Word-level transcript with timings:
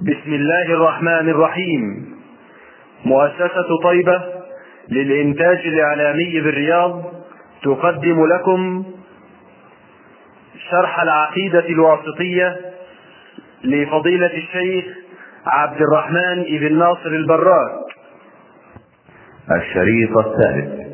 بسم 0.00 0.32
الله 0.32 0.66
الرحمن 0.68 1.28
الرحيم. 1.28 2.06
مؤسسة 3.04 3.68
طيبة 3.82 4.22
للإنتاج 4.88 5.58
الإعلامي 5.66 6.40
بالرياض 6.40 7.02
تقدم 7.62 8.26
لكم 8.26 8.84
شرح 10.70 11.00
العقيدة 11.00 11.68
الواسطية 11.68 12.56
لفضيلة 13.64 14.34
الشيخ 14.36 14.84
عبد 15.46 15.80
الرحمن 15.80 16.42
بن 16.42 16.78
ناصر 16.78 17.08
البراك. 17.08 17.72
الشريط 19.50 20.18
الثالث. 20.18 20.86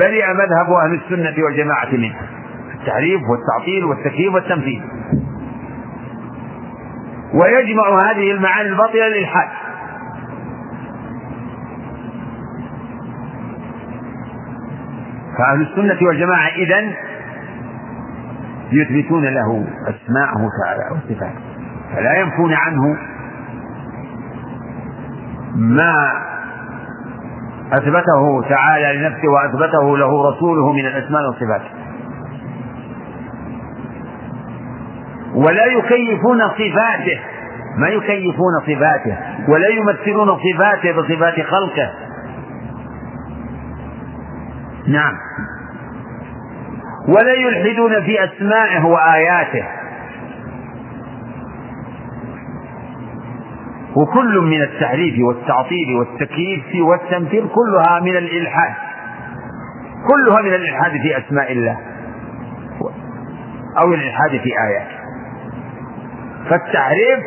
برئ 0.00 0.26
مذهب 0.26 0.72
أهل 0.84 1.00
السنة 1.04 1.44
والجماعة 1.44 1.92
منه. 1.92 2.20
التحريف 2.80 3.20
والتعطيل 3.30 3.84
والتكييف 3.84 4.34
والتمثيل 4.34 4.82
ويجمع 7.40 8.10
هذه 8.10 8.30
المعاني 8.32 8.68
الباطلة 8.68 9.08
للإلحاد 9.08 9.48
فأهل 15.38 15.62
السنة 15.62 16.06
والجماعة 16.08 16.48
إذن 16.48 16.92
يثبتون 18.72 19.24
له 19.24 19.66
أسماءه 19.82 20.48
تعالى 20.64 20.90
وصفاته. 20.90 21.40
فلا 21.94 22.20
ينفون 22.20 22.54
عنه 22.54 22.96
ما 25.54 26.12
أثبته 27.72 28.48
تعالى 28.48 28.98
لنفسه 28.98 29.28
وأثبته 29.28 29.98
له 29.98 30.30
رسوله 30.30 30.72
من 30.72 30.86
الأسماء 30.86 31.22
والصفات. 31.26 31.75
ولا 35.36 35.66
يكيفون 35.66 36.40
صفاته. 36.48 37.20
ما 37.78 37.88
يكيفون 37.88 38.60
صفاته؟ 38.60 39.16
ولا 39.48 39.68
يمثلون 39.68 40.28
صفاته 40.36 40.92
بصفات 40.92 41.40
خلقه. 41.40 41.90
نعم. 44.88 45.14
ولا 47.08 47.32
يلحدون 47.32 48.02
في 48.02 48.24
أسمائه 48.24 48.84
وآياته. 48.84 49.64
وكل 53.96 54.38
من 54.38 54.62
التحريف 54.62 55.14
والتعطيل 55.26 55.96
والتكييف 55.98 56.64
والتمثيل 56.80 57.48
كلها 57.48 58.00
من 58.00 58.16
الإلحاد. 58.16 58.74
كلها 60.08 60.42
من 60.42 60.54
الإلحاد 60.54 60.90
في 60.90 61.18
أسماء 61.18 61.52
الله. 61.52 61.78
أو 63.78 63.94
الإلحاد 63.94 64.30
في 64.30 64.50
آياته. 64.68 64.95
فالتحريف 66.50 67.18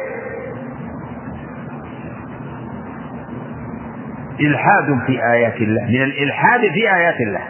إلحاد 4.40 5.00
في 5.07 5.24
آيات 5.31 5.56
الله 5.56 5.85
من 5.85 6.02
الإلحاد 6.03 6.62
في 6.62 6.96
آيات 6.96 7.16
الله. 7.22 7.41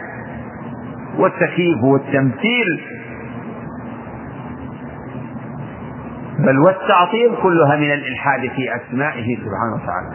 والتكييف 1.18 1.82
والتمثيل. 1.82 2.80
بل 6.38 6.58
والتعطيل 6.58 7.36
كلها 7.42 7.76
من 7.76 7.92
الإلحاد 7.92 8.40
في 8.40 8.76
أسمائه 8.76 9.36
سبحانه 9.36 9.74
وتعالى. 9.74 10.08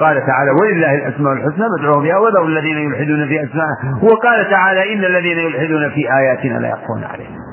قال 0.00 0.26
تعالى 0.26 0.50
ولله 0.60 0.94
الأسماء 0.94 1.32
الحسنى 1.32 1.66
فادعوه 1.78 2.02
بها 2.02 2.18
وذروا 2.18 2.48
الذين 2.48 2.76
يلحدون 2.78 3.28
في 3.28 3.44
أسمائه. 3.44 4.04
وقال 4.04 4.50
تعالى 4.50 4.94
إن 4.94 5.04
الذين 5.04 5.38
يلحدون 5.38 5.90
في 5.90 6.12
آياتنا 6.18 6.58
لا 6.58 6.68
يخفون 6.68 7.04
علينا 7.04 7.46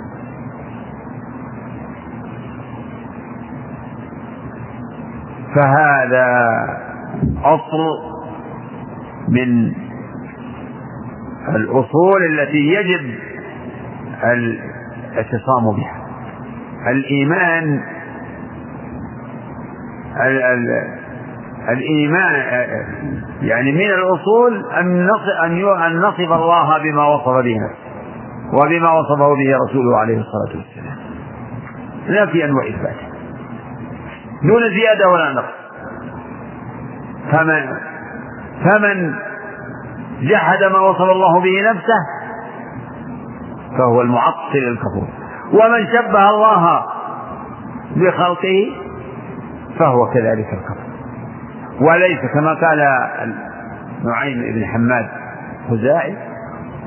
فهذا 5.55 6.27
أصل 7.43 8.13
من 9.29 9.73
الأصول 11.55 12.23
التي 12.29 12.57
يجب 12.57 13.15
الاعتصام 14.23 15.75
بها. 15.75 16.03
الإيمان 16.91 17.81
ال 20.21 20.41
ال 20.43 20.67
الإيمان 21.69 22.33
يعني 23.41 23.71
من 23.71 23.91
الأصول 23.93 24.65
أن 24.79 25.09
أن 25.87 25.99
نصف 25.99 26.31
الله 26.31 26.83
بما 26.83 27.07
وصف 27.07 27.29
به 27.43 27.55
نفسه 27.55 27.93
وبما 28.53 28.91
وصفه 28.91 29.27
به 29.27 29.55
رسوله 29.69 29.97
عليه 29.97 30.17
الصلاة 30.17 30.57
والسلام. 30.57 30.97
نفيا 32.09 32.53
وإثباتا. 32.53 33.12
دون 34.43 34.61
زيادة 34.69 35.09
ولا 35.09 35.33
نقص. 35.33 35.53
فمن 37.31 37.77
فمن 38.63 39.13
جحد 40.21 40.63
ما 40.63 40.79
وصف 40.79 41.01
الله 41.01 41.41
به 41.41 41.71
نفسه 41.71 41.99
فهو 43.77 44.01
المعطل 44.01 44.57
الكفور. 44.67 45.07
ومن 45.53 45.87
شبه 45.87 46.29
الله 46.29 46.85
بخلقه 47.95 48.71
فهو 49.79 50.09
كذلك 50.09 50.47
الكفر 50.53 50.83
وليس 51.81 52.19
كما 52.33 52.53
قال 52.53 52.79
نعيم 54.03 54.53
بن 54.53 54.65
حماد 54.65 55.09
خزاعي 55.69 56.17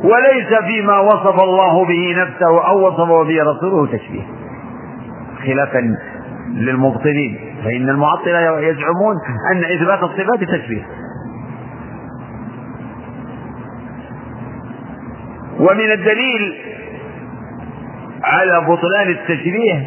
وليس 0.05 0.55
فيما 0.66 0.99
وصف 0.99 1.41
الله 1.41 1.84
به 1.84 2.15
نفسه 2.22 2.69
أو 2.69 2.87
وصفه 2.87 3.25
به 3.25 3.43
رسوله 3.43 3.87
تشبيه 3.87 4.27
خلافا 5.47 5.97
للمبطلين. 6.49 7.46
فإن 7.66 7.88
المعطله 7.88 8.60
يزعمون 8.60 9.16
أن 9.53 9.65
إثبات 9.65 10.03
الصفات 10.03 10.41
تشبيه 10.41 10.82
ومن 15.60 15.93
الدليل 15.93 16.54
على 18.25 18.60
بطلان 18.60 19.09
التشبيه 19.09 19.86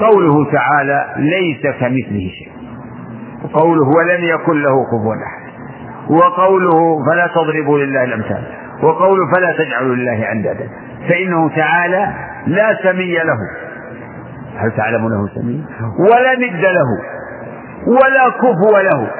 قوله 0.00 0.50
تعالى 0.52 1.14
ليس 1.16 1.62
كمثله 1.62 2.30
شيء. 2.38 2.52
وقوله 3.44 3.82
ولم 3.82 4.24
يكن 4.24 4.62
له 4.62 4.84
كفوا 4.86 5.14
أحد. 5.14 5.46
وقوله 6.10 7.04
فلا 7.10 7.26
تضربوا 7.26 7.78
لله 7.78 8.04
الأمثال. 8.04 8.44
وقوله 8.82 9.32
فلا 9.34 9.64
تجعلوا 9.64 9.94
لله 9.94 10.32
أندادا. 10.32 10.68
فإنه 11.08 11.48
تعالى 11.56 12.14
لا 12.46 12.78
سمي 12.82 13.14
له. 13.14 13.65
هل 14.56 14.70
تعلم 14.76 15.08
له 15.08 15.28
سمي 15.34 15.64
ولا 15.98 16.34
ند 16.34 16.64
له. 16.64 16.90
ولا 17.86 18.28
كفو 18.28 18.76
له. 18.78 19.10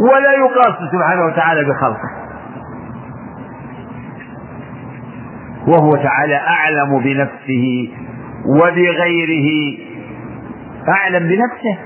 ولا 0.00 0.32
يقاس 0.32 0.74
سبحانه 0.92 1.24
وتعالى 1.24 1.64
بخلقه. 1.64 2.10
وهو 5.68 5.96
تعالى 5.96 6.36
أعلم 6.36 6.98
بنفسه 6.98 7.94
وبغيره. 8.46 9.78
أعلم 10.88 11.28
بنفسه. 11.28 11.78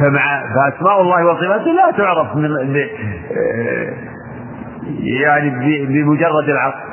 فمع 0.00 0.42
فأسماء 0.54 1.00
الله 1.00 1.26
وصفاته 1.26 1.70
لا 1.70 1.90
تعرف 1.96 2.36
من 2.36 2.50
يعني 4.98 5.50
بمجرد 5.86 6.48
العقل. 6.48 6.89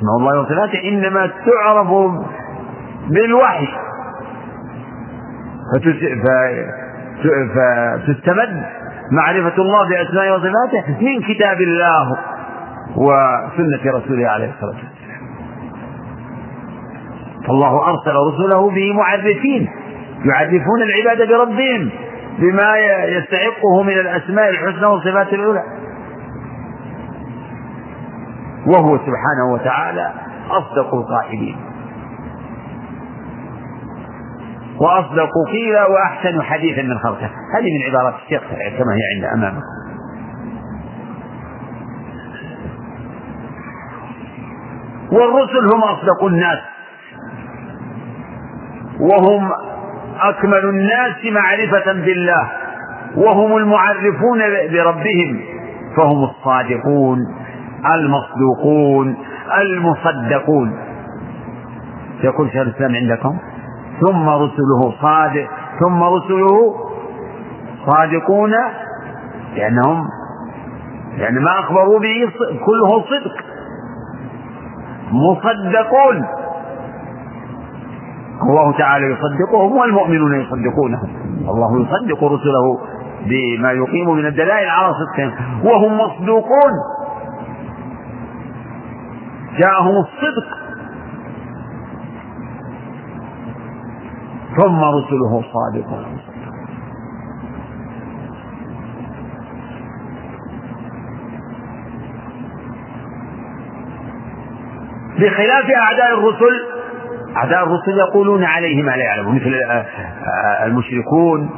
اسماء 0.00 0.16
الله 0.18 0.40
وصفاته 0.40 0.88
إنما 0.88 1.30
تعرف 1.46 1.90
بالوحي. 3.08 3.68
فتستمد 7.54 8.62
معرفة 9.12 9.62
الله 9.62 9.88
بأسمائه 9.88 10.30
وصفاته 10.32 10.84
من 11.00 11.22
كتاب 11.22 11.60
الله 11.60 12.16
وسنة 12.96 13.92
رسوله 13.98 14.28
عليه 14.28 14.50
الصلاة 14.50 14.70
والسلام. 14.70 15.20
فالله 17.46 17.88
أرسل 17.88 18.14
رسله 18.28 18.70
به 18.70 18.92
معرفين 18.92 19.68
يعرفون 20.24 20.82
العباد 20.82 21.28
بربهم 21.28 21.90
بما 22.38 22.76
يستحقه 23.04 23.82
من 23.82 23.92
الأسماء 23.92 24.50
الحسنى 24.50 24.86
والصفات 24.86 25.32
العلى. 25.32 25.62
وهو 28.66 28.98
سبحانه 28.98 29.52
وتعالى 29.52 30.12
أصدق 30.50 30.94
القائلين. 30.94 31.56
وأصدق 34.80 35.30
قيلا 35.52 35.86
وأحسن 35.86 36.42
حديثا 36.42 36.82
من 36.82 36.98
خلقه. 36.98 37.30
هذه 37.54 37.68
من 37.78 37.90
عبارات 37.90 38.14
الشيخ 38.24 38.42
كما 38.50 38.92
هي 38.92 39.02
عند 39.14 39.24
أمامكم 39.38 39.66
والرسل 45.12 45.74
هم 45.74 45.82
أصدق 45.82 46.24
الناس. 46.24 46.58
وهم 49.00 49.50
أكمل 50.20 50.68
الناس 50.68 51.16
معرفة 51.32 51.92
بالله. 51.92 52.50
وهم 53.16 53.56
المعرفون 53.56 54.38
بربهم. 54.72 55.40
فهم 55.96 56.24
الصادقون. 56.24 57.39
المصدوقون 57.86 59.16
المصدقون. 59.60 60.72
يقول 62.24 62.50
شيخ 62.50 62.60
الإسلام 62.60 62.94
عندكم؟ 62.94 63.38
ثم 64.00 64.28
رسله 64.28 64.94
صادق 65.02 65.48
ثم 65.80 66.02
رسله 66.02 66.74
صادقون 67.86 68.52
لأنهم 69.56 70.04
يعني 71.16 71.40
ما 71.40 71.58
أخبروا 71.60 71.98
به 71.98 72.32
كله 72.66 73.02
صدق. 73.02 73.44
مصدقون. 75.12 76.26
الله 78.42 78.78
تعالى 78.78 79.06
يصدقهم 79.06 79.76
والمؤمنون 79.76 80.40
يصدقونه. 80.40 81.02
الله 81.48 81.80
يصدق 81.82 82.24
رسله 82.24 82.78
بما 83.26 83.72
يقيم 83.72 84.10
من 84.10 84.26
الدلائل 84.26 84.68
على 84.68 84.92
صدقهم. 84.94 85.32
وهم 85.64 85.98
مصدوقون. 85.98 86.72
جاءهم 89.58 89.96
الصدق. 89.96 90.58
ثم 94.56 94.80
رسله 94.84 95.42
صادقون. 95.52 96.20
بخلاف 105.20 105.64
أعداء 105.70 106.18
الرسل 106.18 106.80
أعداء 107.36 107.64
الرسل 107.64 107.98
يقولون 107.98 108.44
عليه 108.44 108.82
ما 108.82 108.90
لا 108.90 109.04
يعلمون 109.04 109.34
مثل 109.36 109.54
المشركون 110.64 111.50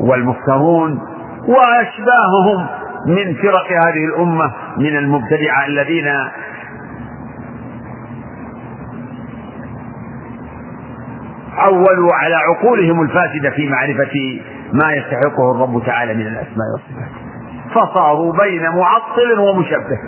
والمفترون 0.00 1.00
وأشباههم 1.48 2.66
من 3.06 3.34
فرق 3.34 3.72
هذه 3.86 4.04
الأمة 4.04 4.52
من 4.76 4.96
المبتدعة 4.96 5.66
الذين 5.66 6.08
عولوا 11.68 12.14
على 12.14 12.34
عقولهم 12.34 13.02
الفاسدة 13.02 13.50
في 13.50 13.68
معرفة 13.68 14.40
ما 14.72 14.92
يستحقه 14.92 15.52
الرب 15.54 15.82
تعالى 15.86 16.14
من 16.14 16.26
الأسماء 16.26 16.66
والصفات. 16.72 17.10
فصاروا 17.74 18.32
بين 18.32 18.62
معطل 18.62 19.38
ومشبه. 19.38 19.98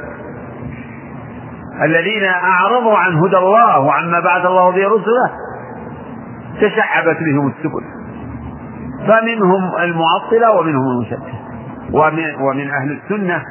الذين 1.83 2.25
أعرضوا 2.25 2.97
عن 2.97 3.15
هدى 3.15 3.37
الله 3.37 3.81
وعما 3.81 4.21
بعد 4.21 4.47
الله 4.47 4.71
به 4.71 4.87
رسله 4.89 5.31
تشعبت 6.61 7.17
بهم 7.21 7.49
السبل. 7.49 7.85
فمنهم 9.07 9.77
المعطلة 9.83 10.57
ومنهم 10.59 10.91
المشبه. 10.91 11.41
ومن, 11.93 12.35
ومن 12.43 12.71
أهل 12.71 12.99
السنة 13.03 13.43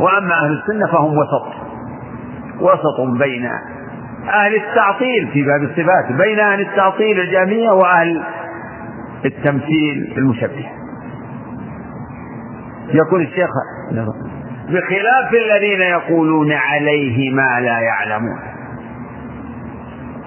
وأما 0.00 0.34
أهل 0.34 0.52
السنة 0.52 0.86
فهم 0.86 1.18
وسط. 1.18 1.46
وسط 2.60 3.18
بين 3.18 3.50
أهل 4.34 4.54
التعطيل 4.54 5.30
في 5.32 5.42
باب 5.42 5.62
الصفات 5.62 6.12
بين 6.18 6.40
أهل 6.40 6.60
التعطيل 6.60 7.20
الجامية 7.20 7.70
وأهل 7.70 8.22
التمثيل 9.24 10.14
المشبه. 10.18 10.66
يقول 12.94 13.22
الشيخ 13.22 13.50
بخلاف 14.68 15.32
الذين 15.32 15.80
يقولون 15.80 16.52
عليه 16.52 17.34
ما 17.34 17.60
لا 17.60 17.78
يعلمون 17.80 18.38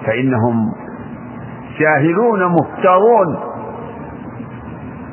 فإنهم 0.06 0.72
جاهلون 1.78 2.44
مفترون. 2.44 3.36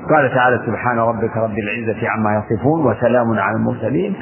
قال 0.10 0.34
تعالى 0.36 0.62
سبحان 0.66 1.00
ربك 1.00 1.38
رب 1.38 1.58
العزة 1.60 2.10
عما 2.10 2.30
يصفون 2.44 2.86
وسلام 2.86 3.40
على 3.40 3.56
المرسلين 3.56 4.16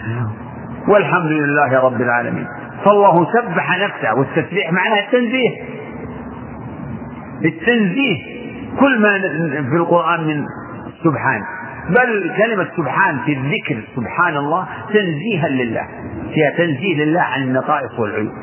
والحمد 0.87 1.31
لله 1.31 1.79
رب 1.79 2.01
العالمين. 2.01 2.47
فالله 2.85 3.27
سبح 3.33 3.77
نفسه 3.77 4.13
والتسبيح 4.19 4.71
معناه 4.71 4.99
التنزيه. 4.99 5.49
التنزيه. 7.45 8.39
كل 8.79 9.01
ما 9.01 9.19
في 9.69 9.75
القرآن 9.75 10.27
من 10.27 10.45
سبحان. 11.03 11.41
بل 11.89 12.31
كلمة 12.37 12.67
سبحان 12.77 13.19
في 13.25 13.33
الذكر 13.33 13.83
سبحان 13.95 14.37
الله 14.37 14.67
تنزيها 14.93 15.47
لله. 15.47 15.87
فيها 16.33 16.49
تنزيه 16.57 17.03
لله 17.05 17.21
عن 17.21 17.41
النقائص 17.41 17.99
والعيوب. 17.99 18.33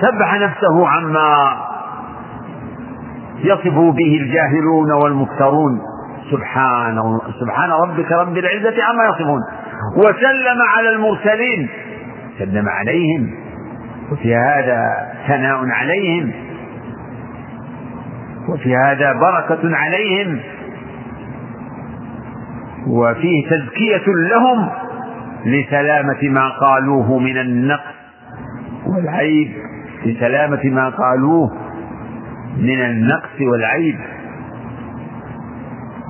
سبح 0.00 0.34
نفسه 0.34 0.88
عما 0.88 1.68
يصف 3.44 3.74
به 3.74 4.18
الجاهلون 4.20 4.92
والمفترون 5.02 5.80
سبحان 6.30 7.18
سبحان 7.40 7.70
ربك 7.70 8.12
رب 8.12 8.38
العزة 8.38 8.84
عما 8.84 9.04
يصفون. 9.04 9.40
وسلم 9.96 10.58
على 10.76 10.88
المرسلين. 10.88 11.68
سلم 12.38 12.68
عليهم. 12.68 13.34
وفي 14.12 14.34
هذا 14.34 14.80
ثناء 15.28 15.58
عليهم. 15.70 16.32
وفي 18.48 18.76
هذا 18.76 19.12
بركة 19.12 19.76
عليهم. 19.76 20.40
وفيه 22.86 23.48
تزكية 23.50 24.04
لهم 24.06 24.68
لسلامة 25.46 26.22
ما 26.22 26.48
قالوه 26.48 27.18
من 27.18 27.38
النقص 27.38 27.94
والعيب. 28.86 29.52
لسلامة 30.06 30.64
ما 30.64 30.88
قالوه 30.88 31.67
من 32.58 32.84
النقص 32.84 33.40
والعيب. 33.40 33.98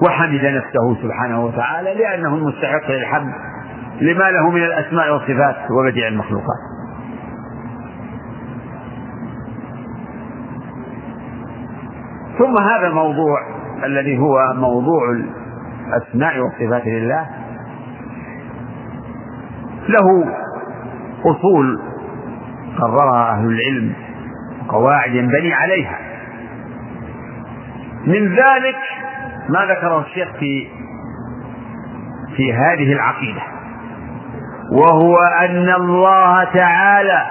وحمد 0.07 0.45
نفسه 0.45 1.03
سبحانه 1.03 1.45
وتعالى 1.45 1.95
لأنه 1.95 2.35
المستحق 2.35 2.91
للحمد 2.91 3.33
لما 4.01 4.31
له 4.31 4.51
من 4.51 4.63
الأسماء 4.63 5.13
والصفات 5.13 5.71
وبديع 5.71 6.09
المخلوقات. 6.09 6.59
ثم 12.39 12.63
هذا 12.63 12.87
الموضوع 12.87 13.39
الذي 13.85 14.19
هو 14.19 14.55
موضوع 14.55 15.01
الأسماء 15.11 16.39
والصفات 16.39 16.87
لله 16.87 17.27
له 19.89 20.25
أصول 21.25 21.81
قررها 22.79 23.33
أهل 23.33 23.47
العلم 23.47 23.93
قواعد 24.69 25.11
ينبني 25.11 25.53
عليها. 25.53 26.08
من 28.09 28.29
ذلك 28.29 28.77
ما 29.49 29.65
ذكره 29.65 30.01
الشيخ 30.01 30.29
في 30.39 30.69
في 32.37 32.53
هذه 32.53 32.93
العقيدة 32.93 33.41
وهو 34.73 35.17
أن 35.17 35.69
الله 35.69 36.45
تعالى 36.45 37.27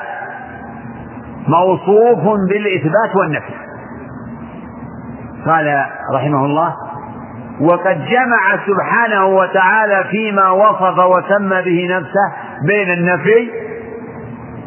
موصوف 1.47 2.39
بالإثبات 2.49 3.15
والنفي. 3.15 3.53
قال 5.45 5.85
رحمه 6.13 6.45
الله 6.45 6.75
وقد 7.61 8.05
جمع 8.05 8.65
سبحانه 8.67 9.25
وتعالى 9.25 10.03
فيما 10.11 10.49
وصف 10.49 10.99
وسمى 10.99 11.61
به 11.61 11.97
نفسه 11.97 12.33
بين 12.67 12.89
النفي 12.89 13.49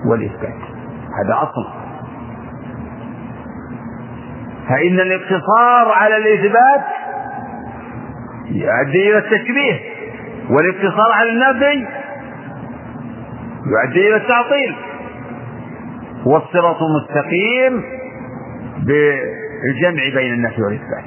والإثبات. 0.06 0.60
هذا 1.24 1.34
أصل. 1.42 1.79
فإن 4.70 5.00
الاقتصار 5.00 5.92
على 5.92 6.16
الإثبات 6.16 6.84
يؤدي 8.50 9.10
إلى 9.10 9.18
التشبيه 9.18 9.80
والاقتصار 10.50 11.12
على 11.12 11.30
النفي 11.30 11.86
يؤدي 13.66 14.08
إلى 14.08 14.16
التعطيل. 14.16 14.74
والصراط 16.26 16.76
المستقيم 16.82 17.82
بالجمع 18.78 20.02
بين 20.14 20.32
النفي 20.32 20.62
والإثبات. 20.62 21.04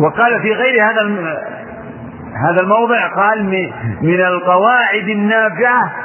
وقال 0.00 0.42
في 0.42 0.52
غير 0.52 0.84
هذا 0.84 1.02
هذا 2.48 2.60
الموضع 2.60 3.06
قال 3.06 3.44
من 4.02 4.20
القواعد 4.20 5.08
النافعة 5.08 6.01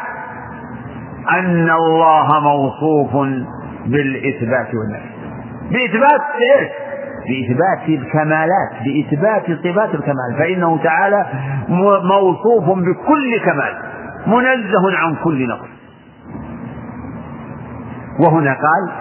أن 1.32 1.70
الله 1.70 2.40
موصوف 2.40 3.14
بالإثبات 3.86 4.74
والنفي. 4.74 5.10
بإثبات 5.72 6.22
إيش؟ 6.42 6.70
بإثبات 7.28 7.90
الكمالات 7.90 8.72
بإثبات 8.86 9.46
صفات 9.46 9.96
الكمال. 9.96 10.36
فإنه 10.38 10.84
تعالى 10.84 11.26
موصوف 12.04 12.64
بكل 12.64 13.40
كمال 13.46 13.74
منزه 14.28 14.98
عن 14.98 15.16
كل 15.24 15.48
نقص. 15.48 15.70
وهنا 18.20 18.54
قال 18.54 18.92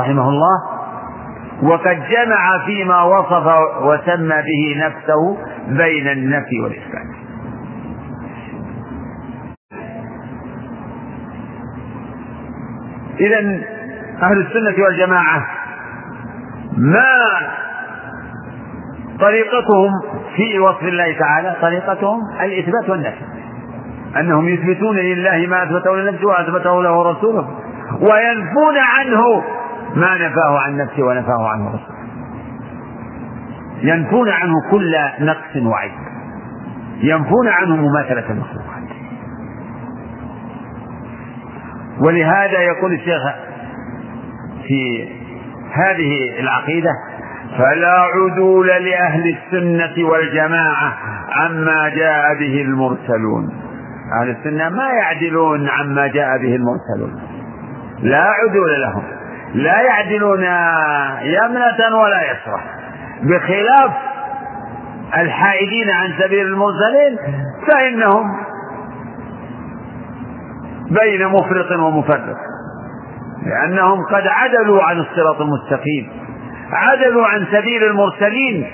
رحمه 0.00 0.28
الله 0.28 0.72
وقد 1.62 1.96
جمع 1.96 2.64
فيما 2.66 3.02
وصف 3.02 3.46
وسمى 3.82 4.42
به 4.42 4.86
نفسه 4.86 5.36
بين 5.68 6.08
النفي 6.08 6.60
والإثبات. 6.62 7.11
إذا 13.22 13.38
أهل 14.22 14.40
السنة 14.40 14.84
والجماعة 14.84 15.46
ما 16.76 17.14
طريقتهم 19.20 19.90
في 20.36 20.58
وصف 20.58 20.82
الله 20.82 21.18
تعالى؟ 21.18 21.56
طريقتهم 21.62 22.20
الإثبات 22.40 22.90
والنفي. 22.90 23.24
أنهم 24.20 24.48
يثبتون 24.48 24.96
لله 24.96 25.46
ما 25.46 25.62
أثبته 25.62 25.96
لنفسه 25.96 26.26
وأثبته 26.26 26.82
له 26.82 27.10
رسوله 27.10 27.48
وينفون 28.00 28.76
عنه 28.98 29.44
ما 29.96 30.14
نفاه 30.14 30.58
عن 30.66 30.76
نفسه 30.76 31.02
ونفاه 31.02 31.48
عنه 31.48 31.68
رسوله. 31.68 32.02
ينفون 33.82 34.28
عنه 34.28 34.54
كل 34.70 34.94
نقص 35.20 35.56
وعيب. 35.56 35.92
ينفون 37.00 37.48
عنه 37.48 37.76
مماثلة 37.76 38.30
المخلوقات 38.30 38.71
ولهذا 42.00 42.60
يقول 42.60 42.92
الشيخ 42.92 43.22
في 44.68 45.08
هذه 45.72 46.40
العقيدة 46.40 46.90
فلا 47.58 47.98
عدول 48.14 48.66
لأهل 48.66 49.36
السنة 49.36 50.08
والجماعة 50.08 50.98
عما 51.36 51.88
جاء 51.88 52.34
به 52.38 52.62
المرسلون. 52.62 53.48
أهل 54.20 54.30
السنة 54.30 54.68
ما 54.68 54.88
يعدلون 54.88 55.68
عما 55.68 56.06
جاء 56.06 56.38
به 56.38 56.56
المرسلون. 56.56 57.22
لا 58.02 58.24
عدول 58.24 58.80
لهم. 58.80 59.02
لا 59.54 59.80
يعدلون 59.80 60.42
يمنة 61.22 61.96
ولا 61.96 62.22
يسرة 62.32 62.60
بخلاف 63.22 63.92
الحائدين 65.16 65.90
عن 65.90 66.12
سبيل 66.18 66.46
المرسلين 66.46 67.18
فإنهم 67.68 68.24
بين 71.00 71.28
مفرط 71.28 71.78
ومفرط. 71.78 72.36
لأنهم 73.46 73.98
قد 74.10 74.26
عدلوا 74.26 74.82
عن 74.82 75.00
الصراط 75.00 75.40
المستقيم 75.40 76.08
عدلوا 76.72 77.26
عن 77.26 77.46
سبيل 77.52 77.84
المرسلين. 77.84 78.70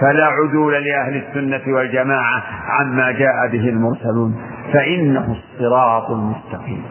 فلا 0.00 0.26
عدول 0.26 0.72
لأهل 0.72 1.16
السنة 1.16 1.74
والجماعة 1.74 2.42
عما 2.68 3.12
جاء 3.12 3.48
به 3.52 3.68
المرسلون 3.68 4.36
فإنه 4.72 5.36
الصراط 5.36 6.10
المستقيم. 6.10 6.82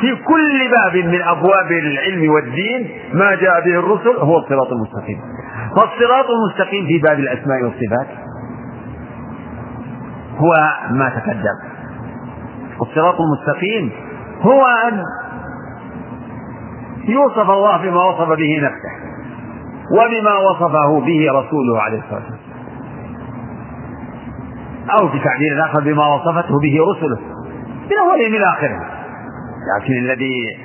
في 0.00 0.16
كل 0.16 0.70
باب 0.76 1.04
من 1.04 1.22
أبواب 1.22 1.72
العلم 1.72 2.30
والدين 2.30 2.90
ما 3.12 3.34
جاء 3.34 3.64
به 3.64 3.78
الرسل 3.78 4.16
هو 4.18 4.38
الصراط 4.38 4.72
المستقيم. 4.72 5.20
فالصراط 5.76 6.26
المستقيم 6.30 6.86
في 6.86 6.98
باب 6.98 7.18
الأسماء 7.18 7.62
والصفات. 7.62 8.25
هو 10.36 10.54
ما 10.90 11.08
تقدم. 11.08 11.58
الصراط 12.82 13.14
المستقيم 13.20 13.92
هو 14.40 14.66
أن 14.88 15.02
يوصف 17.08 17.50
الله 17.50 17.82
بما 17.82 18.04
وصف 18.04 18.28
به 18.28 18.60
نفسه 18.62 18.96
وبما 19.92 20.36
وصفه 20.50 21.00
به 21.00 21.32
رسوله 21.32 21.82
عليه 21.82 21.98
الصلاة 21.98 22.20
والسلام. 22.20 22.46
أو 25.00 25.08
في 25.08 25.18
تعبير 25.18 25.64
آخر 25.64 25.80
بما 25.80 26.14
وصفته 26.14 26.60
به 26.62 26.78
رسله. 26.90 27.18
من 27.86 27.98
أوله 27.98 28.28
من 28.38 28.42
آخره. 28.42 28.80
لكن 29.76 29.92
الذي 29.92 30.58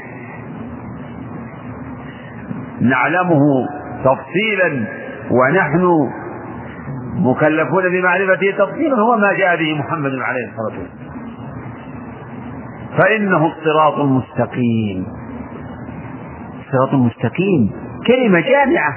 نعلمه 2.82 3.42
تفصيلا 4.06 4.88
ونحن 5.32 6.10
مكلفون 7.16 7.90
بمعرفته 7.90 8.52
تفصيلا 8.58 8.96
هو 8.96 9.18
ما 9.18 9.34
جاء 9.34 9.58
به 9.58 9.80
محمد 9.80 10.12
عليه 10.12 10.48
الصلاة 10.48 10.80
والسلام. 10.80 11.12
فإنه 12.98 13.46
الصراط 13.46 14.00
المستقيم 14.00 15.06
الصراط 16.60 16.94
المستقيم 16.94 17.72
كلمة 18.08 18.40
جامعة. 18.40 18.94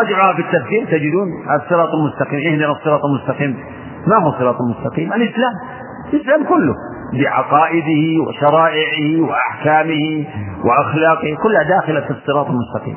راجعها 0.00 0.34
في 0.34 0.40
التفسير 0.40 0.86
تجدون 0.90 1.28
الصراط 1.62 1.88
المستقيم. 1.94 2.52
اهدنا 2.52 2.72
الصراط 2.72 3.00
المستقيم. 3.04 3.56
ما 4.06 4.16
هو 4.16 4.28
الصراط 4.28 4.56
المستقيم؟ 4.60 5.12
الإسلام. 5.12 5.52
الإسلام 6.14 6.44
كله. 6.44 6.74
بعقائده 7.12 8.22
وشرائعه 8.28 9.20
وأحكامه 9.20 10.24
وأخلاقه. 10.64 11.36
كلها 11.42 11.62
داخلة 11.62 12.00
في 12.00 12.10
الصراط 12.10 12.46
المستقيم. 12.46 12.96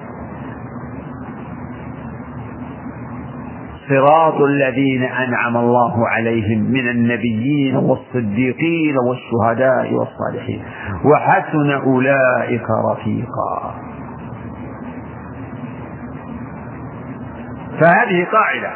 صراط 3.89 4.41
الذين 4.41 5.03
أنعم 5.03 5.57
الله 5.57 6.07
عليهم 6.07 6.59
من 6.71 6.89
النبيين 6.89 7.75
والصديقين 7.75 8.95
والشهداء 8.97 9.93
والصالحين. 9.93 10.63
وحسن 11.05 11.71
أولئك 11.71 12.65
رفيقا. 12.91 13.73
فهذه 17.79 18.27
قاعدة. 18.31 18.71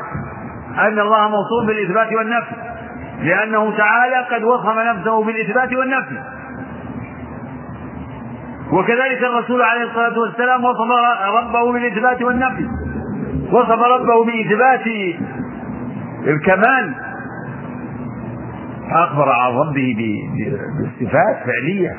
أن 0.88 1.00
الله 1.00 1.30
موصوف 1.30 1.68
بالإثبات 1.68 2.13
والنفي. 2.13 2.56
لأنه 3.22 3.77
تعالى 3.77 4.25
قد 4.32 4.44
وصف 4.44 4.77
نفسه 4.77 5.24
بالإثبات 5.24 5.74
والنفي. 5.74 6.18
وكذلك 8.72 9.24
الرسول 9.24 9.62
عليه 9.62 9.84
الصلاة 9.84 10.20
والسلام 10.20 10.63
وصف 10.63 10.91
ربه 11.36 11.72
بالإثبات 11.72 12.22
والنفي. 12.22 12.68
وصف 13.52 13.80
ربه 13.80 14.26
بإثبات 14.26 14.88
الكمال. 16.28 16.96
أخبر 18.92 19.30
عن 19.30 19.52
ربه 19.52 19.96
بصفات 20.80 21.38
فعلية 21.46 21.96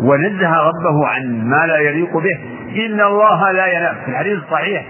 ونزه 0.00 0.50
ربه 0.50 1.06
عن 1.06 1.48
ما 1.48 1.66
لا 1.66 1.78
يليق 1.78 2.16
به. 2.16 2.38
إن 2.86 3.00
الله 3.00 3.52
لا 3.52 3.66
ينام 3.66 3.94
في 4.04 4.10
الحديث 4.10 4.38
الصحيح 4.38 4.86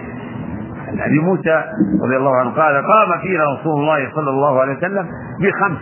عن 0.87 0.99
أبي 0.99 1.19
موسى 1.19 1.63
رضي 2.05 2.17
الله 2.17 2.39
عنه 2.39 2.49
قال 2.49 2.75
قام 2.75 3.19
فينا 3.21 3.43
رسول 3.59 3.81
الله 3.81 4.11
صلى 4.15 4.29
الله 4.29 4.61
عليه 4.61 4.77
وسلم 4.77 5.07
بخمس. 5.41 5.79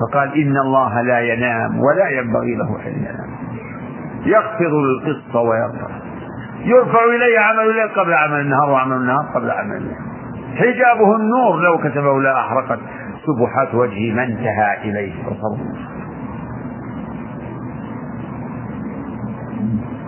فقال 0.00 0.42
إن 0.42 0.56
الله 0.56 1.02
لا 1.02 1.20
ينام 1.20 1.80
ولا 1.80 2.08
ينبغي 2.08 2.54
له 2.54 2.86
أن 2.86 2.92
ينام. 2.92 3.32
يخفض 4.26 4.72
القسط 4.74 5.36
ويرفع 5.36 6.01
يرفع 6.64 7.04
إليه 7.04 7.38
عمل 7.40 7.60
الليل 7.70 7.88
قبل 7.88 8.12
عمل 8.14 8.40
النهار 8.40 8.70
وعمل 8.70 8.96
النهار 8.96 9.24
قبل 9.34 9.50
عمل 9.50 9.76
الليل 9.76 9.96
حجابه 10.56 11.16
النور 11.16 11.60
لو 11.60 11.78
كتبه 11.78 12.20
لا 12.20 12.40
أحرقت 12.40 12.78
سبحات 13.26 13.74
وجهه 13.74 14.14
ما 14.14 14.22
انتهى 14.24 14.78
إليه. 14.84 15.12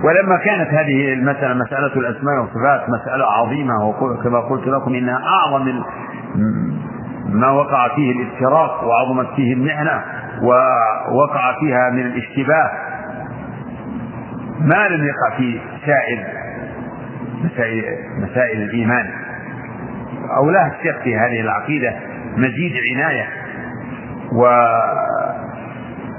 ولما 0.05 0.37
كانت 0.45 0.69
هذه 0.69 1.13
المسألة 1.13 1.55
مسألة 1.55 1.87
الأسماء 1.97 2.41
والصفات 2.41 2.89
مسألة 2.89 3.25
عظيمة 3.25 3.89
وكما 3.89 4.41
قلت 4.41 4.67
لكم 4.67 4.95
إنها 4.95 5.19
أعظم 5.27 5.83
ما 7.29 7.51
وقع 7.51 7.95
فيه 7.97 8.13
الافتراق 8.13 8.85
وعظمت 8.85 9.27
فيه 9.37 9.55
المحنة 9.55 10.03
ووقع 10.43 11.61
فيها 11.61 11.91
من 11.91 12.01
الاشتباه. 12.07 12.71
ما 14.61 14.89
لم 14.89 15.05
يقع 15.05 15.37
في 15.37 15.61
سائر 15.87 16.44
مسائل, 17.45 17.85
مسائل 18.19 18.63
الإيمان. 18.63 19.11
أولاه 20.37 20.73
الشيخ 20.79 20.97
في 21.05 21.17
هذه 21.17 21.41
العقيدة 21.41 21.95
مزيد 22.37 22.73
عناية 22.93 23.27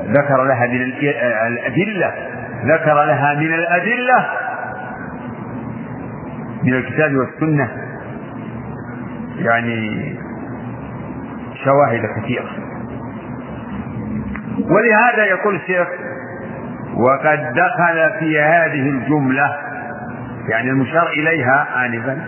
وذكر 0.03 0.43
لها 0.43 0.67
من 0.67 0.81
الأدلة 1.47 2.13
ذكر 2.65 3.03
لها 3.03 3.33
من 3.33 3.53
الأدلة 3.53 4.25
من 6.63 6.73
الكتاب 6.73 7.15
والسنة 7.15 7.69
يعني 9.39 10.15
شواهد 11.63 12.05
كثيرة. 12.17 12.49
ولهذا 14.69 15.25
يقول 15.25 15.55
الشيخ 15.55 15.87
وقد 16.95 17.53
دخل 17.53 18.19
في 18.19 18.41
هذه 18.41 18.89
الجملة 18.89 19.64
يعني 20.49 20.69
المشار 20.69 21.07
إليها 21.07 21.85
آنفا. 21.85 22.27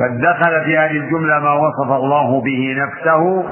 قد 0.00 0.20
دخل 0.20 0.64
في 0.64 0.78
هذه 0.78 0.96
الجملة 0.96 1.40
ما 1.40 1.52
وصف 1.52 1.92
الله 1.92 2.40
به 2.40 2.76
نفسه 2.78 3.42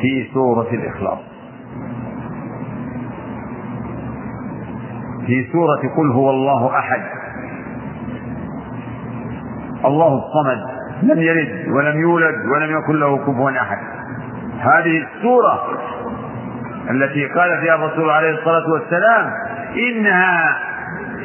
في 0.00 0.28
سورة 0.34 0.68
الإخلاص. 0.72 1.18
في 5.26 5.48
سورة 5.52 5.80
قل 5.96 6.10
هو 6.12 6.30
الله 6.30 6.78
أحد. 6.78 7.02
الله 9.84 10.14
الصمد. 10.14 10.80
لم 11.02 11.22
يلد 11.22 11.68
ولم 11.68 12.00
يولد 12.00 12.46
ولم 12.46 12.78
يكن 12.78 12.96
له 12.96 13.18
كفوا 13.18 13.50
أحد. 13.50 13.78
هذه 14.60 15.04
السورة 15.06 15.62
التي 16.90 17.26
قال 17.26 17.60
فيها 17.60 17.74
الرسول 17.74 18.10
عليه 18.10 18.30
الصلاة 18.30 18.70
والسلام 18.70 19.32
إنها 19.88 20.56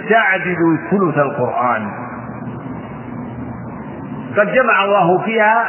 تعدل 0.10 0.80
ثلث 0.92 1.18
القرآن. 1.18 1.92
قد 4.38 4.52
جمع 4.54 4.84
الله 4.84 5.24
فيها 5.24 5.66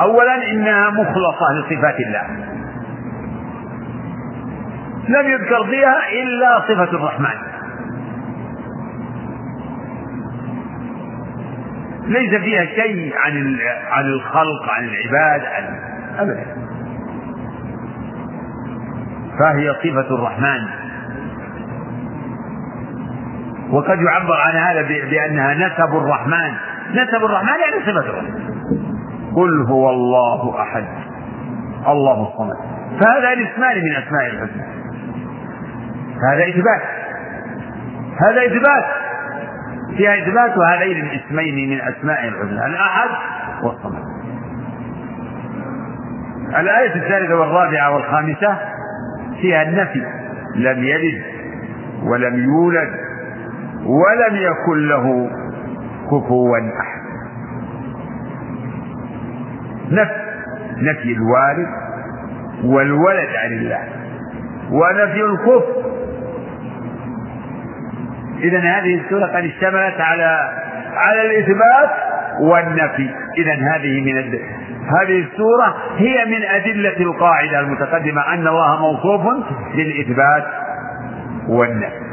أولا 0.00 0.52
إنها 0.52 0.90
مخلصة 0.90 1.52
لصفات 1.54 1.96
الله. 2.00 2.26
لم 5.08 5.30
يذكر 5.30 5.64
فيها 5.64 5.96
إلا 6.22 6.60
صفة 6.60 6.96
الرحمن. 6.96 7.38
ليس 12.06 12.34
فيها 12.34 12.64
شيء 12.64 13.12
عن 13.16 13.58
عن 13.90 14.04
الخلق 14.04 14.70
عن 14.70 14.84
العباد 14.84 15.46
عن 15.46 15.80
أبدا. 16.18 16.46
فهي 19.38 19.74
صفة 19.74 20.14
الرحمن. 20.14 20.87
وقد 23.70 23.98
يعبر 23.98 24.36
عن 24.36 24.56
هذا 24.56 24.82
بأنها 24.82 25.54
نسب 25.54 25.96
الرحمن. 25.96 26.52
نسب 26.92 27.24
الرحمن 27.24 27.48
يعني 27.48 27.82
صفة 27.82 28.10
الرحمن. 28.10 28.58
قل 29.36 29.66
هو 29.68 29.90
الله 29.90 30.62
أحد. 30.62 30.84
الله 31.88 32.28
الصمد. 32.28 32.56
فهذا 33.00 33.32
الاسمان 33.32 33.76
من 33.76 33.96
أسماء 33.96 34.26
الحسنى. 34.26 34.62
هذا 36.32 36.48
إثبات. 36.48 36.82
هذا 38.20 38.46
إثبات. 38.46 38.84
فيها 39.96 40.14
إثبات 40.14 40.58
هذين 40.58 41.04
الاسمين 41.04 41.70
من 41.70 41.80
أسماء 41.80 42.28
الحسنى. 42.28 42.66
الأحد 42.66 43.08
والصمد. 43.62 44.02
الآية 46.58 46.94
الثالثة 46.94 47.36
والرابعة 47.36 47.94
والخامسة 47.94 48.58
فيها 49.40 49.62
النفي. 49.62 50.02
لم 50.56 50.84
يلد 50.84 51.22
ولم 52.02 52.44
يولد 52.44 53.07
ولم 53.86 54.36
يكن 54.36 54.88
له 54.88 55.30
كفوا 56.06 56.58
أحد. 56.58 57.02
نفي 59.90 60.28
نفي 60.78 61.12
الوالد 61.12 61.68
والولد 62.64 63.28
عن 63.44 63.52
الله 63.52 63.82
ونفي 64.70 65.20
الكفر. 65.24 65.88
إذا 68.38 68.58
هذه 68.58 69.00
السورة 69.00 69.26
قد 69.26 69.44
اشتملت 69.44 70.00
على 70.00 70.50
على 70.96 71.22
الإثبات 71.22 71.90
والنفي. 72.40 73.10
إذا 73.38 73.52
هذه 73.52 74.00
من 74.00 74.18
الد... 74.18 74.40
هذه 75.00 75.20
السورة 75.20 75.74
هي 75.96 76.24
من 76.24 76.42
أدلة 76.44 76.96
القاعدة 77.00 77.60
المتقدمة 77.60 78.34
أن 78.34 78.46
الله 78.46 78.80
موصوف 78.80 79.22
بالإثبات 79.76 80.44
والنفي. 81.48 82.07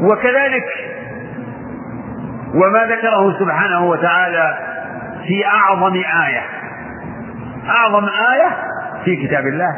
وكذلك 0.00 0.64
وما 2.54 2.84
ذكره 2.84 3.38
سبحانه 3.38 3.84
وتعالى 3.84 4.58
في 5.26 5.46
أعظم 5.46 5.94
آية. 6.26 6.42
أعظم 7.68 8.04
آية 8.04 8.56
في 9.04 9.26
كتاب 9.26 9.46
الله 9.46 9.76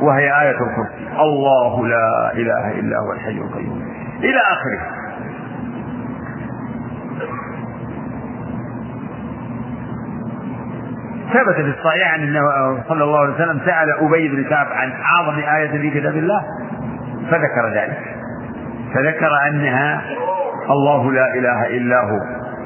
وهي 0.00 0.42
آية 0.42 0.50
الكرسي. 0.50 1.20
الله 1.20 1.86
لا 1.86 2.32
إله 2.32 2.70
إلا 2.70 2.98
هو 2.98 3.12
الحي 3.12 3.30
القيوم. 3.30 3.82
إلى 4.18 4.38
آخره. 4.38 4.96
ثبت 11.32 11.54
في 11.54 11.78
الصحيح 11.78 12.14
أنه 12.14 12.40
صلى 12.88 13.04
الله 13.04 13.18
عليه 13.20 13.34
وسلم 13.34 13.60
سأل 13.66 13.90
أبي 14.00 14.28
بن 14.28 14.44
كعب 14.50 14.66
عن 14.66 14.92
أعظم 14.92 15.38
آية 15.38 15.70
في 15.70 16.00
كتاب 16.00 16.16
الله 16.16 16.42
فذكر 17.30 17.72
ذلك. 17.74 18.15
فذكر 18.94 19.30
أنها 19.50 20.02
الله 20.70 21.12
لا 21.12 21.34
إله 21.34 21.66
إلا 21.66 22.00
هو 22.00 22.20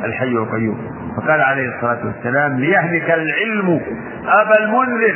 الحي 0.04 0.28
القيوم. 0.28 0.90
فقال 1.16 1.40
عليه 1.40 1.68
الصلاة 1.76 2.06
والسلام 2.06 2.52
ليهلك 2.52 3.10
العلم 3.10 3.80
أبا 4.26 4.58
المنذر. 4.58 5.14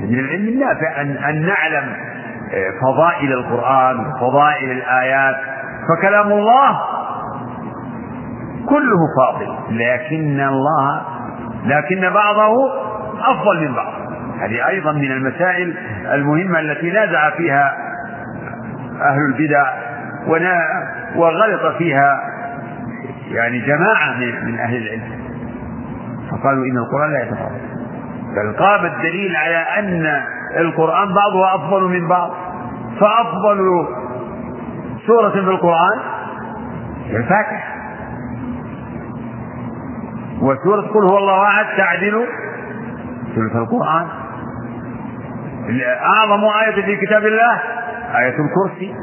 من 0.00 0.18
العلم 0.18 0.48
النافع 0.48 1.00
أن, 1.00 1.16
أن 1.16 1.46
نعلم 1.46 1.96
فضائل 2.82 3.32
القرآن 3.32 4.00
وفضائل 4.00 4.70
الآيات 4.70 5.36
فكلام 5.88 6.32
الله 6.32 6.80
كله 8.68 8.98
فاضل. 9.18 9.54
لكن 9.70 10.40
الله 10.40 11.02
لكن 11.64 12.00
بعضه 12.00 12.72
أفضل 13.20 13.68
من 13.68 13.74
بعض. 13.74 13.92
هذه 14.40 14.68
أيضا 14.68 14.92
من 14.92 15.12
المسائل 15.12 15.76
المهمة 16.12 16.60
التي 16.60 16.90
نازع 16.90 17.30
فيها 17.30 17.89
أهل 19.02 19.20
البدع 19.20 19.72
وغلط 21.16 21.76
فيها 21.78 22.20
يعني 23.30 23.58
جماعة 23.58 24.16
من 24.44 24.58
أهل 24.58 24.76
العلم. 24.76 25.20
فقالوا 26.30 26.64
إن 26.64 26.78
القرآن 26.78 27.12
لا 27.12 27.22
يتفاضل 27.22 27.60
بل 28.36 28.56
قام 28.58 28.86
الدليل 28.86 29.36
على 29.36 29.56
أن 29.56 30.22
القرآن 30.56 31.08
بعضها 31.14 31.54
أفضل 31.54 31.82
من 31.82 32.08
بعض. 32.08 32.30
فأفضل 33.00 33.86
سورة 35.06 35.30
في 35.30 35.38
القرآن 35.38 35.98
الفاتحة. 37.10 37.74
وسورة 40.40 40.80
قل 40.80 41.04
هو 41.10 41.18
الله 41.18 41.46
أحد 41.48 41.64
تعدل 41.76 42.26
ثلث 43.34 43.56
القرآن. 43.56 44.06
أعظم 46.14 46.44
آية 46.44 46.84
في 46.84 47.06
كتاب 47.06 47.26
الله 47.26 47.60
آية 48.18 48.36
الكرسي. 48.38 48.94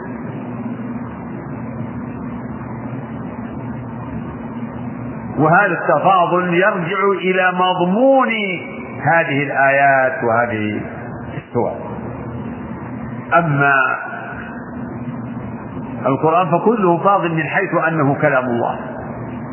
وهذا 5.37 5.71
التفاضل 5.71 6.53
يرجع 6.53 6.99
إلى 7.21 7.51
مضمون 7.53 8.29
هذه 9.13 9.43
الآيات 9.43 10.23
وهذه 10.23 10.81
السور. 11.37 11.71
أما 13.33 13.73
القرآن 16.05 16.47
فكله 16.47 17.03
فاضل 17.03 17.35
من 17.35 17.43
حيث 17.43 17.69
أنه 17.87 18.15
كلام 18.21 18.45
الله 18.45 18.79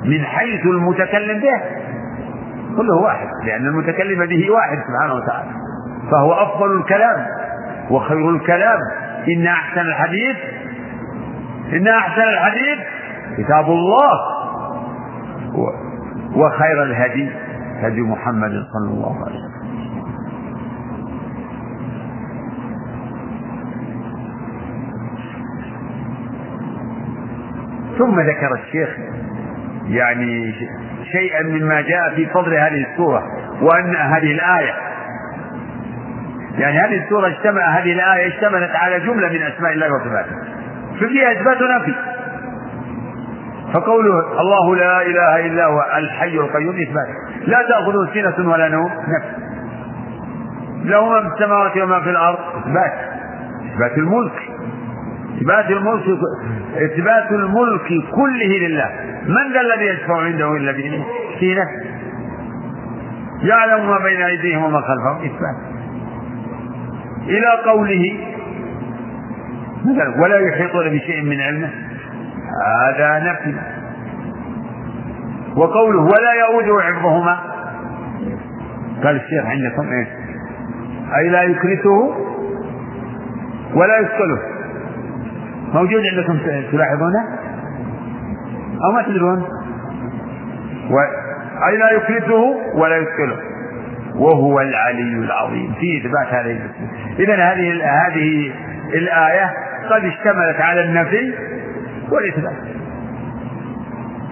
من 0.04 0.24
حيث 0.24 0.66
المتكلم 0.66 1.40
به. 1.40 1.60
كله 2.76 2.96
واحد 3.02 3.28
لأن 3.44 3.66
المتكلم 3.66 4.26
به 4.26 4.50
واحد 4.50 4.78
سبحانه 4.88 5.14
وتعالى. 5.14 5.50
فهو 6.10 6.32
أفضل 6.32 6.76
الكلام 6.76 7.26
وخير 7.90 8.30
الكلام. 8.30 8.78
إن 9.28 9.46
أحسن 9.46 9.80
الحديث 9.80 10.36
إن 11.72 11.88
أحسن 11.88 12.22
الحديث 12.22 12.78
كتاب 13.36 13.64
الله. 13.66 14.34
وخير 16.36 16.82
الهدي 16.82 17.30
هدي 17.82 18.00
محمد 18.00 18.50
صلى 18.50 18.90
الله 18.90 19.24
عليه 19.24 19.36
وسلم. 19.36 19.54
ثم 27.98 28.20
ذكر 28.20 28.54
الشيخ 28.54 28.88
يعني 29.86 30.54
شيئا 31.12 31.42
مما 31.42 31.80
جاء 31.80 32.14
في 32.16 32.26
فضل 32.26 32.54
هذه 32.54 32.86
السورة 32.92 33.22
وأن 33.62 33.96
هذه 33.96 34.32
الآية 34.32 34.74
يعني 36.58 36.78
هذه 36.78 37.04
السورة 37.04 37.26
اجتمع 37.26 37.62
هذه 37.62 37.92
الآية 37.92 38.28
اشتملت 38.28 38.70
على 38.70 39.00
جملة 39.00 39.28
من 39.28 39.42
أسماء 39.42 39.72
الله 39.72 39.86
وصفاته. 39.94 40.36
ففيها 41.00 41.32
إثبات 41.32 41.62
ونفي 41.62 41.94
فقوله 43.74 44.40
الله 44.40 44.76
لا 44.76 45.02
إله 45.02 45.46
إلا 45.46 45.64
هو 45.64 45.84
الحي 45.96 46.36
القيوم 46.38 46.76
إثبات. 46.76 47.08
لا 47.46 47.62
تأخذه 47.68 48.08
سنة 48.14 48.50
ولا 48.50 48.68
نوم. 48.68 48.90
نفي. 48.90 49.44
له 50.84 51.10
ما 51.10 51.20
في 51.20 51.26
السماوات 51.26 51.76
وما 51.76 52.00
في 52.00 52.10
الأرض. 52.10 52.38
إثبات. 52.38 52.92
إثبات 53.74 53.98
الملك. 53.98 54.32
إثبات 55.40 55.70
الملك 55.70 56.04
إثبات 56.76 57.32
الملك 57.32 57.88
كله 58.14 58.68
لله. 58.68 58.90
من 59.26 59.52
ذا 59.52 59.60
الذي 59.60 59.84
يشفع 59.84 60.20
عنده 60.20 60.56
إلا 60.56 60.72
بإذنه؟ 60.72 61.04
في 61.40 61.54
نفسه 61.54 61.94
يعلم 63.42 63.90
ما 63.90 63.98
بين 63.98 64.22
أيديهم 64.22 64.64
وما 64.64 64.80
خلفهم. 64.80 65.16
إثبات. 65.16 65.73
إلى 67.28 67.62
قوله. 67.64 68.18
مثلا 69.84 70.22
ولا 70.22 70.38
يحيطون 70.38 70.88
بشيء 70.88 71.22
من 71.22 71.40
علمه. 71.40 71.70
هذا 72.86 73.18
نفي. 73.18 73.54
وقوله 75.56 76.00
ولا 76.00 76.32
يؤوده 76.32 76.82
حفظهما 76.82 77.38
قال 79.04 79.16
الشيخ 79.16 79.44
عندكم 79.46 79.92
إيش 79.92 80.08
أي 81.16 81.28
لا 81.28 81.42
يكرسه 81.42 82.14
ولا 83.74 83.98
يثقله 84.00 84.38
موجود 85.74 86.02
عندكم 86.12 86.38
تلاحظونه؟ 86.72 87.24
أو 88.84 88.92
ما 88.92 89.02
تدرون؟ 89.02 89.44
و... 90.90 90.98
أي 91.68 91.76
لا 91.76 91.90
يكرسه 91.90 92.56
ولا 92.74 92.96
يثقله 92.96 93.36
وهو 94.14 94.60
العلي 94.60 95.18
العظيم. 95.18 95.74
في 95.80 96.00
إثبات 96.00 96.34
هذه 96.34 96.60
اذا 97.18 97.34
هذه 97.34 97.82
هذه 97.84 98.52
الآية 98.94 99.50
قد 99.90 100.04
اشتملت 100.04 100.60
على 100.60 100.84
النفي 100.84 101.34
والإثبات. 102.12 102.56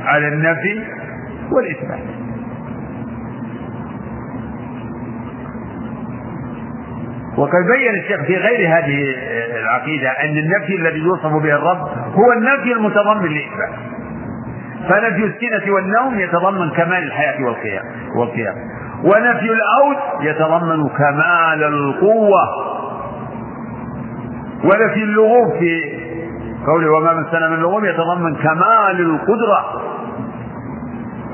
على 0.04 0.28
النفي 0.28 0.84
والإثبات. 1.52 2.22
وقد 7.36 7.66
بين 7.72 7.94
الشيخ 7.94 8.22
في 8.26 8.36
غير 8.36 8.68
هذه 8.78 9.02
العقيدة 9.60 10.08
أن 10.10 10.36
النفي 10.38 10.76
الذي 10.76 10.98
يوصف 10.98 11.32
به 11.32 11.56
الرب 11.56 11.88
هو 12.14 12.32
النفي 12.32 12.72
المتضمن 12.72 13.26
للإثبات. 13.26 13.78
فنفي 14.88 15.24
السنة 15.24 15.74
والنوم 15.74 16.18
يتضمن 16.18 16.70
كمال 16.70 17.04
الحياة 17.04 17.44
والقيام 17.44 17.84
والقيام. 18.16 18.54
ونفي 19.04 19.52
الأود 19.52 19.96
يتضمن 20.20 20.88
كمال 20.88 21.64
القوة. 21.64 22.72
ونفي 24.64 25.02
اللغوب 25.02 25.52
في 25.58 25.80
قوله 26.66 26.92
وما 26.92 27.12
مسنا 27.14 27.48
من 27.48 27.56
لغوب 27.56 27.84
يتضمن 27.84 28.36
كمال 28.36 29.00
القدرة. 29.00 29.82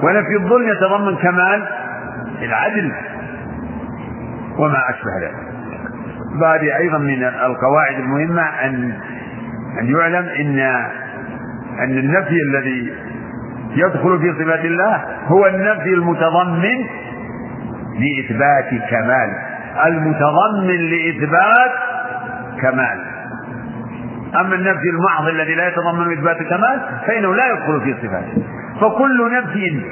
ونفي 0.03 0.37
الظلم 0.37 0.69
يتضمن 0.69 1.17
كمال 1.17 1.67
العدل. 2.43 2.93
وما 4.59 4.79
أشبه 4.91 5.27
ذلك. 5.27 5.49
بعد 6.41 6.61
أيضا 6.61 6.99
من 6.99 7.25
القواعد 7.25 7.95
المهمة 7.99 8.43
أن 8.43 8.93
أن 9.81 9.97
يعلم 9.97 10.29
أن 10.29 10.59
أن 11.79 11.99
النفي 11.99 12.37
الذي 12.51 12.93
يدخل 13.77 14.19
في 14.19 14.45
صفات 14.45 14.65
الله 14.65 15.05
هو 15.27 15.47
النفي 15.47 15.95
المتضمن 15.95 16.87
لإثبات 17.99 18.89
كمال. 18.91 19.31
المتضمن 19.87 20.91
لإثبات 20.91 21.73
كمال. 22.61 22.99
أما 24.41 24.55
النفي 24.55 24.89
المحض 24.91 25.29
الذي 25.29 25.55
لا 25.55 25.69
يتضمن 25.69 26.13
إثبات 26.13 26.37
كمال 26.43 26.81
فإنه 27.07 27.35
لا 27.35 27.47
يدخل 27.47 27.81
في 27.81 28.07
صفاته 28.07 28.43
فكل 28.81 29.33
نفي 29.33 29.83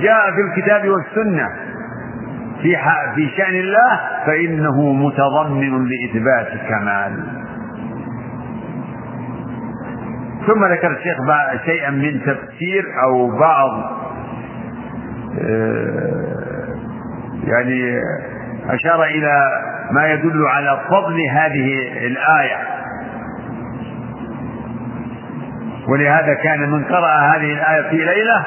جاء 0.00 0.30
في 0.30 0.40
الكتاب 0.40 0.88
والسنة 0.88 1.50
في 2.62 2.76
في 3.14 3.28
شأن 3.36 3.54
الله 3.54 4.00
فإنه 4.26 4.92
متضمن 4.92 5.88
لإثبات 5.88 6.48
كمال. 6.68 7.24
ثم 10.46 10.64
ذكر 10.64 10.90
الشيخ 10.90 11.16
شيئا 11.66 11.90
من 11.90 12.20
تفسير 12.20 12.84
أو 13.04 13.38
بعض 13.38 13.70
يعني 17.46 18.00
أشار 18.68 19.04
إلى 19.04 19.62
ما 19.90 20.06
يدل 20.06 20.46
على 20.46 20.80
فضل 20.90 21.16
هذه 21.30 21.78
الآية. 22.06 22.56
ولهذا 25.88 26.34
كان 26.34 26.70
من 26.70 26.84
قرأ 26.84 27.18
هذه 27.18 27.52
الآية 27.52 27.90
في 27.90 27.96
ليلة 27.96 28.46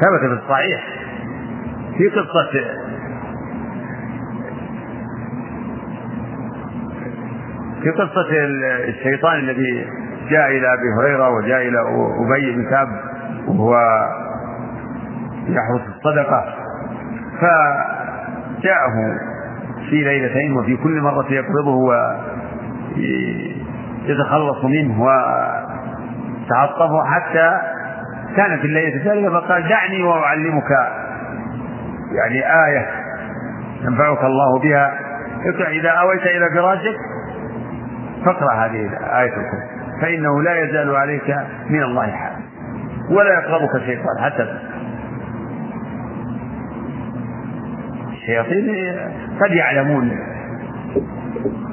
ثبت 0.00 0.20
في 0.20 0.42
الصحيح 0.42 0.84
في 1.98 2.08
قصة 2.08 2.50
في 7.82 7.90
قصة 7.90 8.26
الشيطان 8.88 9.38
الذي 9.38 9.86
جاء 10.30 10.48
إلى 10.50 10.72
أبي 10.72 10.88
هريرة 11.00 11.28
وجاء 11.28 11.68
إلى 11.68 11.78
أبي 11.80 12.56
بن 12.56 12.70
كعب 12.70 12.88
وهو 13.48 13.74
يحرس 15.48 15.82
الصدقة. 15.96 16.54
فجاءه 17.40 18.94
في 19.90 19.96
ليلتين 20.04 20.52
وفي 20.58 20.76
كل 20.76 21.00
مرة 21.00 21.26
يقرضه 21.32 21.92
ويتخلص 24.06 24.64
منه 24.64 25.02
وتعطفه 25.02 27.04
حتى 27.04 27.60
كانت 28.36 28.64
الليلة 28.64 28.96
الثالثة 28.96 29.40
فقال 29.40 29.68
دعني 29.68 30.02
وأعلمك 30.02 30.70
يعني 32.12 32.64
آية 32.66 32.86
ينفعك 33.82 34.24
الله 34.24 34.58
بها. 34.60 34.98
إذا 35.68 35.90
أويت 35.90 36.22
إلى 36.22 36.50
فراشك 36.54 36.96
فاقرأ 38.24 38.54
هذه 38.54 38.90
آية 39.20 39.28
الكرسي. 39.28 39.68
فإنه 40.02 40.42
لا 40.42 40.62
يزال 40.64 40.96
عليك 40.96 41.36
من 41.70 41.82
الله 41.82 42.10
حال 42.10 42.32
ولا 43.10 43.32
يقربك 43.32 43.78
شيطان 43.86 44.18
حتى 44.24 44.58
الشياطين 48.28 48.96
قد 49.40 49.50
يعلمون. 49.50 50.10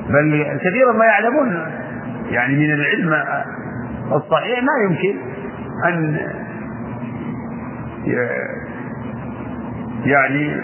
بل 0.09 0.59
كثيرا 0.63 0.91
ما 0.93 1.05
يعلمون. 1.05 1.65
يعني 2.29 2.55
من 2.55 2.73
العلم 2.73 3.13
الصحيح 4.11 4.59
ما 4.63 4.83
يمكن 4.89 5.15
أن 5.85 6.17
يعني 10.05 10.55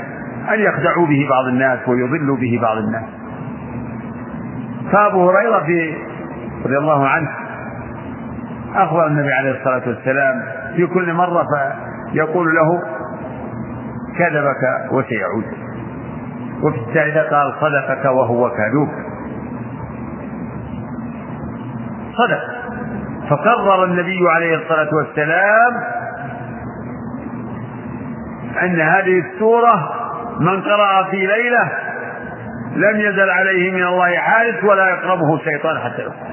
أن 0.53 0.59
يخدعوا 0.59 1.07
به 1.07 1.27
بعض 1.29 1.45
الناس 1.45 1.79
ويضلوا 1.87 2.37
به 2.37 2.59
بعض 2.61 2.77
الناس. 2.77 3.03
فأبو 4.91 5.29
هريرة 5.29 5.63
في 5.63 5.93
رضي 6.65 6.77
الله 6.77 7.07
عنه 7.07 7.29
أخبر 8.75 9.07
النبي 9.07 9.33
عليه 9.33 9.51
الصلاة 9.51 9.87
والسلام 9.87 10.43
في 10.75 10.87
كل 10.87 11.13
مرة 11.13 11.45
فيقول 12.13 12.55
له 12.55 12.81
كذبك 14.17 14.91
وسيعود. 14.91 15.43
وفي 16.63 16.77
الثالثة 16.77 17.21
قال 17.21 17.53
صدقك 17.61 18.05
وهو 18.05 18.49
كذوب 18.49 18.89
صدق. 22.17 22.61
فقرر 23.29 23.83
النبي 23.83 24.29
عليه 24.35 24.55
الصلاة 24.55 24.89
والسلام 24.93 25.73
أن 28.63 28.79
هذه 28.79 29.19
السورة 29.19 29.91
من 30.39 30.61
قرأ 30.61 31.03
في 31.03 31.17
ليلة 31.17 31.71
لم 32.75 32.99
يزل 32.99 33.29
عليه 33.29 33.71
من 33.71 33.83
الله 33.83 34.17
حارس 34.17 34.63
ولا 34.63 34.89
يقربه 34.89 35.35
الشيطان 35.35 35.77
حتى 35.79 36.01
يصبح 36.01 36.31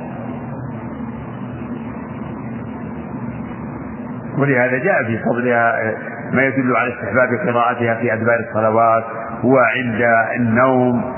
ولهذا 4.39 4.79
جاء 4.79 5.05
في 5.05 5.19
فضلها 5.19 5.95
ما 6.33 6.43
يدل 6.43 6.77
على 6.77 6.93
استحباب 6.95 7.29
قراءتها 7.49 7.95
في 7.95 8.13
أدبار 8.13 8.39
الصلوات 8.49 9.05
وعند 9.45 10.03
النوم. 10.37 11.15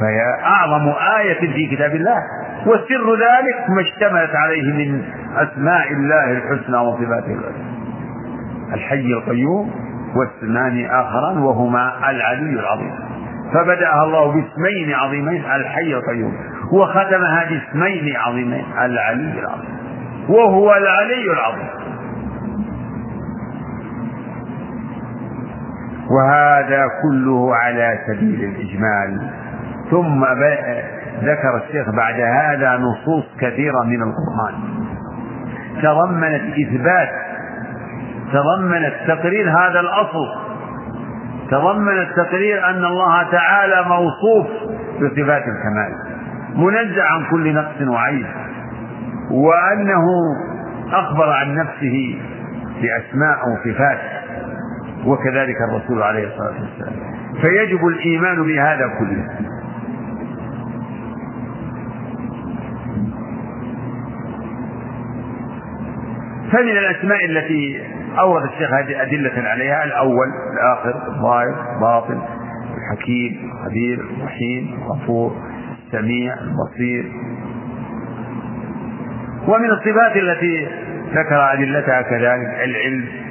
فهي 0.00 0.20
أعظم 0.44 0.92
آية 1.18 1.52
في 1.52 1.76
كتاب 1.76 1.94
الله. 1.94 2.22
وسر 2.66 3.14
ذلك 3.14 3.70
ما 3.70 3.80
اشتملت 3.80 4.36
عليه 4.36 4.72
من 4.72 5.04
أسماء 5.36 5.92
الله 5.92 6.30
الحسنى 6.30 6.76
وصفاته 6.76 7.32
العلى. 7.32 7.76
الحي 8.74 9.12
القيوم 9.12 9.70
واسمان 10.16 10.86
آخران 10.86 11.38
وهما 11.38 12.10
العلي 12.10 12.60
العظيم. 12.60 12.94
فبدأها 13.54 14.04
الله 14.04 14.26
باسمين 14.26 14.94
عظيمين 14.94 15.44
الحي 15.44 15.94
القيوم. 15.94 16.32
وختمها 16.72 17.44
باسمين 17.44 18.16
عظيمين 18.16 18.64
العلي 18.78 19.40
العظيم. 19.40 19.76
وهو 20.28 20.74
العلي 20.74 21.32
العظيم. 21.32 21.85
وهذا 26.10 26.88
كله 27.02 27.56
على 27.56 27.98
سبيل 28.06 28.44
الإجمال. 28.44 29.30
ثم 29.90 30.24
ذكر 31.22 31.56
الشيخ 31.56 31.90
بعد 31.96 32.20
هذا 32.20 32.76
نصوص 32.76 33.24
كثيرة 33.40 33.82
من 33.82 34.02
القرآن. 34.02 34.54
تضمنت 35.82 36.42
إثبات 36.58 37.08
تضمنت 38.32 38.94
تقرير 39.08 39.50
هذا 39.50 39.80
الأصل. 39.80 40.46
تضمنت 41.50 42.08
تقرير 42.16 42.70
أن 42.70 42.84
الله 42.84 43.30
تعالى 43.30 43.88
موصوف 43.88 44.46
بصفات 44.96 45.42
الكمال 45.42 45.92
منزع 46.56 47.04
عن 47.12 47.24
كل 47.30 47.54
نقص 47.54 47.88
وعيب 47.88 48.26
وأنه 49.30 50.04
أخبر 50.92 51.30
عن 51.30 51.54
نفسه 51.54 52.18
بأسماء 52.82 53.38
وصفات 53.48 53.98
وكذلك 55.06 55.56
الرسول 55.68 56.02
عليه 56.02 56.26
الصلاة 56.26 56.60
والسلام. 56.60 56.96
فيجب 57.40 57.86
الإيمان 57.86 58.42
بهذا 58.42 58.88
كله. 58.98 59.28
فمن 66.52 66.76
الأسماء 66.78 67.24
التي 67.24 67.82
أورد 68.18 68.44
الشيخ 68.44 68.72
هذه 68.72 69.02
أدلة 69.02 69.48
عليها 69.48 69.84
الأول 69.84 70.28
الآخر 70.52 71.08
الظاهر 71.08 71.74
الباطن 71.76 72.20
الحكيم 72.76 73.50
الخبير 73.52 74.00
الرحيم 74.00 74.78
الغفور 74.82 75.36
السميع 75.86 76.34
البصير. 76.34 77.12
ومن 79.48 79.70
الصفات 79.70 80.16
التي 80.16 80.68
ذكر 81.14 81.52
أدلتها 81.52 82.02
كذلك 82.02 82.60
العلم 82.64 83.25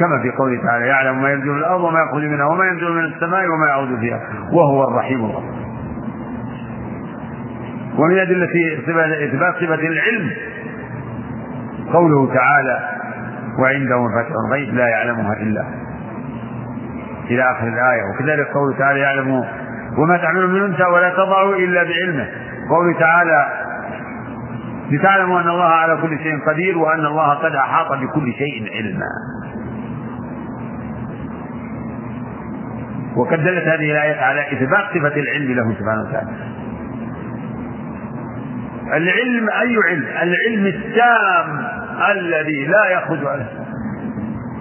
كما 0.00 0.22
في 0.22 0.30
قوله 0.30 0.62
تعالى 0.62 0.86
يعلم 0.86 1.22
ما 1.22 1.30
ينزل 1.32 1.46
من 1.50 1.58
الأرض 1.58 1.80
وما 1.80 2.00
يخرج 2.00 2.24
منها 2.24 2.44
وما 2.44 2.64
ينزل 2.64 2.92
من 2.92 3.04
السماء 3.04 3.44
وما 3.48 3.66
يعود 3.68 3.98
فيها 3.98 4.20
وهو 4.52 4.88
الرحيم 4.88 5.24
الغفور. 5.24 5.60
ومن 7.98 8.18
أدلة 8.18 8.50
إثبات 9.24 9.54
صفة 9.54 9.74
العلم 9.74 10.30
قوله 11.92 12.34
تعالى 12.34 12.78
وعنده 13.58 14.02
مفاتيح 14.08 14.34
الغيب 14.46 14.74
لا 14.74 14.88
يعلمها 14.88 15.32
إلا 15.32 15.64
إلى 17.30 17.42
آخر 17.42 17.68
الآية. 17.68 18.02
وكذلك 18.14 18.46
قوله 18.54 18.78
تعالى 18.78 19.00
يعلم 19.00 19.44
وما 19.98 20.16
تعمل 20.16 20.48
من 20.48 20.62
أنثى 20.62 20.84
ولا 20.84 21.10
تضع 21.10 21.50
إلا 21.56 21.82
بعلمه. 21.82 22.28
قوله 22.70 22.98
تعالى 22.98 23.46
لتعلموا 24.90 25.40
أن 25.40 25.48
الله 25.48 25.68
على 25.68 25.96
كل 26.02 26.18
شيء 26.18 26.38
قدير 26.46 26.78
وأن 26.78 27.06
الله 27.06 27.34
قد 27.34 27.54
أحاط 27.54 27.92
بكل 27.92 28.32
شيء 28.32 28.68
علما. 28.76 29.06
وقد 33.16 33.44
دلت 33.44 33.68
هذه 33.68 33.90
الآية 33.90 34.20
على 34.20 34.40
إثبات 34.40 34.84
صفة 34.94 35.20
العلم 35.20 35.52
له 35.52 35.74
سبحانه 35.78 36.02
وتعالى. 36.08 36.30
العلم 38.92 39.48
أي 39.48 39.76
علم؟ 39.88 40.04
العلم 40.22 40.66
التام 40.66 41.66
الذي 42.10 42.66
لا 42.66 42.90
يخرج 42.90 43.26
عنه. 43.26 43.46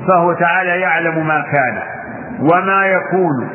فهو 0.08 0.34
تعالى 0.34 0.70
يعلم 0.70 1.28
ما 1.28 1.42
كان 1.52 1.82
وما 2.40 2.86
يكون 2.86 3.50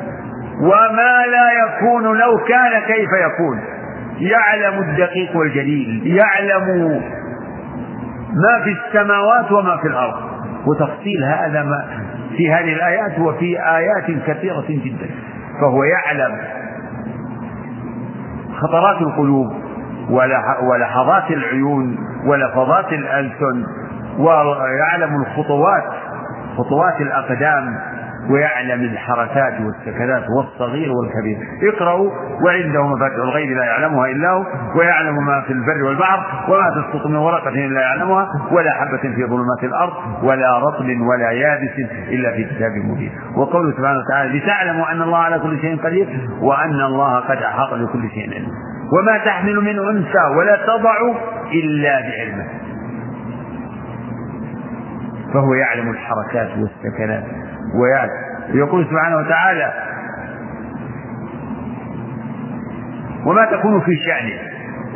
وما 0.61 1.27
لا 1.27 1.51
يكون 1.65 2.19
لو 2.19 2.39
كان 2.49 2.81
كيف 2.87 3.09
يكون. 3.27 3.61
يعلم 4.19 4.79
الدقيق 4.83 5.37
والجليل 5.37 6.03
يعلم 6.07 6.89
ما 8.35 8.65
في 8.65 8.77
السماوات 8.87 9.53
وما 9.53 9.77
في 9.77 9.89
الأرض. 9.89 10.35
وتفصيل 10.67 11.25
هذا 11.25 11.63
ما 11.63 11.85
في 12.37 12.53
هذه 12.53 12.73
الآيات 12.73 13.19
وفي 13.19 13.59
آيات 13.77 14.23
كثيرة 14.27 14.65
جدا 14.69 15.11
فهو 15.61 15.85
يعلم 15.85 16.39
خطرات 18.57 19.01
القلوب 19.01 19.53
ولحظات 20.63 21.31
العيون 21.31 21.97
ولفظات 22.27 22.93
الألسن 22.93 23.65
ويعلم 24.19 25.23
الخطوات 25.23 25.85
خطوات 26.57 27.01
الأقدام 27.01 27.79
ويعلم 28.31 28.81
الحركات 28.81 29.55
والسكنات 29.61 30.25
والصغير 30.37 30.93
والكبير. 30.93 31.39
اقرأوا 31.63 32.11
وعنده 32.47 32.87
مفاتيح 32.87 33.17
الغيب 33.17 33.51
لا 33.51 33.65
يعلمها 33.65 34.07
إلا 34.07 34.31
هو 34.31 34.45
ويعلم 34.77 35.27
ما 35.27 35.41
في 35.41 35.53
البر 35.53 35.83
والبحر 35.85 36.53
وما 36.53 36.71
تسقط 36.71 37.07
من 37.07 37.17
ورقة 37.17 37.49
إلا 37.49 37.81
يعلمها 37.81 38.29
ولا 38.51 38.73
حبة 38.73 39.15
في 39.15 39.25
ظلمات 39.25 39.65
الأرض 39.65 39.93
ولا 40.23 40.59
رطب 40.59 41.01
ولا 41.01 41.31
يابس 41.31 41.79
إلا 42.09 42.33
في 42.33 42.45
كتاب 42.45 42.73
مبين. 42.73 43.13
وقوله 43.37 43.71
سبحانه 43.71 43.99
وتعالى 43.99 44.39
لتعلموا 44.39 44.93
أن 44.93 45.03
الله 45.03 45.19
على 45.19 45.39
كل 45.39 45.59
شيء 45.61 45.83
قدير 45.85 46.29
وأن 46.41 46.81
الله 46.81 47.21
قد 47.21 47.37
أحاط 47.37 47.75
بكل 47.75 48.11
شيء 48.11 48.35
علما 48.35 48.49
وما 48.93 49.19
تحمل 49.19 49.57
من 49.61 49.79
أنثى 49.79 50.25
ولا 50.37 50.57
تضع 50.57 50.97
إلا 51.53 52.01
بعلمه. 52.01 52.47
فهو 55.35 55.55
يعلم 55.55 55.91
الحركات 55.91 56.51
والسكنات. 56.59 57.25
ويعلم 57.81 58.25
يقول 58.55 58.87
سبحانه 58.91 59.17
وتعالى 59.17 59.73
وما 63.27 63.45
تكون 63.45 63.81
في 63.81 63.97
شأن 64.07 64.31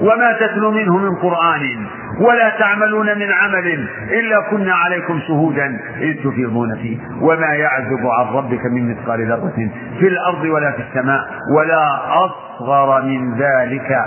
وما 0.01 0.33
تتلو 0.41 0.71
منه 0.71 0.99
من 0.99 1.15
قرآن 1.17 1.87
ولا 2.21 2.51
تعملون 2.59 3.07
من 3.07 3.33
عمل 3.33 3.89
إلا 4.11 4.41
كنا 4.51 4.75
عليكم 4.75 5.21
شهودا 5.29 5.81
إذ 6.01 6.15
تفيضون 6.25 6.75
فيه. 6.77 6.99
وما 7.21 7.47
يعزب 7.55 8.07
عن 8.07 8.27
ربك 8.35 8.67
من 8.67 8.91
مثقال 8.91 9.27
ذرة 9.29 9.71
في 9.99 10.09
الأرض 10.09 10.45
ولا 10.45 10.73
في 10.73 10.83
السماء 10.83 11.21
ولا 11.57 12.01
أصغر 12.25 13.03
من 13.03 13.35
ذلك 13.39 14.05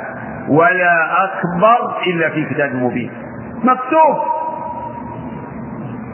ولا 0.47 1.23
أكبر 1.23 1.97
إلا 2.07 2.29
في 2.29 2.45
كتاب 2.45 2.75
مبين. 2.75 3.11
مكتوب! 3.63 4.40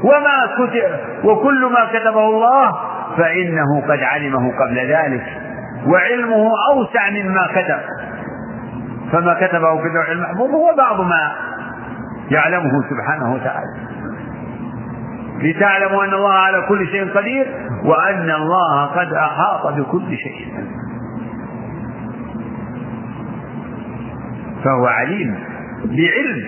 وما 0.03 0.55
كتب 0.57 0.99
وكل 1.25 1.65
ما 1.65 1.99
كتبه 1.99 2.25
الله 2.29 2.75
فإنه 3.17 3.81
قد 3.81 3.99
علمه 3.99 4.51
قبل 4.59 4.77
ذلك 4.77 5.23
وعلمه 5.87 6.51
أوسع 6.71 7.09
مما 7.09 7.47
كتب. 7.51 7.79
فما 9.11 9.33
كتبه 9.33 9.81
في 9.81 9.87
اللوح 9.87 10.09
المحفوظ 10.09 10.49
هو 10.49 10.75
بعض 10.77 11.01
ما 11.01 11.31
يعلمه 12.31 12.71
سبحانه 12.89 13.33
وتعالى. 13.33 13.73
لتعلموا 15.41 16.03
أن 16.05 16.13
الله 16.13 16.33
على 16.33 16.61
كل 16.69 16.87
شيء 16.87 17.17
قدير 17.17 17.47
وأن 17.83 18.31
الله 18.31 18.85
قد 18.85 19.13
أحاط 19.13 19.67
بكل 19.73 20.17
شيء. 20.17 20.53
فهو 24.63 24.85
عليم 24.87 25.35
بعلم 25.85 26.43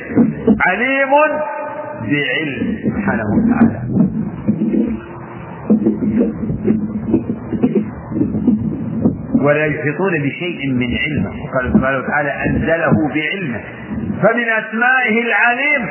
عليم 0.68 1.10
بعلم 2.02 2.78
سبحانه 2.84 3.24
وتعالى. 3.36 3.80
ولا 9.42 9.66
يحيطون 9.66 10.14
بشيء 10.14 10.72
من 10.74 10.88
علمه. 10.98 11.30
وقال 11.44 11.74
سبحانه 11.74 11.98
وتعالى 11.98 12.30
أنزله 12.48 12.92
بعلمه. 13.16 13.62
فمن 14.22 14.44
أسمائه 14.44 15.22
العليم. 15.28 15.90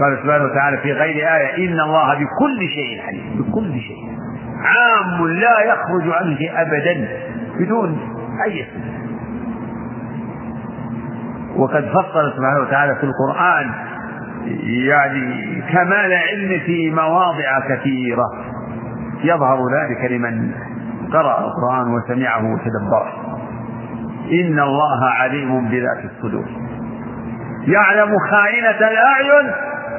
قال 0.00 0.18
سبحانه 0.22 0.44
وتعالى 0.44 0.76
في 0.78 0.92
غير 0.92 1.14
آية 1.14 1.68
إن 1.68 1.80
الله 1.80 2.14
بكل 2.14 2.68
شيء 2.74 3.02
عليم. 3.02 3.24
بكل 3.38 3.80
شيء. 3.80 4.14
عام 4.58 5.26
لا 5.26 5.60
يخرج 5.60 6.12
عنه 6.12 6.38
أبدا 6.62 7.08
بدون 7.60 7.98
أي 8.46 8.66
وقد 11.56 11.84
فصل 11.88 12.32
سبحانه 12.36 12.60
وتعالى 12.60 12.94
في 12.94 13.04
القرآن 13.04 13.70
يعني 14.88 15.62
كمال 15.72 16.12
علم 16.12 16.60
في 16.66 16.90
مواضع 16.90 17.60
كثيرة. 17.68 18.24
يظهر 19.24 19.58
ذلك 19.58 20.10
لمن 20.12 20.50
قرأ 21.12 21.38
القرآن 21.38 21.94
وسمعه 21.94 22.52
وتدبره. 22.52 23.38
إن 24.32 24.60
الله 24.60 25.04
عليم 25.04 25.68
بذات 25.68 26.04
الصدور. 26.04 26.44
يعلم 27.66 28.18
خائنة 28.30 28.88
الأعين 28.88 29.52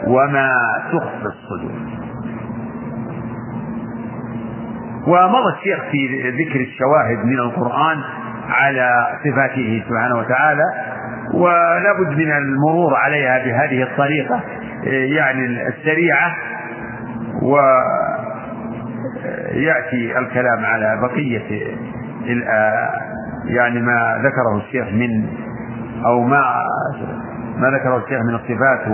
وما 0.07 0.57
تخفي 0.91 1.25
الصدور. 1.25 1.95
ومضى 5.07 5.53
الشيخ 5.57 5.79
في 5.91 6.29
ذكر 6.29 6.59
الشواهد 6.59 7.25
من 7.25 7.39
القرآن 7.39 7.97
على 8.49 9.07
صفاته 9.23 9.83
سبحانه 9.89 10.15
وتعالى 10.19 10.63
ولابد 11.33 12.09
من 12.17 12.31
المرور 12.31 12.95
عليها 12.95 13.37
بهذه 13.37 13.83
الطريقة 13.83 14.43
يعني 15.15 15.67
السريعة 15.67 16.35
ويأتي 19.55 20.17
الكلام 20.19 20.65
على 20.65 20.99
بقية 21.01 21.77
يعني 23.45 23.81
ما 23.81 24.21
ذكره 24.23 24.57
الشيخ 24.57 24.87
من 24.93 25.25
أو 26.05 26.21
ما 26.21 26.41
ما 27.57 27.69
ذكره 27.69 27.97
الشيخ 27.97 28.19
من 28.21 28.35
الصفات 28.35 28.87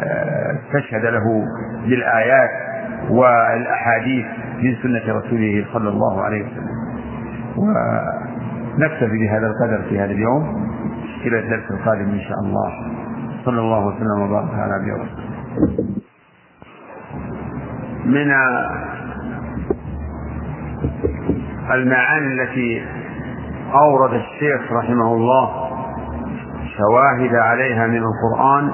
واستشهد 0.00 1.04
له 1.04 1.44
بالآيات 1.86 2.50
والأحاديث 3.10 4.26
من 4.62 4.74
سنة 4.82 5.18
رسوله 5.18 5.66
صلى 5.72 5.88
الله 5.88 6.22
عليه 6.22 6.42
وسلم. 6.44 6.78
ونكتفي 7.56 9.18
بهذا 9.18 9.46
القدر 9.46 9.82
في 9.88 9.98
هذا 10.00 10.10
اليوم. 10.10 10.68
إلى 11.26 11.38
الدرس 11.38 11.70
القادم 11.70 12.08
إن 12.10 12.20
شاء 12.20 12.38
الله. 12.38 12.72
صلى 13.44 13.60
الله 13.60 13.86
وسلم 13.86 14.20
وبارك 14.22 14.50
على 14.54 14.72
نبينا 14.82 15.08
من 18.04 18.32
المعاني 21.74 22.26
التي 22.26 22.86
أورد 23.74 24.12
الشيخ 24.12 24.72
رحمه 24.72 25.14
الله 25.14 25.68
شواهد 26.78 27.34
عليها 27.34 27.86
من 27.86 28.02
القرآن 28.02 28.72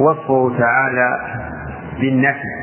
وصفه 0.00 0.58
تعالى 0.58 1.18
بالنفي. 2.00 2.62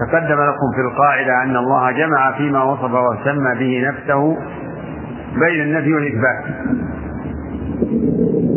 تقدم 0.00 0.40
لكم 0.42 0.68
في 0.74 0.80
القاعدة 0.80 1.42
أن 1.42 1.56
الله 1.56 1.90
جمع 1.92 2.32
فيما 2.36 2.62
وصف 2.62 2.90
وسمى 2.94 3.54
به 3.58 3.88
نفسه 3.88 4.36
بين 5.38 5.60
النفي 5.62 5.92
والإثبات. 5.94 6.44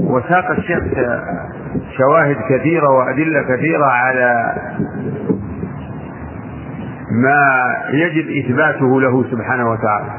وساق 0.09 0.51
الشيخ 0.51 0.83
شواهد 1.97 2.35
كثيرة 2.49 2.89
وأدلة 2.89 3.41
كثيرة 3.41 3.85
على 3.85 4.53
ما 7.11 7.73
يجب 7.91 8.45
إثباته 8.45 9.01
له 9.01 9.23
سبحانه 9.31 9.71
وتعالى 9.71 10.09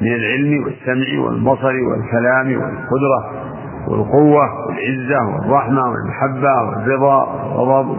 من 0.00 0.14
العلم 0.14 0.64
والسمع 0.64 1.20
والبصر 1.24 1.74
والكلام 1.88 2.46
والقدرة 2.62 3.50
والقوة 3.88 4.66
والعزة 4.66 5.28
والرحمة 5.34 5.82
والمحبة 5.82 6.62
والرضا 6.62 7.24
والغضب 7.54 7.98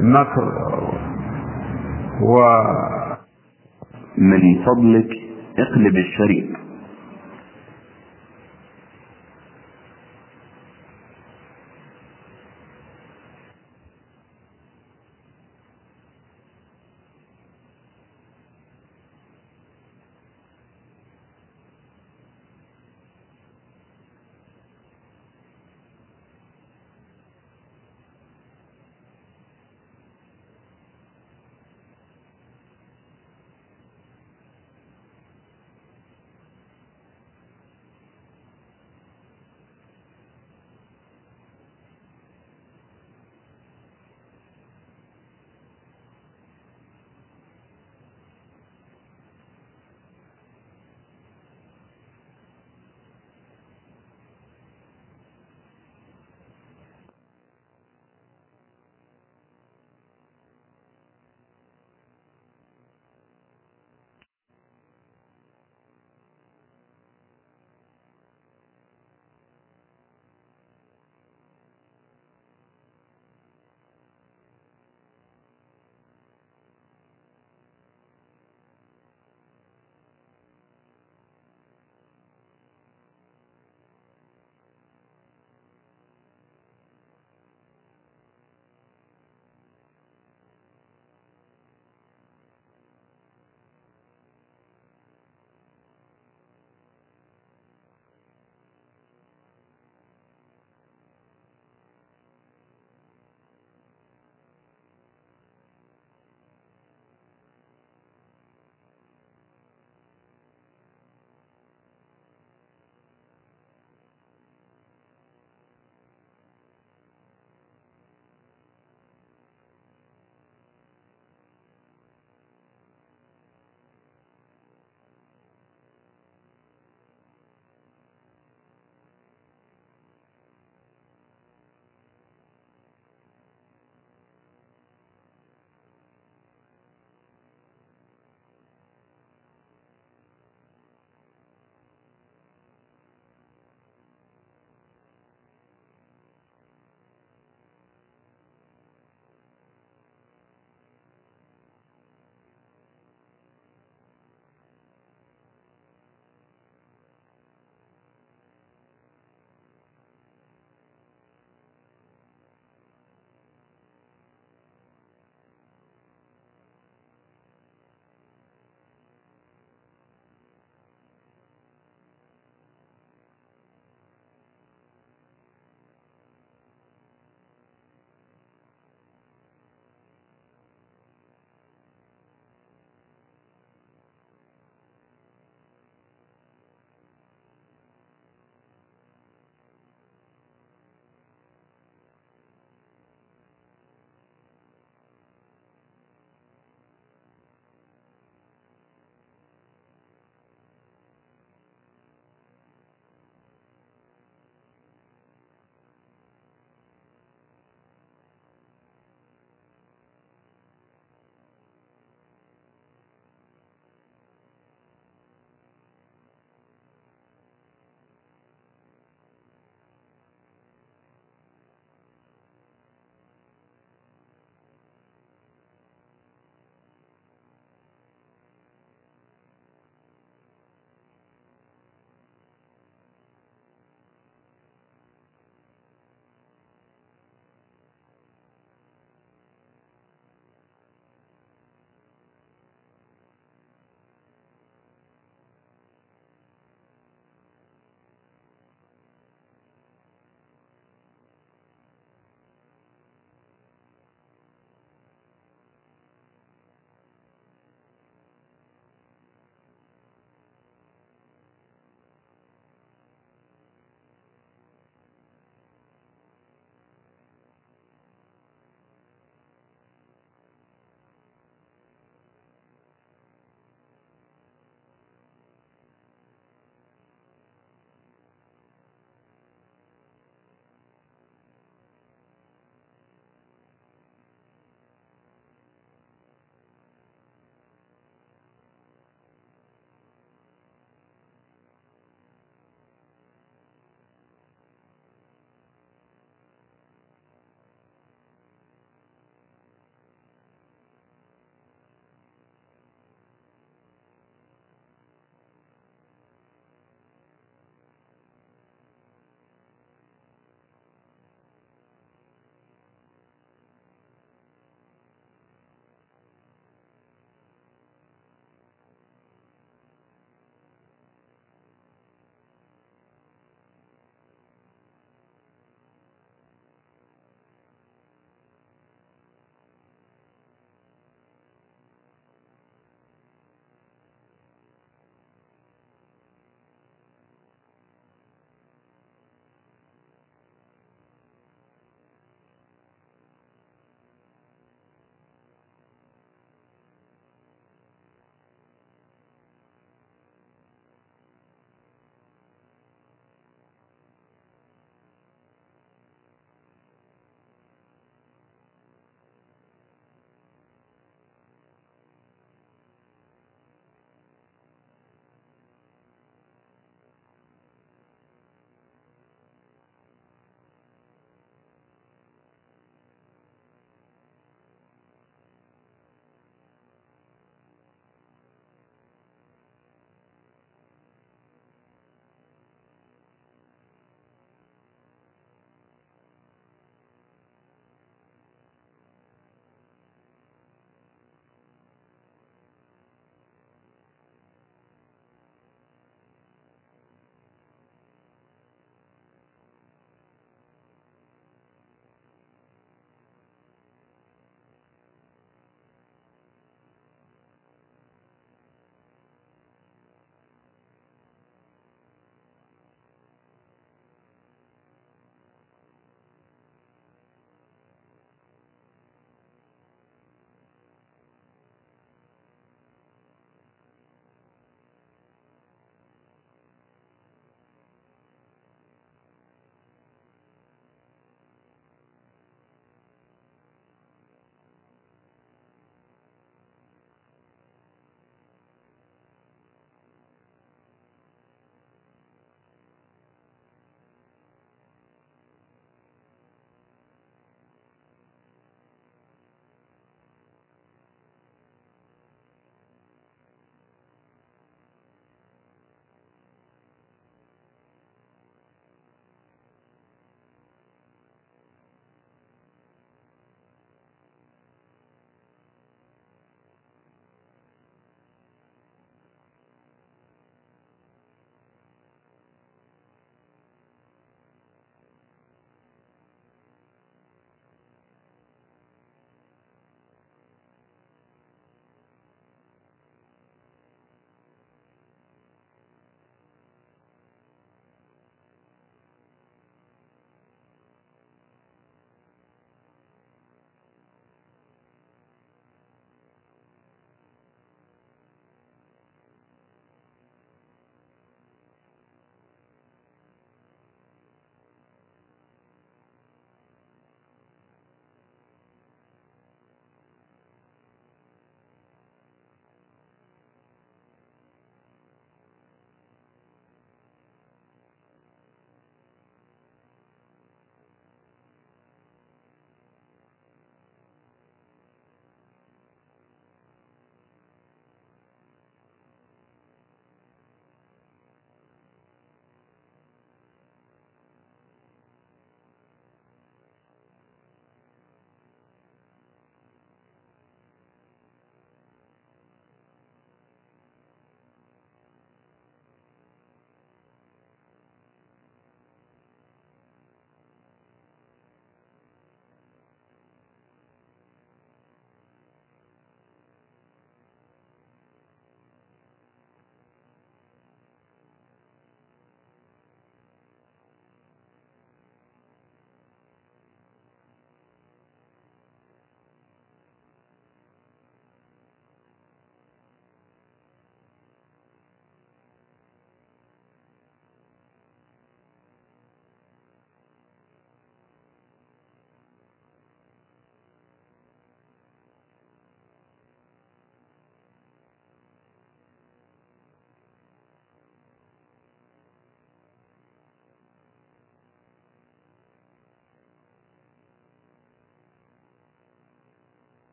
والمكر 0.00 0.52
و 2.22 2.62
من 4.18 4.64
فضلك 4.66 5.10
اقلب 5.58 5.96
الشريط. 5.96 6.59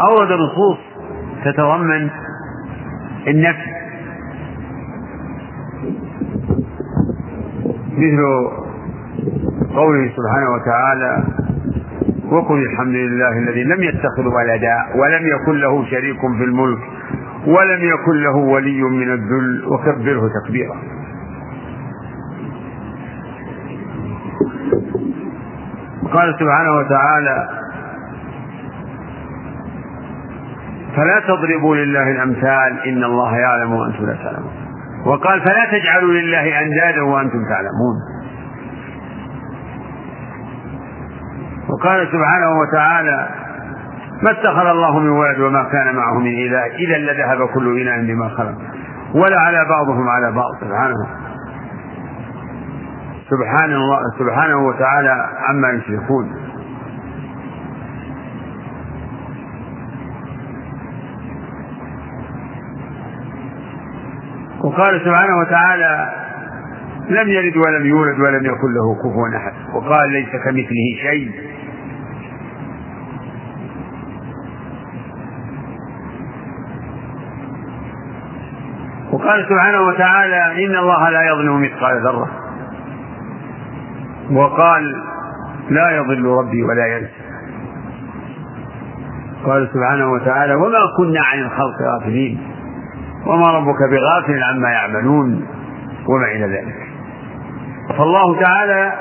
أورد 0.00 0.32
نصوص 0.32 0.78
تتضمن 1.44 2.10
النفي. 3.26 3.78
مثل 7.98 8.20
قوله 9.74 10.12
سبحانه 10.16 10.50
وتعالى 10.54 11.24
وقل 12.30 12.62
الحمد 12.62 12.94
لله 12.94 13.38
الذي 13.38 13.64
لم 13.64 13.82
يتخذ 13.82 14.26
ولدا 14.26 14.76
ولم 14.94 15.26
يكن 15.26 15.52
له 15.52 15.84
شريك 15.84 16.20
في 16.20 16.44
الملك 16.44 16.78
ولم 17.46 17.80
يكن 17.80 18.16
له 18.22 18.36
ولي 18.36 18.82
من 18.82 19.12
الذل 19.12 19.64
وكبره 19.66 20.30
تكبيرا. 20.44 20.76
قال 26.12 26.34
سبحانه 26.40 26.76
وتعالى 26.76 27.57
فلا 30.98 31.20
تضربوا 31.20 31.76
لله 31.76 32.10
الأمثال 32.10 32.82
إن 32.86 33.04
الله 33.04 33.36
يعلم 33.36 33.72
وأنتم 33.72 34.06
لا 34.06 34.14
تعلمون. 34.14 34.52
وقال 35.06 35.40
فلا 35.40 35.64
تجعلوا 35.78 36.12
لله 36.12 36.62
أندادا 36.62 37.02
وأنتم 37.02 37.38
تعلمون. 37.48 37.96
وقال 41.68 42.08
سبحانه 42.12 42.50
وتعالى 42.60 43.28
ما 44.22 44.30
اتخذ 44.30 44.66
الله 44.66 44.98
من 44.98 45.08
ولد 45.08 45.40
وما 45.40 45.68
كان 45.72 45.96
معه 45.96 46.18
من 46.18 46.26
إله 46.26 46.66
اذا 46.66 46.98
لذهب 46.98 47.48
كل 47.48 47.80
اله 47.80 48.14
بما 48.14 48.28
خلق. 48.28 48.54
ولا 49.14 49.40
على 49.40 49.64
بعضهم 49.70 50.08
على 50.08 50.32
بعض. 50.32 50.54
سبحانه. 50.60 51.06
سبحان 53.30 53.70
الله 53.70 53.98
سبحانه 54.18 54.56
وتعالى 54.66 55.28
عما 55.48 55.70
يشركون. 55.70 56.47
وقال 64.78 65.00
سبحانه 65.00 65.38
وتعالى 65.38 66.12
لم 67.08 67.28
يلد 67.28 67.56
ولم 67.56 67.86
يولد 67.86 68.20
ولم 68.20 68.46
يكن 68.46 68.74
له 68.74 68.94
كفوا 68.94 69.36
أحد. 69.36 69.52
وقال 69.74 70.12
ليس 70.12 70.28
كمثله 70.28 70.88
شيء. 71.02 71.30
وقال 79.12 79.46
سبحانه 79.48 79.80
وتعالى 79.80 80.66
إن 80.66 80.76
الله 80.76 81.10
لا 81.10 81.22
يظلم 81.22 81.62
مثقال 81.62 82.02
ذرة. 82.02 82.30
وقال 84.32 85.02
لا 85.70 85.90
يضل 85.90 86.24
ربي 86.24 86.62
ولا 86.62 86.86
ينسى. 86.86 87.28
قال 89.44 89.68
سبحانه 89.74 90.12
وتعالى 90.12 90.54
وما 90.54 90.78
كنا 90.96 91.20
عن 91.24 91.38
الخلق 91.38 91.82
غافلين. 91.82 92.57
وما 93.28 93.46
ربك 93.58 93.78
بغافل 93.90 94.42
عما 94.42 94.70
يعملون 94.70 95.46
وما 96.08 96.26
إلى 96.26 96.44
ذلك. 96.46 96.76
فالله 97.98 98.40
تعالى 98.40 98.92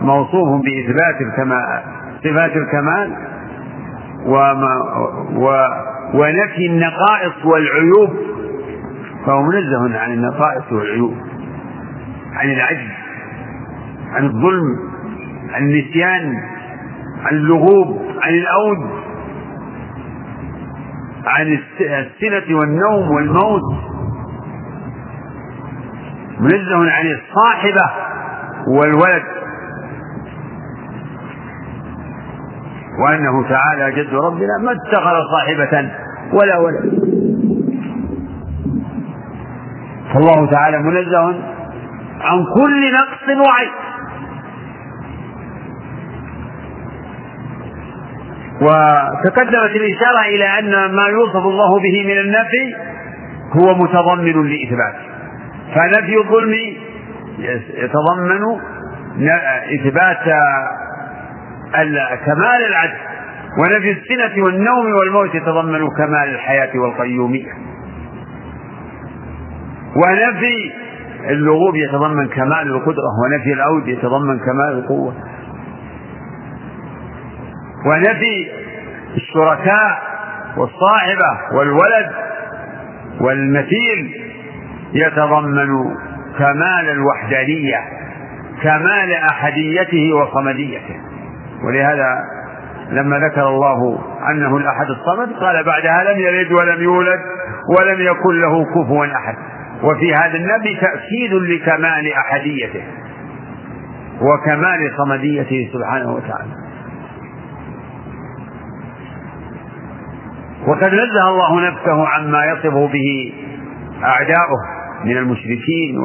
موصوف 0.00 0.48
بإثبات 0.62 1.20
الكمال 1.20 1.82
صفات 2.24 2.56
الكمال 2.56 3.16
وما 4.26 4.74
و 5.34 5.50
ونفي 6.14 6.66
النقائص 6.66 7.44
والعيوب. 7.44 8.10
فهو 9.26 9.42
منزه 9.42 9.98
عن 9.98 10.10
النقائص 10.12 10.72
والعيوب 10.72 11.14
عن 12.32 12.48
العجز 12.50 12.90
عن 14.12 14.24
الظلم 14.24 14.78
عن 15.50 15.62
النسيان 15.62 16.34
عن 17.24 17.34
اللغوب 17.36 18.02
عن 18.22 18.34
الأود 18.34 18.90
عن 21.26 21.58
السنة 21.80 22.58
والنوم 22.58 23.10
والموت. 23.10 23.62
منزه 26.40 26.90
عن 26.90 27.06
الصاحبة 27.06 27.90
والولد. 28.68 29.22
وأنه 33.04 33.48
تعالى 33.48 33.92
جد 33.92 34.14
ربنا 34.14 34.58
ما 34.62 34.72
اتخذ 34.72 35.14
صاحبة 35.30 35.90
ولا 36.32 36.58
ولد. 36.58 37.06
فالله 40.14 40.50
تعالى 40.50 40.78
منزه 40.78 41.24
عن 42.20 42.44
كل 42.54 42.92
نقص 42.92 43.48
وعيب. 43.48 43.85
وتقدمت 48.60 49.70
الإشارة 49.76 50.20
إلى 50.28 50.44
أن 50.58 50.70
ما 50.94 51.06
يوصف 51.10 51.46
الله 51.46 51.80
به 51.82 52.04
من 52.06 52.18
النفي 52.18 52.74
هو 53.52 53.74
متضمن 53.74 54.48
لإثبات. 54.48 54.94
فنفي 55.74 56.16
الظلم 56.18 56.52
يتضمن 57.68 58.42
إثبات 59.80 60.24
كمال 62.26 62.60
العدل 62.68 62.98
ونفي 63.58 63.90
السنة 63.90 64.44
والنوم 64.44 64.86
والموت 64.94 65.34
يتضمن 65.34 65.88
كمال 65.88 66.28
الحياة 66.34 66.70
والقيومية 66.78 67.52
ونفي 69.96 70.72
اللغوب 71.30 71.76
يتضمن 71.76 72.28
كمال 72.28 72.68
القدرة 72.68 73.10
ونفي 73.24 73.52
العود 73.52 73.88
يتضمن 73.88 74.38
كمال 74.38 74.78
القوة. 74.78 75.14
ونفي 77.86 78.50
الشركاء 79.16 80.02
والصاحبة 80.56 81.56
والولد 81.56 82.12
والمثيل 83.20 84.14
يتضمن 84.92 85.96
كمال 86.38 86.88
الوحدانية 86.90 87.80
كمال 88.62 89.12
أحديته 89.30 90.14
وصمديته. 90.14 90.96
ولهذا 91.64 92.18
لما 92.90 93.18
ذكر 93.18 93.48
الله 93.48 93.98
أنه 94.30 94.56
الأحد 94.56 94.86
الصمد 94.90 95.36
قال 95.36 95.64
بعدها 95.64 96.12
لم 96.12 96.20
يلد 96.20 96.52
ولم 96.52 96.82
يولد 96.82 97.20
ولم 97.78 98.00
يكن 98.00 98.40
له 98.40 98.64
كفوا 98.64 99.06
أحد. 99.06 99.34
وفي 99.82 100.14
هذا 100.14 100.34
النبي 100.38 100.80
تأكيد 100.80 101.32
لكمال 101.32 102.12
أحديته 102.12 102.84
وكمال 104.20 104.92
صمديته 104.96 105.70
سبحانه 105.72 106.12
وتعالى. 106.14 106.65
وقد 110.66 110.94
نزه 110.94 111.28
الله 111.28 111.68
نفسه 111.68 112.08
عما 112.08 112.44
يصف 112.44 112.74
به 112.74 113.32
أعداؤه 114.04 114.60
من 115.04 115.16
المشركين 115.16 115.98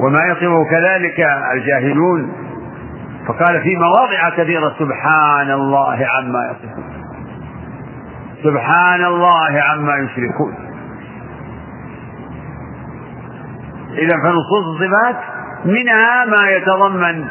وما 0.00 0.24
يصفه 0.26 0.64
كذلك 0.70 1.20
الجاهلون. 1.52 2.32
فقال 3.28 3.62
في 3.62 3.76
مواضع 3.76 4.30
كثيرة 4.36 4.74
سبحان 4.78 5.50
الله 5.50 6.06
عما 6.06 6.50
يصفون. 6.50 6.84
سبحان 8.42 9.04
الله 9.04 9.62
عما 9.62 9.96
يشركون. 9.96 10.54
إذا 13.98 14.16
فنصوص 14.22 14.66
الصفات 14.66 15.16
منها 15.64 16.24
ما 16.24 16.50
يتضمن 16.50 17.24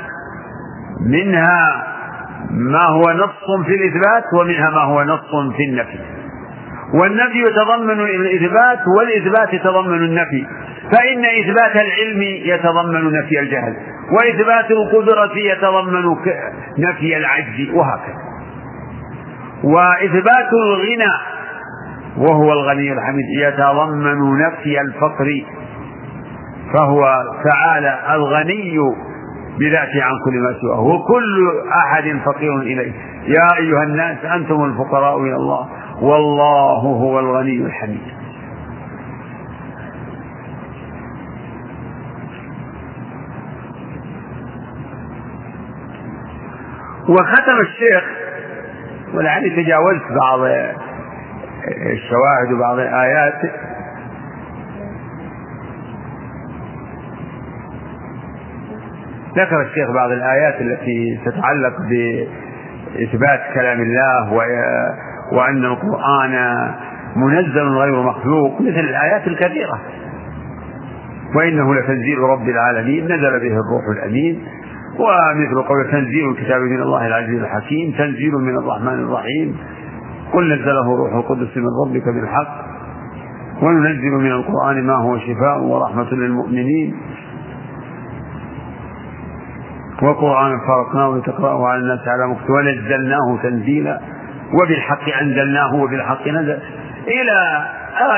منها 1.02 1.88
ما 2.52 2.84
هو 2.86 3.02
نص 3.02 3.66
في 3.66 3.76
الإثبات 3.76 4.24
ومنها 4.39 4.70
ما 4.70 4.82
هو 4.82 5.04
نص 5.04 5.56
في 5.58 5.64
النفي. 5.70 6.00
والنفي 6.93 7.39
يتضمن 7.39 8.00
الإثبات 8.00 8.80
والإثبات 8.98 9.54
يتضمن 9.54 9.98
النفي. 9.98 10.45
فإن 10.91 11.26
إثبات 11.26 11.76
العلم 11.76 12.22
يتضمن 12.22 13.12
نفي 13.12 13.39
الجهل 13.39 13.74
وإثبات 14.12 14.72
القدرة 14.72 15.38
يتضمن 15.38 16.16
نفي 16.78 17.18
العجز 17.18 17.70
وهكذا. 17.74 18.28
وإثبات 19.64 20.50
الغنى 20.54 21.14
وهو 22.18 22.54
الغني 22.54 22.93
الحميد 22.93 23.26
يتضمن 23.39 24.38
نفي 24.38 24.82
الفقر 24.82 25.43
فهو 26.74 27.24
تعالى 27.52 28.00
الغني 28.16 28.78
بذاته 29.60 30.03
عن 30.03 30.14
كل 30.26 30.39
ما 30.43 30.55
سواه. 30.62 30.82
وكل 30.82 31.62
أحد 31.86 32.22
فقير 32.26 32.58
إليه. 32.58 32.93
يا 33.28 33.58
أيها 33.58 33.84
الناس 33.84 34.26
أنتم 34.26 34.64
الفقراء 34.66 35.22
إلى 35.22 35.36
الله. 35.36 35.68
والله 36.01 36.80
هو 36.80 37.20
الغني 37.20 37.66
الحميد. 37.66 38.18
وختم 47.10 47.60
الشيخ 47.62 48.03
ولعلي 49.14 49.49
تجاوزت 49.49 50.03
بعض 50.22 50.39
الشواهد 51.91 52.51
وبعض 52.55 52.80
الآيات 52.80 53.41
ذكر 59.38 59.62
الشيخ 59.62 59.92
بعض 59.92 60.12
الآيات 60.12 60.62
التي 60.62 61.20
تتعلق 61.26 61.76
بإثبات 61.90 63.40
كلام 63.54 63.82
الله 63.82 64.34
وأن 65.32 65.66
القرآن 65.66 66.36
منزل 67.16 67.68
غير 67.68 68.02
مخلوق 68.02 68.62
مثل 68.62 68.80
الآيات 68.80 69.28
الكثيرة. 69.28 69.80
وإنه 71.36 71.76
لتنزيل 71.76 72.20
رب 72.20 72.50
العالمين 72.50 73.06
نزل 73.06 73.40
به 73.40 73.56
الروح 73.60 73.84
الأمين. 73.98 74.44
ومثل 75.00 75.62
قول 75.68 75.92
تنزيل 75.92 76.30
الكتاب 76.30 76.62
من 76.62 76.82
الله 76.82 77.08
العزيز 77.08 77.42
الحكيم 77.44 77.92
تنزيل 77.98 78.32
من 78.32 78.58
الرحمن 78.58 79.04
الرحيم. 79.04 79.58
قل 80.34 80.54
نزله 80.54 80.98
روح 80.98 81.14
القدس 81.14 81.58
من 81.58 81.68
ربك 81.86 82.10
بالحق. 82.10 82.68
وننزل 83.62 84.12
من 84.12 84.32
القرآن 84.32 84.84
ما 84.84 84.96
هو 84.96 85.18
شفاء 85.18 85.64
ورحمة 85.64 86.14
للمؤمنين. 86.14 86.96
وقرآن 90.02 90.52
فرقناه 90.68 91.18
لتقرأه 91.18 91.68
على 91.68 91.80
الناس 91.82 92.08
على 92.08 92.28
مكتوب. 92.28 92.50
ونزلناه 92.50 93.39
تنزيلا 93.43 94.00
وبالحق 94.54 95.22
أنزلناه 95.22 95.76
وبالحق 95.76 96.28
نزل. 96.28 96.60
إلى 97.08 97.66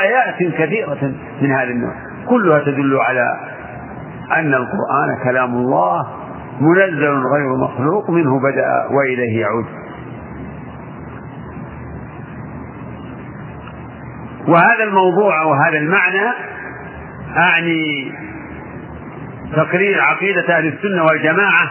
آيات 0.02 0.54
كثيرة 0.54 1.14
من 1.42 1.52
هذا 1.52 1.70
النوع. 1.70 1.94
كلها 2.30 2.60
تدل 2.60 2.98
على 2.98 3.40
أن 4.36 4.54
القرآن 4.54 5.24
كلام 5.24 5.56
الله 5.56 6.08
منزل 6.62 7.24
غير 7.34 7.56
مخلوق 7.64 8.10
منه 8.10 8.40
بدأ 8.40 8.88
وإليه 8.92 9.42
يعود. 9.42 9.66
وهذا 14.48 14.84
الموضوع 14.84 15.44
وهذا 15.44 15.78
المعنى 15.78 16.34
أعني 17.38 18.12
تقرير 19.56 20.02
عقيدة 20.02 20.58
أهل 20.58 20.68
السنة 20.68 21.04
والجماعة 21.04 21.70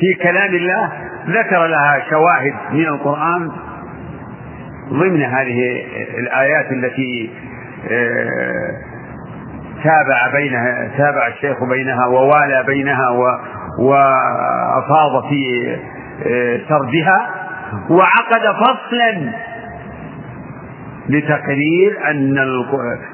في 0.00 0.22
كلام 0.22 0.54
الله 0.54 0.92
ذكر 1.26 1.66
لها 1.66 2.02
شواهد 2.10 2.54
من 2.72 2.86
القرآن 2.86 3.50
ضمن 4.90 5.22
هذه 5.22 5.84
الآيات 6.18 6.66
التي 6.72 7.30
آه، 7.90 8.70
تابع 9.84 10.32
بينها 10.32 10.90
تابع 10.98 11.26
الشيخ 11.26 11.64
بينها 11.64 12.06
ووالى 12.06 12.64
بينها 12.66 13.08
وأفاض 13.78 15.28
في 15.28 15.76
آه، 16.26 16.60
سردها 16.68 17.30
وعقد 17.90 18.42
فصلا 18.64 19.32
لتقرير 21.08 22.10
أن 22.10 22.34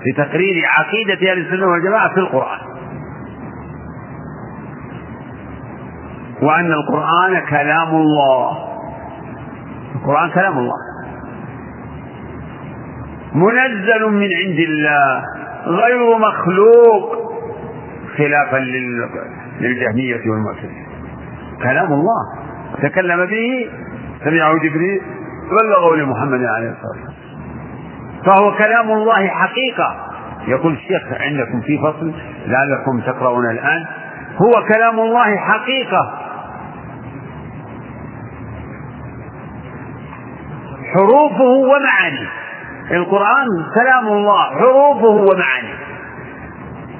لتقرير 0.07 0.63
عقيدة 0.67 1.33
أهل 1.33 1.39
السنة 1.39 1.67
والجماعة 1.67 2.15
في 2.15 2.21
القرآن. 2.21 2.59
وأن 6.43 6.73
القرآن 6.73 7.47
كلام 7.51 7.89
الله. 7.89 8.59
القرآن 9.95 10.31
كلام 10.31 10.59
الله. 10.59 10.77
منزل 13.35 14.11
من 14.11 14.29
عند 14.45 14.59
الله. 14.59 15.25
غير 15.67 16.19
مخلوق. 16.19 17.33
خلافا 18.17 18.57
للجهمية 19.61 20.31
والمعتزلة. 20.31 20.87
كلام 21.63 21.93
الله. 21.93 22.23
تكلم 22.83 23.27
به. 23.27 23.71
سمعه 24.25 24.55
جبريل. 24.55 25.03
بلغه 25.51 25.97
لمحمد 25.97 26.45
عليه 26.45 26.71
الصلاة 26.71 27.05
والسلام. 27.05 27.13
فهو 28.27 28.53
كلام 28.53 28.91
الله 28.91 29.29
حقيقة. 29.29 29.97
يقول 30.47 30.73
الشيخ 30.73 31.03
عندكم 31.21 31.61
في 31.61 31.79
فصل 31.79 32.13
لعلكم 32.47 33.01
تقرؤون 33.01 33.51
الآن. 33.51 33.87
هو 34.37 34.65
كلام 34.69 35.01
الله 35.01 35.37
حقيقة. 35.37 36.22
حروفه 40.95 41.45
ومعانيه. 41.45 42.29
القرآن 42.91 43.47
كلام 43.75 44.09
الله 44.09 44.59
حروفه 44.59 45.07
ومعانيه. 45.07 45.79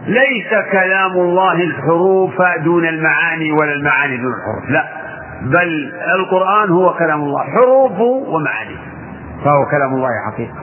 ليس 0.07 0.71
كلام 0.73 1.13
الله 1.13 1.53
الحروف 1.53 2.43
دون 2.65 2.87
المعاني 2.87 3.53
ولا 3.53 3.73
المعاني 3.73 4.17
دون 4.17 4.33
الحروف 4.35 4.71
لا. 4.71 4.89
بل 5.43 5.93
القرآن 6.15 6.71
هو 6.71 6.95
كلام 6.95 7.21
الله 7.21 7.45
حروفه 7.45 8.03
ومعانيه. 8.03 8.79
فهو 9.45 9.67
كلام 9.71 9.95
الله 9.95 10.09
حقيقة. 10.33 10.55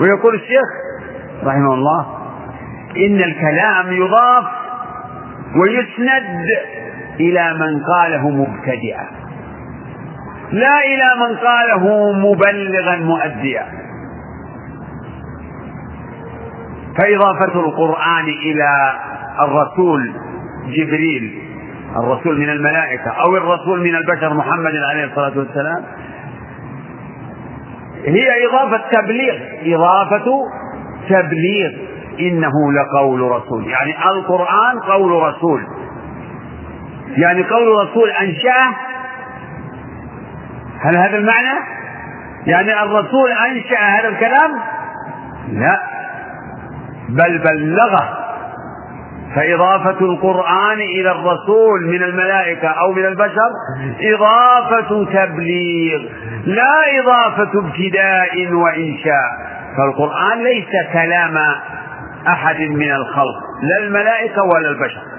ويقول 0.00 0.34
الشيخ 0.34 0.68
رحمه 1.44 1.74
الله 1.74 2.06
إن 2.96 3.16
الكلام 3.16 3.92
يضاف 3.92 4.44
ويسند 5.56 6.46
إلى 7.20 7.54
من 7.54 7.82
قاله 7.84 8.30
مبتدئا. 8.30 9.06
لا 10.52 10.78
إلى 10.78 11.08
من 11.20 11.36
قاله 11.36 12.12
مبلغا 12.12 12.96
مؤديا. 12.96 13.66
فإضافة 16.98 17.60
القرآن 17.60 18.24
إلى 18.24 18.92
الرسول 19.40 20.12
جبريل 20.66 21.42
الرسول 21.96 22.38
من 22.38 22.48
الملائكة 22.48 23.10
أو 23.10 23.36
الرسول 23.36 23.80
من 23.80 23.94
البشر 23.94 24.34
محمد 24.34 24.72
عليه 24.90 25.04
الصلاة 25.04 25.38
والسلام. 25.38 25.84
هي 28.04 28.46
إضافة 28.46 28.82
تبليغ 28.92 29.34
إضافة 29.62 30.26
تبليغ. 31.08 31.88
إنه 32.20 32.72
لقول 32.72 33.20
رسول 33.20 33.66
يعني 33.66 34.10
القرآن 34.10 34.78
قول 34.88 35.22
رسول. 35.22 35.66
يعني 37.16 37.42
قول 37.42 37.88
رسول 37.88 38.10
أنشأه 38.10 38.74
هل 40.80 40.96
هذا 40.96 41.16
المعنى؟ 41.16 41.58
يعني 42.46 42.82
الرسول 42.82 43.30
أنشأ 43.50 43.78
هذا 43.78 44.08
الكلام؟ 44.08 44.50
لا 45.52 45.80
بل 47.08 47.38
بلغه 47.38 48.18
فإضافة 49.34 50.00
القرآن 50.00 50.80
إلى 50.80 51.10
الرسول 51.10 51.86
من 51.86 52.02
الملائكة 52.02 52.68
أو 52.68 52.92
من 52.92 53.04
البشر 53.04 53.50
إضافة 54.14 55.04
تبليغ 55.04 56.00
لا 56.44 57.00
إضافة 57.00 57.50
ابتداء 57.58 58.52
وإنشاء 58.52 59.58
فالقرآن 59.76 60.42
ليس 60.42 60.92
كلام 60.92 61.36
أحد 62.28 62.60
من 62.60 62.92
الخلق 62.92 63.38
لا 63.62 63.86
الملائكة 63.86 64.42
ولا 64.42 64.68
البشر 64.70 65.17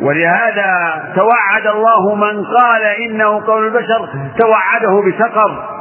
ولهذا 0.00 1.02
توعد 1.14 1.66
الله 1.74 2.14
من 2.14 2.44
قال 2.44 2.82
إنه 2.82 3.46
قول 3.46 3.66
البشر 3.66 4.08
توعده 4.38 5.02
بسقر. 5.08 5.76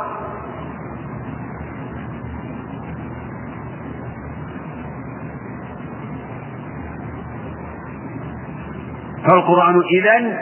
فالقرآن 9.30 9.82
إذا 10.00 10.38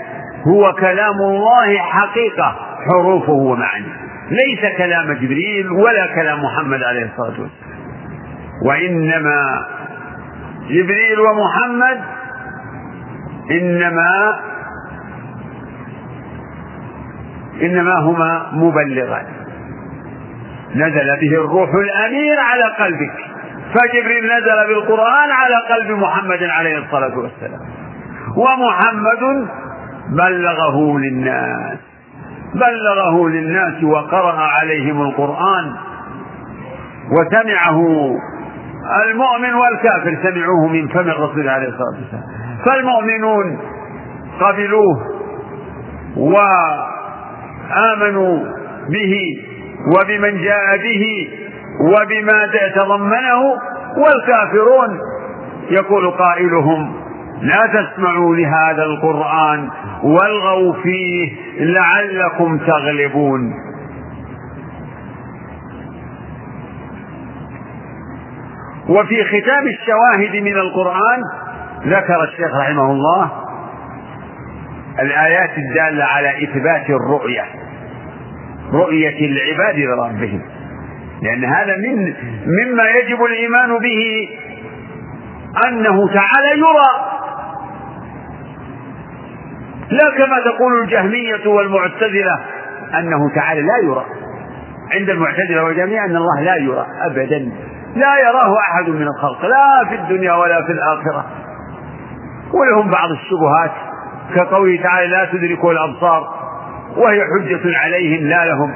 هو 0.48 0.74
كلام 0.74 1.16
الله 1.22 1.78
حقيقة 1.78 2.56
حروفه 2.90 3.32
ومعانيه 3.34 3.98
ليس 4.32 4.78
كلام 4.78 5.14
جبريل 5.14 5.72
ولا 5.72 6.06
كلام 6.16 6.44
محمد 6.44 6.84
عليه 6.84 7.06
الصلاة 7.06 7.42
والسلام. 7.42 7.74
وإنما 8.66 9.66
جبريل 10.70 11.20
ومحمد 11.20 12.02
إنما 13.52 14.40
إنما 17.62 18.00
هما 18.00 18.52
مبلغان. 18.54 19.26
نزل 20.76 21.20
به 21.22 21.38
الروح 21.38 21.70
الأمير 21.70 22.40
على 22.40 22.64
قلبك. 22.64 23.14
فجبريل 23.74 24.24
نزل 24.26 24.68
بالقرآن 24.68 25.32
على 25.32 25.56
قلب 25.76 25.92
محمد 25.92 26.44
عليه 26.44 26.78
الصلاة 26.78 27.18
والسلام. 27.18 27.60
ومحمد 28.38 29.48
بلغه 30.10 31.00
للناس. 31.00 31.78
بلغه 32.56 33.30
للناس 33.30 33.84
وقرأ 33.84 34.42
عليهم 34.42 35.02
القرآن. 35.02 35.74
وسمعه. 37.12 37.82
المؤمن 39.06 39.54
والكافر 39.54 40.18
سمعوه 40.24 40.68
من 40.68 40.88
فم 40.88 41.00
الرسول 41.00 41.50
عليه 41.50 41.68
الصلاة 41.68 42.02
والسلام. 42.02 42.53
فالمؤمنون 42.66 43.60
قبلوه 44.42 44.98
وآمنوا 47.78 48.38
به 48.90 49.14
وبمن 49.96 50.42
جاء 50.44 50.78
به 50.78 51.04
وبما 51.92 52.40
تضمنه 52.76 53.42
والكافرون 53.98 55.00
يقول 55.70 56.12
قائلهم 56.12 57.04
لا 57.42 57.68
تسمعوا 57.74 58.36
لهذا 58.36 58.84
القرآن 58.84 59.70
والغوا 60.04 60.74
فيه 60.84 61.32
لعلكم 61.60 62.58
تغلبون. 62.58 63.54
وفي 68.90 69.24
ختام 69.24 69.68
الشواهد 69.68 70.36
من 70.44 70.58
القرآن 70.58 71.22
ذكر 71.86 72.24
الشيخ 72.24 72.56
رحمه 72.62 72.92
الله 72.92 73.32
الآيات 75.00 75.50
الدالة 75.58 76.04
على 76.04 76.44
إثبات 76.44 76.90
الرؤية 76.90 77.46
رؤية 78.74 79.32
العباد 79.32 79.76
لربهم. 79.76 80.42
لأن 81.22 81.46
هذا 81.46 81.78
من 81.78 82.14
مما 82.46 82.84
يجب 82.84 83.24
الإيمان 83.24 83.70
به 83.70 84.30
أنه 85.68 86.08
تعالى 86.08 86.58
يرى. 86.58 87.14
لا 89.90 90.10
كما 90.18 90.40
تقول 90.46 90.82
الجهمية 90.84 91.48
والمعتزلة 91.48 92.40
أنه 93.00 93.36
تعالى 93.36 93.62
لا 93.62 93.78
يرى. 93.84 94.06
عند 95.00 95.10
المعتزلة 95.10 95.64
والجهمية 95.64 96.06
أن 96.06 96.16
الله 96.16 96.42
لا 96.42 96.56
يرى 96.56 96.86
أبدا. 97.02 97.52
لا 97.96 98.20
يراه 98.20 98.60
أحد 98.60 98.90
من 98.90 99.08
الخلق 99.08 99.46
لا 99.46 99.90
في 99.90 99.96
الدنيا 99.96 100.34
ولا 100.34 100.66
في 100.66 100.72
الآخرة. 100.72 101.26
ولهم 102.54 102.92
بعض 102.92 103.10
الشبهات. 103.12 103.72
كقوله 104.36 104.84
تعالى 104.84 105.08
لا 105.08 105.26
تدركه 105.26 105.72
الأبصار 105.72 106.34
وهي 106.98 107.22
حجة 107.22 107.78
عليهم 107.78 108.28
لا 108.28 108.46
لهم. 108.46 108.74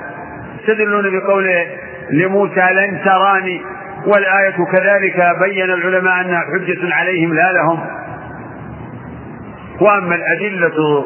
يستدلون 0.60 1.20
بقوله 1.20 1.66
لموسى 2.12 2.74
لن 2.74 3.02
تراني 3.06 3.62
والآية 4.06 4.66
كذلك 4.72 5.36
بين 5.44 5.64
العلماء 5.64 6.22
أنها 6.22 6.40
حجة 6.40 6.94
عليهم 6.94 7.34
لا 7.34 7.52
لهم. 7.52 7.80
وأما 9.82 10.16
الأدلة 10.16 11.06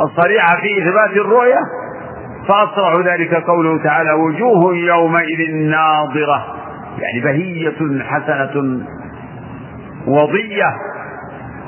الصريحة 0.00 0.56
في 0.56 0.78
إثبات 0.78 1.16
الرؤية 1.16 1.58
فأصرح 2.48 3.06
ذلك 3.06 3.34
قوله 3.34 3.82
تعالى 3.82 4.12
وجوه 4.12 4.76
يومئذ 4.76 5.54
ناظرة. 5.54 6.56
يعني 6.98 7.20
بهية 7.20 8.02
حسنة 8.02 8.80
وضية. 10.06 10.70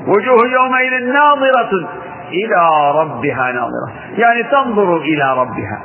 وجوه 0.09 0.47
يومئذ 0.47 1.13
ناظرة 1.13 1.89
إلى 2.31 2.91
ربها 3.01 3.51
ناظرة. 3.51 3.91
يعني 4.17 4.43
تنظر 4.43 4.97
إلى 4.97 5.33
ربها. 5.37 5.81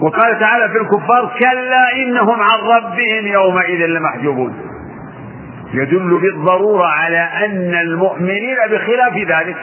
وقال 0.00 0.38
تعالى 0.38 0.68
في 0.68 0.78
الكفار 0.78 1.30
كلا 1.38 1.96
إنهم 1.96 2.40
عن 2.40 2.58
ربهم 2.58 3.26
يومئذ 3.26 3.86
لمحجوبون. 3.86 4.54
يدل 5.74 6.18
بالضرورة 6.22 6.86
على 6.86 7.28
أن 7.44 7.74
المؤمنين 7.74 8.56
بخلاف 8.70 9.16
ذلك 9.16 9.56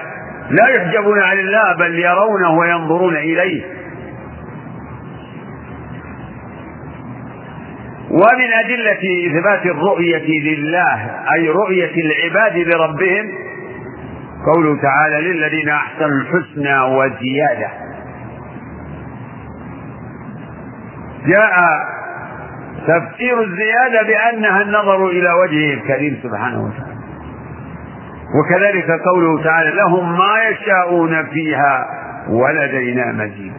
لا 0.50 0.68
يحجبون 0.68 1.22
عن 1.22 1.40
الله 1.40 1.76
بل 1.76 2.00
يرونه 2.00 2.52
وينظرون 2.58 3.16
إليه. 3.16 3.75
ومن 8.10 8.54
أدلة 8.54 9.28
إثبات 9.28 9.66
الرؤية 9.66 10.40
لله 10.40 11.12
أي 11.34 11.50
رؤية 11.50 11.92
العباد 11.96 12.58
لربهم 12.58 13.32
قوله 14.46 14.82
تعالى 14.82 15.32
للذين 15.32 15.70
أحسنوا 15.70 16.20
الحسنى 16.22 16.80
وزيادة. 16.80 17.70
جاء 21.26 21.54
تفسير 22.88 23.44
الزيادة 23.44 24.08
بأنها 24.08 24.62
النظر 24.62 25.08
إلى 25.08 25.30
وجهه 25.34 25.74
الكريم 25.74 26.20
سبحانه 26.24 26.64
وتعالى. 26.66 26.96
وكذلك 28.40 28.92
قوله 28.92 29.44
تعالى 29.44 29.72
لهم 29.72 30.18
ما 30.18 30.44
يشاءون 30.50 31.26
فيها 31.26 31.88
ولدينا 32.30 33.12
مزيد. 33.12 33.54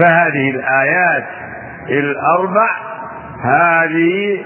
فهذه 0.00 0.50
الآيات 0.50 1.37
الأربع 1.88 2.68
هذه 3.44 4.40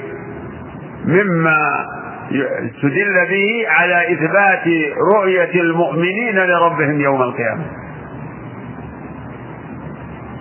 مما 1.04 1.86
استدل 2.38 3.26
به 3.30 3.68
على 3.68 4.12
إثبات 4.12 4.64
رؤية 5.16 5.60
المؤمنين 5.60 6.38
لربهم 6.38 7.00
يوم 7.00 7.22
القيامة. 7.22 7.64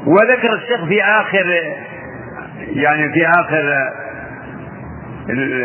وذكر 0.06 0.53
الشيخ 0.53 0.86
في 0.86 1.03
آخر 1.03 1.45
يعني 2.60 3.14
في 3.14 3.28
آخر 3.28 3.91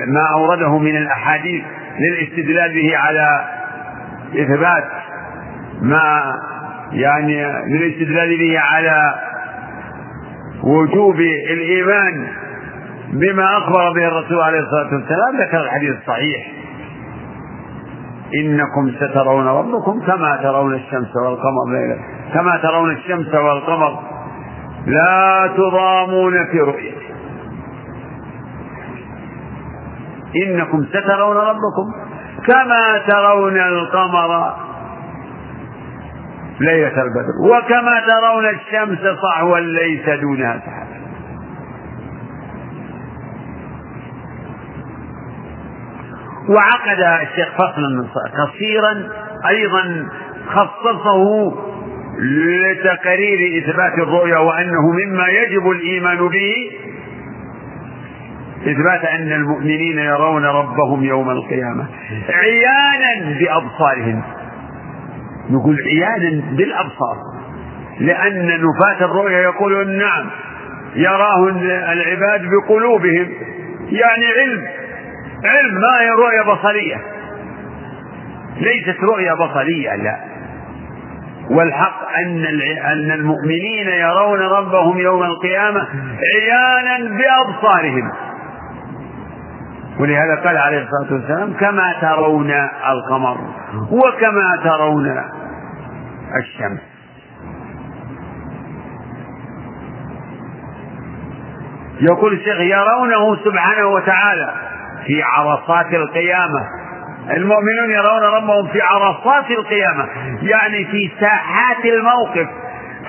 ما 0.07 0.23
أورده 0.35 0.79
من 0.79 0.97
الأحاديث 0.97 1.65
للاستدلال 2.01 2.75
به 2.75 2.97
على 2.97 3.45
إثبات 4.35 4.85
ما 5.83 6.35
يعني 6.93 7.45
للاستدلال 7.67 8.39
به 8.39 8.61
على 8.61 9.15
وجوب 10.65 11.21
الإيمان 11.51 12.29
بما 13.13 13.59
أخبر 13.59 13.93
به 13.93 14.09
الرسول 14.09 14.41
عليه 14.41 14.59
الصلاة 14.59 14.95
والسلام 14.95 15.41
ذكر 15.41 15.61
الحديث 15.61 15.97
الصحيح. 15.97 16.53
إنكم 18.35 18.93
سترون 19.01 19.47
ربكم 19.47 20.01
كما 20.07 20.37
ترون 20.43 20.75
الشمس 20.75 21.17
والقمر. 21.17 21.73
ليلة 21.73 21.99
كما 22.35 22.57
ترون 22.57 22.91
الشمس 22.91 23.35
والقمر. 23.35 23.99
لا 24.87 25.51
تضامون 25.57 26.47
في 26.47 26.61
رؤيته 26.61 27.07
إنكم 30.47 30.85
سترون 30.85 31.37
ربكم 31.37 31.93
كما 32.47 32.99
ترون 33.07 33.57
القمر. 33.57 34.66
ليلة 36.61 37.03
البدر. 37.03 37.35
وكما 37.41 38.01
ترون 38.01 38.47
الشمس 38.47 38.99
صحوا 39.23 39.59
ليس 39.59 40.09
دونها 40.21 40.63
سحاب 40.67 40.87
وعقد 46.49 47.01
الشيخ 47.23 47.49
فصلا 47.55 48.07
قصيرا 48.39 49.09
أيضا 49.49 50.09
خصصه 50.49 51.53
لتقرير 52.19 53.63
إثبات 53.63 53.93
الرؤيا 53.99 54.39
وأنه 54.39 54.91
مما 54.93 55.29
يجب 55.29 55.71
الإيمان 55.71 56.29
به. 56.29 56.71
إثبات 58.63 59.05
أن 59.05 59.33
المؤمنين 59.33 59.99
يرون 59.99 60.45
ربهم 60.45 61.05
يوم 61.05 61.31
القيامة 61.31 61.87
عيانا 62.29 63.39
بأبصارهم. 63.39 64.23
نقول 65.51 65.77
عيانا 65.87 66.43
بالأبصار. 66.57 67.17
لأن 68.01 68.47
نفاة 68.47 69.05
الرؤيا 69.05 69.39
يقولون 69.39 69.99
نعم 69.99 70.31
يراه 70.95 71.49
العباد 71.93 72.41
بقلوبهم. 72.51 73.33
يعني 73.81 74.27
علم 74.39 74.67
علم 75.45 75.75
ما 75.75 76.01
هي 76.01 76.11
رؤية 76.11 76.55
بصرية. 76.55 76.97
ليست 78.57 79.01
رؤية 79.13 79.33
بصرية 79.33 79.97
لا. 79.97 80.17
والحق 81.51 82.17
أن 82.19 82.45
أن 82.85 83.11
المؤمنين 83.11 83.89
يرون 83.89 84.41
ربهم 84.41 84.99
يوم 84.99 85.23
القيامة 85.23 85.87
عيانا 86.35 87.17
بأبصارهم. 87.17 88.13
ولهذا 90.01 90.35
قال 90.45 90.57
عليه 90.57 90.83
الصلاة 90.83 91.13
والسلام 91.13 91.53
كما 91.53 91.95
ترون 92.01 92.51
القمر 92.89 93.39
وكما 93.91 94.57
ترون 94.65 95.23
الشمس. 96.41 96.81
يقول 102.01 102.33
الشيخ 102.33 102.61
يرونه 102.61 103.37
سبحانه 103.45 103.87
وتعالى 103.87 104.55
في 105.07 105.23
عرصات 105.23 105.95
القيامة. 105.95 106.61
المؤمنون 107.31 107.91
يرون 107.91 108.23
ربهم 108.23 108.69
في 108.69 108.81
عرصات 108.81 109.51
القيامة 109.51 110.09
يعني 110.43 110.85
في 110.85 111.11
ساحات 111.21 111.85
الموقف 111.85 112.49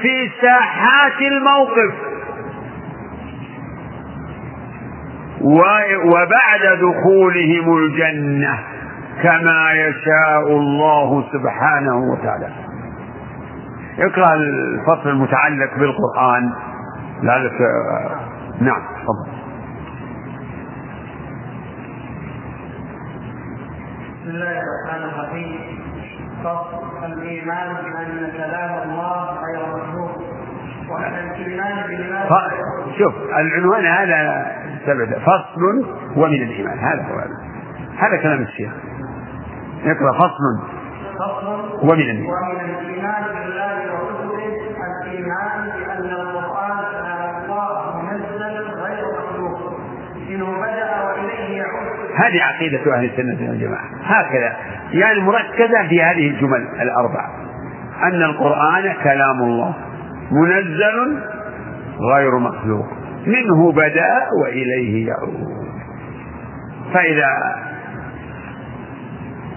في 0.02 0.32
ساحات 0.42 1.22
الموقف. 1.22 1.94
وبعد 5.42 6.64
دخولهم 6.82 7.78
الجنة 7.78 8.60
كما 9.24 9.72
يشاء 9.72 10.48
الله 10.52 11.24
سبحانه 11.34 11.98
وتعالى. 12.12 12.50
اقرأ 14.00 14.34
الفصل 14.34 15.10
المتعلق 15.10 15.70
بالقرآن. 15.78 16.54
لعلك 17.24 17.62
نعم 18.62 18.82
تفضل. 18.82 19.32
بسم 24.22 24.30
الله 24.30 24.60
الرحمن 24.60 25.04
الرحيم. 25.10 25.60
فصل 26.44 27.06
الإيمان 27.06 27.70
بان 27.74 28.32
كلام 28.38 28.90
الله 28.90 29.26
غير 29.46 29.66
بالله 29.74 30.07
شوف 32.98 33.14
العنوان 33.40 33.86
هذا 33.86 34.52
فصل 35.26 35.86
ومن 36.16 36.42
الإيمان. 36.44 36.80
هذا 36.80 37.02
هو 37.02 37.20
هذا 37.98 38.18
كلام 38.18 38.42
الشيخ. 38.42 38.72
اقرأ 39.86 40.12
فصل 40.14 40.60
ومن 41.84 42.00
الإيمان. 42.00 42.26
ومن 42.26 42.70
الايمان 42.80 43.24
بالله 43.34 43.94
ورسله 43.94 44.58
كلام 44.76 45.64
الله 47.44 48.02
منزل 48.02 48.44
غير 48.82 49.06
منه 50.30 50.46
بدا 50.58 51.04
واليه 51.04 51.58
يعود 51.58 51.88
هذه 52.16 52.44
عقيدة 52.44 52.96
أهل 52.96 53.06
السنة 53.06 53.50
والجماعة. 53.50 53.90
هكذا. 54.04 54.56
يعني 54.92 55.20
مركزة 55.20 55.88
في 55.90 56.04
هذه 56.04 56.28
الجمل 56.30 56.68
الأربع 56.82 57.30
أن 58.04 58.22
القرآن 58.24 58.94
كلام 59.04 59.42
الله. 59.42 59.74
منزل 60.32 61.20
غير 62.14 62.38
مخلوق. 62.38 62.86
منه 63.28 63.72
بدأ 63.72 64.10
وإليه 64.44 65.08
يعود. 65.08 65.58
فإذا 66.94 67.28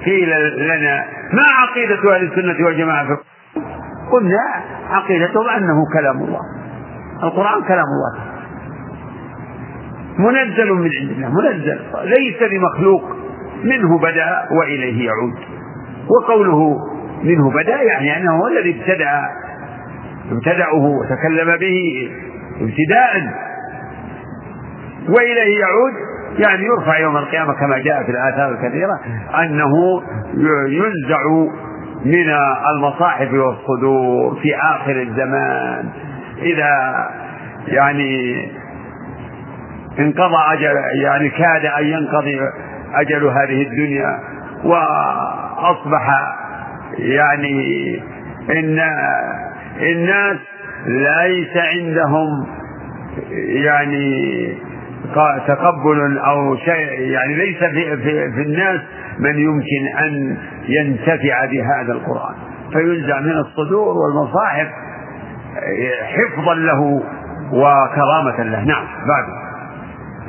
قيل 0.05 0.31
لنا 0.69 1.05
ما 1.33 1.43
عقيدة 1.63 2.17
أهل 2.17 2.25
السنة 2.25 2.67
والجماعة 2.67 3.07
في 3.07 3.17
قلنا 4.13 4.39
عقيدتهم 4.91 5.49
أنه 5.49 5.85
كلام 5.93 6.17
الله. 6.17 6.41
القرآن 7.23 7.63
كلام 7.63 7.85
الله. 7.85 8.31
منزل 10.19 10.73
من 10.73 10.91
عند 11.01 11.11
الله 11.11 11.29
منزل. 11.29 11.81
ليس 12.05 12.51
بمخلوق. 12.51 13.03
منه 13.65 13.99
بدأ 13.99 14.49
وإليه 14.51 15.07
يعود. 15.07 15.35
وقوله 16.09 16.77
منه 17.23 17.51
بدأ 17.51 17.83
يعني 17.83 18.17
أنه 18.17 18.37
هو 18.37 18.49
الذي 18.49 18.81
ابتدأ 18.81 19.23
ابتدأه 20.31 20.75
وتكلم 20.75 21.57
به 21.57 22.09
ابتداء 22.61 23.33
وإليه 25.09 25.61
يعود 25.61 25.93
يعني 26.39 26.65
يرفع 26.65 26.99
يوم 26.99 27.17
القيامة 27.17 27.53
كما 27.55 27.79
جاء 27.79 28.03
في 28.03 28.11
الآثار 28.11 28.53
الكثيرة 28.53 29.01
أنه 29.43 30.03
ينزع 30.69 31.49
من 32.05 32.31
المصاحف 32.75 33.33
والصدور 33.33 34.39
في 34.43 34.57
آخر 34.57 35.03
الزمان. 35.03 35.89
إذا 36.43 37.09
يعني 37.69 38.37
انقضى 39.99 40.37
أجل 40.53 40.77
يعني 41.03 41.29
كاد 41.31 41.65
أن 41.67 41.85
ينقضي 41.85 42.41
أجل 42.95 43.25
هذه 43.27 43.63
الدنيا 43.63 44.19
وأصبح 44.65 46.09
يعني 46.99 48.03
إن 48.51 48.81
الناس 49.83 50.37
ليس 50.87 51.57
عندهم 51.57 52.47
يعني 53.65 54.59
تقبل 55.47 56.19
أو 56.19 56.57
شيء 56.57 57.01
يعني 57.01 57.35
ليس 57.35 57.59
في, 57.59 57.97
في, 57.97 58.33
في 58.33 58.43
الناس 58.43 58.81
من 59.19 59.39
يمكن 59.39 59.99
أن 60.05 60.37
ينتفع 60.69 61.45
بهذا 61.45 61.93
القرآن. 61.93 62.35
فينزع 62.73 63.21
من 63.21 63.33
الصدور 63.33 63.97
والمصاحف 63.99 64.69
حفظا 66.03 66.55
له 66.55 67.03
وكرامة 67.53 68.43
له. 68.43 68.65
نعم 68.65 68.85
بعد. 69.09 69.25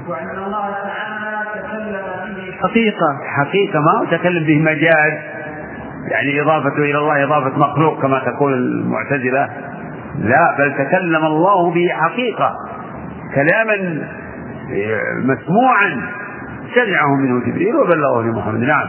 وأن 0.08 0.44
الله 0.46 0.70
تعالى 0.72 1.46
تكلم 1.54 2.36
به. 2.36 2.68
حقيقة. 2.68 3.18
حقيقة 3.38 3.80
ما 3.80 4.00
هو 4.00 4.06
تكلم 4.18 4.44
به 4.44 4.60
مجاز 4.60 5.14
يعني 6.08 6.42
إضافة 6.42 6.78
إلى 6.78 6.98
الله 6.98 7.24
إضافة 7.24 7.58
مخلوق 7.58 8.02
كما 8.02 8.20
تقول 8.20 8.54
المعتزلة. 8.54 9.50
لا 10.20 10.56
بل 10.58 10.74
تكلم 10.74 11.26
الله 11.26 11.72
به 11.72 11.88
حقيقة. 11.92 12.52
كلاما 13.36 14.04
مسموعا 15.18 16.02
سمعه 16.76 17.16
منه 17.16 17.46
جبريل 17.46 17.76
وبلغه 17.76 18.22
لمحمد. 18.22 18.60
نعم. 18.60 18.88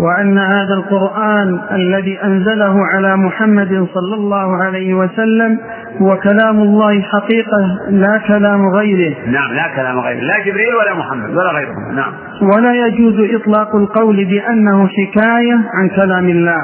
وأن 0.00 0.38
هذا 0.38 0.74
القرآن 0.74 1.60
الذي 1.72 2.22
أنزله 2.24 2.86
على 2.86 3.16
محمد 3.16 3.88
صلى 3.94 4.14
الله 4.14 4.56
عليه 4.56 4.94
وسلم 4.94 5.58
هو 6.02 6.16
كلام 6.16 6.58
الله 6.58 7.02
حقيقة 7.02 7.90
لا 7.90 8.18
كلام 8.28 8.68
غيره. 8.68 9.16
نعم 9.26 9.52
لا 9.52 9.76
كلام 9.76 9.98
غيره. 9.98 10.20
لا 10.20 10.38
جبريل 10.38 10.74
ولا 10.80 10.94
محمد 10.94 11.30
ولا 11.30 11.50
غيرهم 11.50 11.94
نعم. 11.94 12.12
ولا 12.42 12.74
يجوز 12.86 13.40
إطلاق 13.40 13.76
القول 13.76 14.24
بأنه 14.24 14.88
حكاية 14.88 15.54
عن 15.74 15.88
كلام 15.88 16.28
الله 16.28 16.58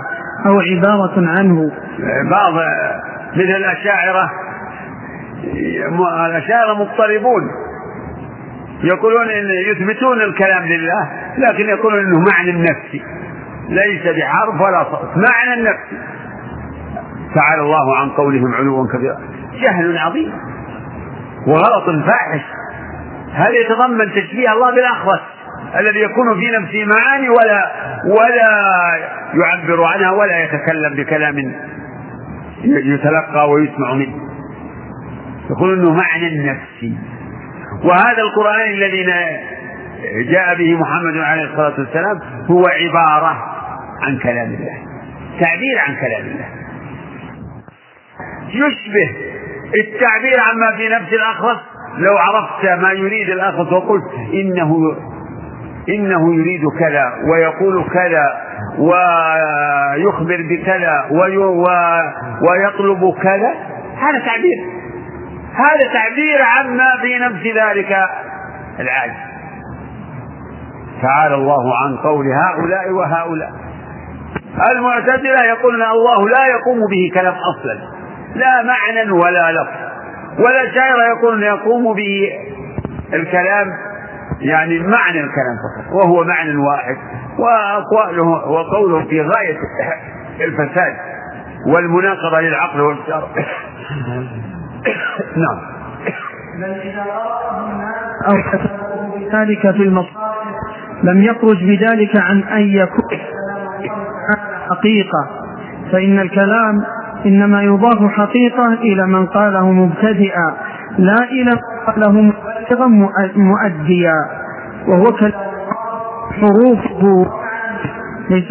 أو 0.47 0.61
عبارة 0.61 1.29
عنه. 1.39 1.71
بعض 2.31 2.53
من 3.37 3.55
الأشاعرة 3.57 4.31
الأشاعرة 6.27 6.75
مضطربون. 6.75 7.43
يقولون 8.85 9.31
إن 9.31 9.51
يثبتون 9.71 10.21
الكلام 10.21 10.63
لله 10.65 11.11
لكن 11.39 11.69
يقولون 11.69 12.01
إنه 12.01 12.19
معنى 12.19 12.53
نفسي. 12.53 13.03
ليس 13.69 14.03
بحرف 14.03 14.61
ولا 14.61 14.85
صوت 14.85 15.09
معنى 15.17 15.63
نفسي. 15.63 16.20
تعالى 17.35 17.63
الله 17.63 17.97
عن 17.97 18.09
قولهم 18.11 18.55
علوا 18.55 18.87
كبيرا. 18.93 19.19
جهل 19.53 19.99
عظيم. 19.99 20.33
وغلط 21.47 22.07
فاحش. 22.07 22.45
هذا 23.33 23.55
يتضمن 23.65 24.13
تشبيه 24.13 24.53
الله 24.53 24.71
بالأخرس 24.75 25.21
الذي 25.79 26.01
يكون 26.01 26.41
في 26.41 26.51
نفسه 26.51 26.85
معاني 26.85 27.29
ولا 27.29 27.73
ولا 28.05 28.51
يعبر 29.35 29.85
عنها 29.85 30.11
ولا 30.11 30.45
يتكلم 30.45 30.95
بكلام 30.97 31.55
يتلقى 32.65 33.51
ويسمع 33.51 33.95
منه؟ 33.95 34.17
يقول 35.51 35.79
إنه 35.79 35.95
معنى 35.95 36.51
نفسي 36.51 36.99
وهذا 37.85 38.23
القرآن 38.23 38.71
الذي 38.71 39.05
جاء 40.33 40.59
به 40.59 40.77
محمد 40.77 41.17
عليه 41.17 41.45
الصلاة 41.45 41.75
والسلام 41.79 42.21
هو 42.51 42.67
عبارة 42.67 43.37
عن 44.03 44.19
كلام 44.19 44.47
الله. 44.47 44.79
تعبير 45.41 45.79
عن 45.89 45.95
كلام 45.95 46.27
الله. 46.27 46.60
يشبه 48.55 49.17
التعبير 49.81 50.41
عما 50.41 50.77
في 50.77 50.89
نفس 50.89 51.13
الأخرس 51.13 51.59
لو 51.99 52.17
عرفت 52.17 52.83
ما 52.83 52.93
يريد 52.93 53.31
الأخرس 53.31 53.73
وقلت 53.73 54.05
إنه 54.35 54.97
إنه 55.89 56.35
يريد 56.35 56.63
كذا 56.79 57.13
ويقول 57.33 57.85
كذا 57.95 58.41
ويخبر 58.79 60.43
بكذا 60.51 61.05
ويطلب 62.51 63.15
كذا 63.23 63.55
هذا 63.97 64.19
تعبير. 64.19 64.59
هذا 65.55 65.93
تعبير 65.93 66.43
عما 66.43 67.03
في 67.03 67.19
نفس 67.19 67.47
ذلك 67.47 67.97
العاجز. 68.81 69.31
تعالى 71.03 71.35
الله 71.35 71.85
عن 71.85 71.97
قول 71.97 72.27
هؤلاء 72.27 72.91
وهؤلاء. 72.91 73.51
المعتزلة 74.71 75.45
يقولون 75.45 75.83
الله 75.83 76.29
لا 76.29 76.47
يقوم 76.47 76.79
به 76.91 77.21
كلام 77.21 77.35
أصلا. 77.35 78.00
لا 78.35 78.63
معنى 78.63 79.11
ولا 79.11 79.53
لفظ. 79.53 79.91
ولا 80.39 80.75
شاعر 80.75 81.17
يقولون 81.17 81.43
يقوم 81.43 81.97
به 81.97 82.31
الكلام 83.13 83.67
يعني 84.41 84.79
معنى 84.79 85.21
الكلام 85.21 85.57
فقط 85.57 85.93
وهو 85.93 86.25
معنى 86.25 86.57
واحد 86.57 86.97
وأقواله 87.39 88.29
وقوله 88.29 89.05
في 89.09 89.21
غاية 89.21 89.59
الفساد 90.41 90.97
والمناقضة 91.67 92.41
للعقل 92.41 92.81
والشرع 92.81 93.29
نعم. 95.37 95.61
بل 96.59 96.65
إذا 96.65 97.05
أو 98.29 98.37
بذلك 99.17 99.61
في 99.61 99.83
المصائب 99.83 100.55
لم 101.03 101.23
يخرج 101.23 101.65
بذلك 101.65 102.21
عن 102.21 102.43
أن 102.43 102.63
يكون 102.63 103.19
حقيقة 104.71 105.29
فإن 105.93 106.19
الكلام 106.19 106.85
إنما 107.27 107.63
يضاف 107.63 108.11
حقيقة 108.11 108.73
إلى 108.73 109.07
من 109.07 109.27
قاله 109.27 109.73
مبتدئا 109.73 110.57
لا 110.99 111.17
إلى 111.25 111.51
من 111.51 111.59
قاله 111.87 112.13
مبلغا 112.13 112.87
مؤديا. 113.37 114.15
وهو 114.89 115.05
حروفه 116.41 117.27
ليس 118.31 118.49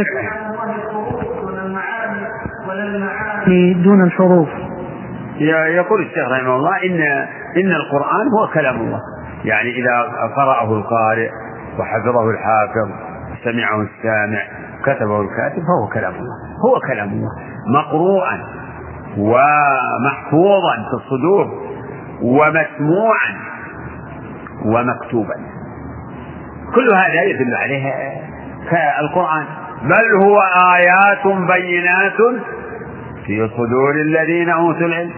دون 3.84 4.04
الحروف. 4.04 4.50
يقول 5.76 6.02
الشيخ 6.02 6.32
رحمه 6.32 6.56
الله 6.56 6.76
إن 6.86 7.02
إن 7.58 7.72
القرآن 7.72 8.28
هو 8.40 8.48
كلام 8.54 8.76
الله. 8.76 9.00
يعني 9.46 9.70
إذا 9.70 10.02
قرأه 10.36 10.74
القارئ 10.74 11.30
وحفظه 11.80 12.30
الحافظ 12.30 12.90
سمعه 13.44 13.82
السامع 13.82 14.42
كتبه 14.86 15.22
الكاتب 15.22 15.64
فهو 15.68 15.88
كلام 15.94 16.14
الله. 16.14 16.36
هو 16.66 16.80
كلام 16.88 17.10
الله. 17.10 17.32
مقروءا 17.68 18.40
ومحفوظا 19.18 20.76
في 20.90 20.94
الصدور 20.94 21.48
ومسموعا 22.22 23.36
ومكتوبا. 24.66 25.36
كل 26.76 26.94
هذا 26.94 27.22
يدل 27.24 27.56
عليه 27.56 27.94
القرآن 29.00 29.46
بل 29.82 30.24
هو 30.24 30.40
آيات 30.76 31.28
بينات 31.28 32.42
في 33.26 33.50
صدور 33.58 33.96
الذين 33.96 34.50
أوتوا 34.50 34.88
العلم. 34.88 35.14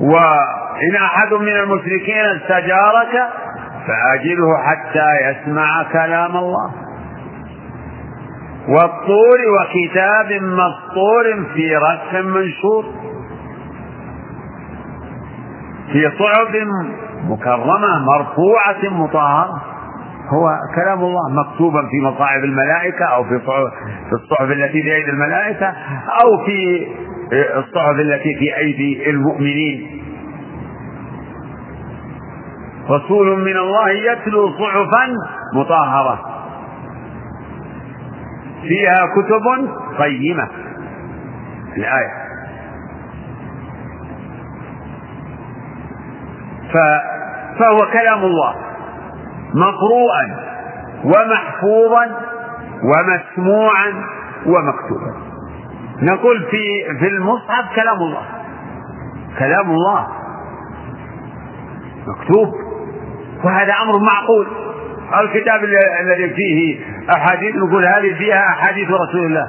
وإن 0.00 0.96
أحد 1.04 1.32
من 1.32 1.56
المشركين 1.56 2.24
استجارك 2.36 3.28
فأجله 3.86 4.56
حتى 4.62 5.08
يسمع 5.30 5.82
كلام 5.92 6.36
الله. 6.36 6.70
والطور 8.68 9.38
وكتاب 9.54 10.42
مسطور 10.42 11.24
في 11.54 11.76
رك 11.76 12.24
منشور. 12.24 12.84
في 15.92 16.10
صحف 16.18 16.56
مكرمة 17.28 17.98
مرفوعة 18.04 19.04
مطهرة. 19.04 19.62
هو 20.28 20.48
كلام 20.74 20.98
الله 20.98 21.30
مكتوبا 21.30 21.82
في 21.90 22.00
مصاحف 22.00 22.44
الملائكة 22.44 23.04
أو 23.04 23.24
في 23.24 23.38
في 24.08 24.12
الصحف 24.12 24.50
التي 24.50 24.82
في 24.82 24.94
أيدي 24.94 25.10
الملائكة 25.10 25.66
أو 26.24 26.44
في 26.46 26.86
الصحف 27.56 27.94
التي 27.98 28.34
في 28.38 28.56
أيدي 28.56 29.10
المؤمنين. 29.10 29.93
رسول 32.90 33.40
من 33.40 33.56
الله 33.56 33.90
يتلو 33.90 34.50
صحفا 34.50 35.14
مطهرة. 35.54 36.18
فيها 38.62 39.06
كتب 39.06 39.68
قيمة. 39.98 40.48
الآية. 41.76 42.24
فهو 47.58 47.78
كلام 47.92 48.18
الله. 48.24 48.54
مقروءا 49.54 50.54
ومحفوظا 51.04 52.06
ومسموعا 52.82 54.04
ومكتوبا. 54.46 55.14
نقول 56.02 56.40
في 56.50 56.84
في 56.98 57.08
المصحف 57.08 57.74
كلام 57.74 57.96
الله. 57.96 58.22
كلام 59.38 59.70
الله. 59.70 60.08
مكتوب. 62.06 62.63
وهذا 63.44 63.72
أمر 63.82 63.92
معقول. 64.12 64.46
الكتاب 65.20 65.64
الذي 66.00 66.34
فيه 66.34 66.80
أحاديث 67.16 67.56
نقول 67.56 67.86
هذه 67.86 68.14
فيها 68.18 68.48
أحاديث 68.48 68.88
رسول 68.90 69.26
الله. 69.26 69.48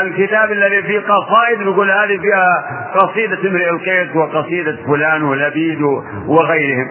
الكتاب 0.00 0.52
الذي 0.52 0.82
فيه 0.82 1.00
قصائد 1.00 1.60
نقول 1.60 1.90
هذه 1.90 2.18
فيها 2.18 2.64
قصيدة 2.94 3.48
امرئ 3.50 3.70
القيس 3.70 4.16
وقصيدة 4.16 4.76
فلان 4.86 5.22
ولبيد 5.22 5.82
وغيرهم. 6.26 6.88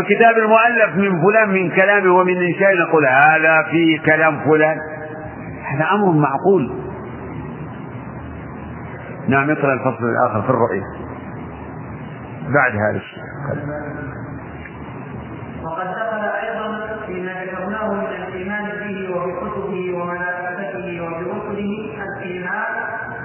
الكتاب 0.00 0.38
المؤلف 0.38 0.96
من 0.96 1.22
فلان 1.22 1.48
من 1.48 1.70
كلامه 1.70 2.12
ومن 2.12 2.36
إنشاء 2.36 2.76
نقول 2.76 3.06
هذا 3.06 3.62
في 3.70 3.98
كلام 4.06 4.40
فلان. 4.44 4.76
هذا 5.64 5.88
أمر 5.92 6.12
معقول. 6.12 6.72
نعم 9.28 9.50
اقرأ 9.50 9.72
الفصل 9.72 10.04
الآخر 10.04 10.42
في 10.42 10.50
الرؤية. 10.50 10.82
بعد 12.54 12.72
هذا 12.72 12.96
الشيء. 12.96 13.22
وقد 15.68 15.86
دخل 15.86 16.24
أيضا 16.42 16.96
فيما 17.06 17.32
ذكرناه 17.44 17.92
من 17.92 18.06
الإيمان 18.28 18.64
به 18.64 19.16
وبكتبه 19.16 19.98
وملائكته 19.98 21.00
وبرسله 21.02 21.72
الإيمان 22.08 22.68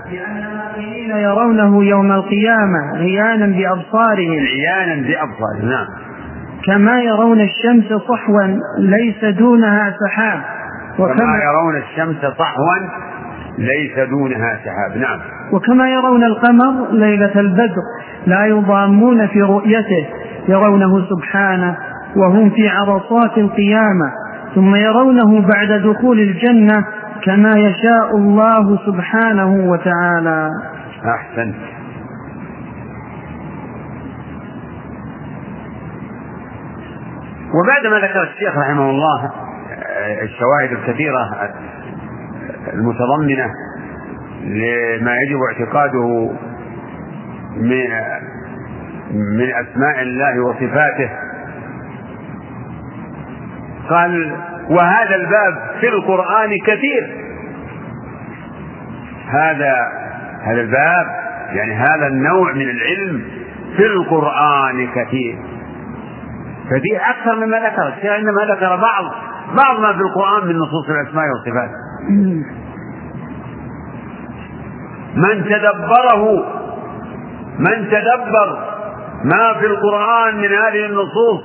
بأن 0.09 0.37
المؤمنين 0.37 1.09
يرونه 1.09 1.85
يوم 1.85 2.11
القيامة 2.11 2.79
عيانا 2.95 3.45
بأبصارهم. 3.45 4.39
عيانا 4.39 4.95
بأبصارهم 5.07 5.69
نعم. 5.69 5.87
كما 6.65 7.01
يرون 7.01 7.41
الشمس 7.41 7.93
صحوا 7.93 8.57
ليس 8.79 9.25
دونها 9.25 9.95
سحاب. 10.05 10.41
وكما 10.99 11.37
يرون 11.43 11.77
الشمس 11.77 12.21
صحوا 12.21 12.75
ليس 13.57 14.09
دونها 14.09 14.59
سحاب 14.65 14.97
نعم. 14.97 15.19
وكما 15.51 15.89
يرون 15.89 16.23
القمر 16.23 16.91
ليلة 16.91 17.39
البدر 17.39 17.81
لا 18.25 18.45
يضامون 18.45 19.27
في 19.27 19.41
رؤيته 19.41 20.07
يرونه 20.47 21.09
سبحانه 21.09 21.77
وهم 22.15 22.49
في 22.49 22.67
عرصات 22.69 23.37
القيامة 23.37 24.11
ثم 24.55 24.75
يرونه 24.75 25.47
بعد 25.47 25.81
دخول 25.81 26.19
الجنة 26.19 26.85
كما 27.25 27.53
يشاء 27.57 28.17
الله 28.17 28.77
سبحانه 28.85 29.69
وتعالى. 29.69 30.49
أحسنت 31.15 31.55
وبعدما 37.53 38.07
ذكر 38.07 38.23
الشيخ 38.23 38.57
رحمه 38.57 38.89
الله 38.89 39.31
الشواهد 40.23 40.71
الكثيرة 40.71 41.51
المتضمنة 42.73 43.45
لما 44.43 45.11
يجب 45.15 45.39
اعتقاده 45.51 46.31
من 47.55 47.87
من 49.11 49.49
أسماء 49.49 50.01
الله 50.01 50.39
وصفاته 50.39 51.09
قال 53.89 54.37
وهذا 54.69 55.15
الباب 55.15 55.79
في 55.79 55.87
القرآن 55.87 56.49
كثير. 56.67 57.23
هذا 59.27 59.75
هذا 60.43 60.61
الباب 60.61 61.05
يعني 61.51 61.73
هذا 61.73 62.07
النوع 62.07 62.53
من 62.53 62.69
العلم 62.69 63.23
في 63.77 63.85
القرآن 63.85 64.87
كثير. 64.87 65.37
كثير 66.65 67.01
أكثر 67.09 67.35
مما 67.35 67.57
ذكر 67.57 67.87
الشيخ 67.87 68.11
عندما 68.11 68.41
ذكر 68.55 68.75
بعض 68.75 69.03
بعض 69.57 69.79
ما 69.79 69.93
في 69.93 69.99
القرآن 69.99 70.47
من 70.47 70.55
نصوص 70.55 70.89
الأسماء 70.89 71.25
والصفات. 71.29 71.69
من 75.15 75.43
تدبره 75.43 76.45
من 77.59 77.89
تدبر 77.89 78.73
ما 79.23 79.53
في 79.59 79.65
القرآن 79.65 80.35
من 80.37 80.47
هذه 80.47 80.85
النصوص 80.85 81.43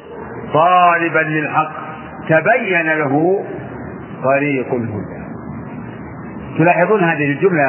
طالبا 0.52 1.18
للحق. 1.18 1.87
تبين 2.28 2.86
له 2.86 3.44
طريق 4.24 4.74
الهدى. 4.74 5.18
تلاحظون 6.58 7.04
هذه 7.04 7.32
الجملة 7.32 7.64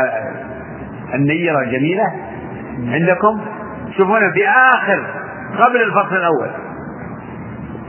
النيرة 1.13 1.59
الجميلة 1.59 2.03
عندكم؟ 2.87 3.41
شوفون 3.97 4.19
في 4.33 4.47
آخر 4.47 5.03
قبل 5.57 5.81
الفصل 5.81 6.15
الأول. 6.15 6.49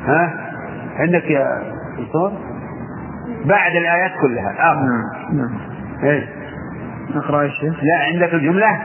ها؟ 0.06 0.34
عندك 0.98 1.30
يا 1.30 1.62
دكتور؟ 1.98 2.32
بعد 3.44 3.76
الآيات 3.76 4.10
كلها. 4.20 4.54
آخر 4.58 4.80
نعم 5.32 5.58
إيش 6.04 6.24
نقرأ 7.14 7.44
الشيخ 7.44 7.74
لا 7.82 8.04
عندك 8.12 8.34
الجملة؟ 8.34 8.80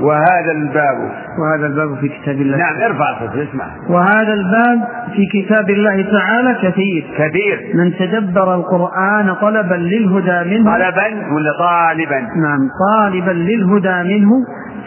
وهذا 0.00 0.52
الباب. 0.52 1.10
وهذا 1.38 1.66
الباب 1.66 1.98
في 2.00 2.08
كتاب 2.08 2.34
الله 2.34 2.56
نعم 2.56 2.82
ارفع 2.82 3.18
صوتك 3.18 3.48
اسمع. 3.48 3.64
وهذا 3.88 4.32
الباب 4.32 4.88
في 5.16 5.26
كتاب 5.26 5.70
الله 5.70 6.02
تعالى 6.12 6.54
كثير. 6.62 7.06
كثير. 7.18 7.60
من 7.74 7.96
تدبر 7.96 8.54
القرآن 8.54 9.34
طلبا 9.34 9.74
للهدى 9.74 10.50
منه. 10.50 10.76
طلبا 10.76 11.32
ولا 11.34 11.52
طالبا؟ 11.58 12.20
نعم 12.20 12.58
طالبا 12.92 13.30
للهدى 13.30 14.18
منه. 14.18 14.30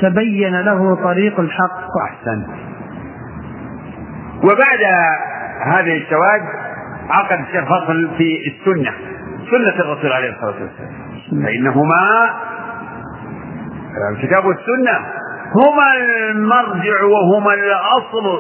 تبين 0.02 0.60
له 0.60 0.96
طريق 0.96 1.40
الحق. 1.40 1.88
أحسنت. 2.04 2.48
وبعد 4.44 4.80
هذه 5.66 5.98
الشواهد 5.98 6.42
عقد 7.10 7.40
الشيخ 7.40 7.64
فصل 7.64 8.10
في 8.18 8.38
السنة 8.48 8.92
سنة 9.52 9.86
الرسول 9.86 10.12
عليه 10.12 10.30
الصلاة 10.30 10.54
والسلام. 10.62 11.10
فإنهما 11.46 12.30
الكتاب 14.12 14.46
والسنة 14.46 15.00
هما 15.56 15.98
المرجع 16.30 17.04
وهما 17.04 17.54
الأصل 17.54 18.40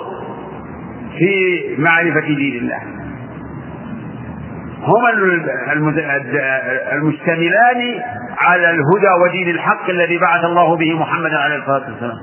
في 1.17 1.61
معرفة 1.77 2.27
دين 2.27 2.63
الله. 2.63 2.79
هما 4.83 5.09
المشتملان 6.93 8.01
على 8.37 8.69
الهدى 8.69 9.11
ودين 9.23 9.49
الحق 9.49 9.89
الذي 9.89 10.17
بعث 10.17 10.43
الله 10.43 10.77
به 10.77 10.99
محمدا 10.99 11.37
عليه 11.37 11.55
الصلاة 11.55 11.91
والسلام. 11.91 12.17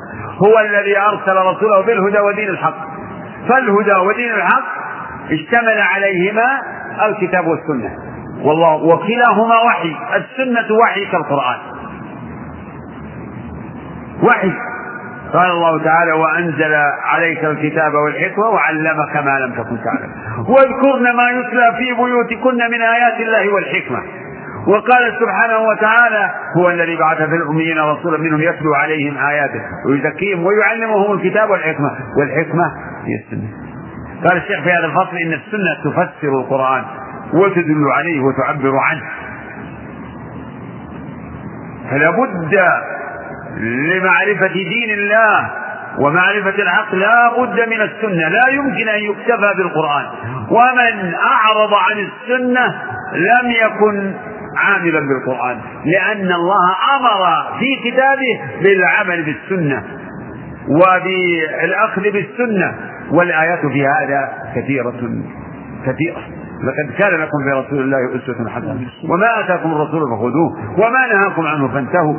هو 0.46 0.58
الذي 0.58 0.98
أرسل 0.98 1.36
رسوله 1.36 1.80
بالهدى 1.80 2.18
ودين 2.18 2.48
الحق. 2.48 2.76
فالهدى 3.48 3.94
ودين 3.94 4.34
الحق 4.34 4.64
اشتمل 5.30 5.80
عليهما 5.80 6.62
الكتاب 7.06 7.46
والسنة. 7.46 7.90
والله 8.42 8.74
وكلاهما 8.74 9.56
وحي. 9.66 9.96
السنة 10.16 10.76
وحي 10.82 11.06
كالقرآن. 11.06 11.75
وحي 14.22 14.52
قال 15.32 15.50
الله 15.50 15.84
تعالى 15.84 16.12
وأنزل 16.12 16.74
عليك 17.04 17.44
الكتاب 17.44 17.94
والحكمة 17.94 18.46
وعلمك 18.46 19.16
ما 19.24 19.38
لم 19.38 19.52
تكن 19.52 19.78
تعلم. 19.84 20.12
واذكرن 20.52 21.16
ما 21.16 21.30
يتلى 21.30 21.74
في 21.78 21.94
بيوتكن 21.94 22.70
من 22.70 22.80
آيات 22.82 23.20
الله 23.20 23.54
والحكمة. 23.54 24.02
وقال 24.66 25.12
سبحانه 25.20 25.58
وتعالى 25.58 26.30
هو 26.56 26.70
الذي 26.70 26.96
بعث 26.96 27.16
في 27.16 27.34
الأميين 27.34 27.78
رسولا 27.78 28.18
منهم 28.18 28.40
يتلو 28.40 28.74
عليهم 28.74 29.18
آياته 29.18 29.60
ويزكيهم 29.88 30.46
ويعلمهم 30.46 31.12
الكتاب 31.12 31.50
والحكمة. 31.50 31.90
والحكمة 32.18 32.64
هي 33.04 33.14
السنة 33.24 33.48
قال 34.24 34.36
الشيخ 34.36 34.62
في 34.62 34.70
هذا 34.70 34.86
الفصل 34.86 35.16
إن 35.16 35.32
السنة 35.32 35.74
تفسر 35.84 36.28
القرآن 36.28 36.84
وتدل 37.32 37.84
عليه 37.96 38.20
وتعبر 38.20 38.76
عنه. 38.76 39.02
فلا 41.90 42.10
بد 42.10 42.54
لمعرفة 43.56 44.52
دين 44.52 44.90
الله 44.90 45.50
ومعرفة 45.98 46.62
الحق 46.62 46.94
لا 46.94 47.32
بد 47.38 47.60
من 47.68 47.80
السنة. 47.80 48.28
لا 48.28 48.48
يمكن 48.48 48.88
أن 48.88 49.04
يكتفى 49.04 49.54
بالقرآن. 49.56 50.06
ومن 50.50 51.14
أعرض 51.14 51.74
عن 51.74 52.08
السنة 52.08 52.66
لم 53.12 53.50
يكن 53.50 54.14
عاملا 54.56 55.00
بالقرآن 55.00 55.60
لأن 55.84 56.32
الله 56.32 56.76
أمر 56.96 57.52
في 57.58 57.90
كتابه 57.90 58.62
بالعمل 58.62 59.22
بالسنة 59.22 59.84
وبالأخذ 60.68 62.02
بالسنة 62.02 62.74
والآيات 63.10 63.60
في 63.60 63.86
هذا 63.86 64.32
كثيرة 64.56 64.94
كثيرة. 65.86 66.22
لقد 66.64 66.98
كان 66.98 67.20
لكم 67.20 67.38
في 67.44 67.50
رسول 67.50 67.78
الله 67.78 68.16
أسوة 68.16 68.48
حسنة. 68.48 68.88
وما 69.10 69.40
آتاكم 69.40 69.72
الرسول 69.72 70.00
فخذوه 70.00 70.78
وما 70.78 71.06
نهاكم 71.14 71.46
عنه 71.46 71.68
فانتهوا. 71.68 72.14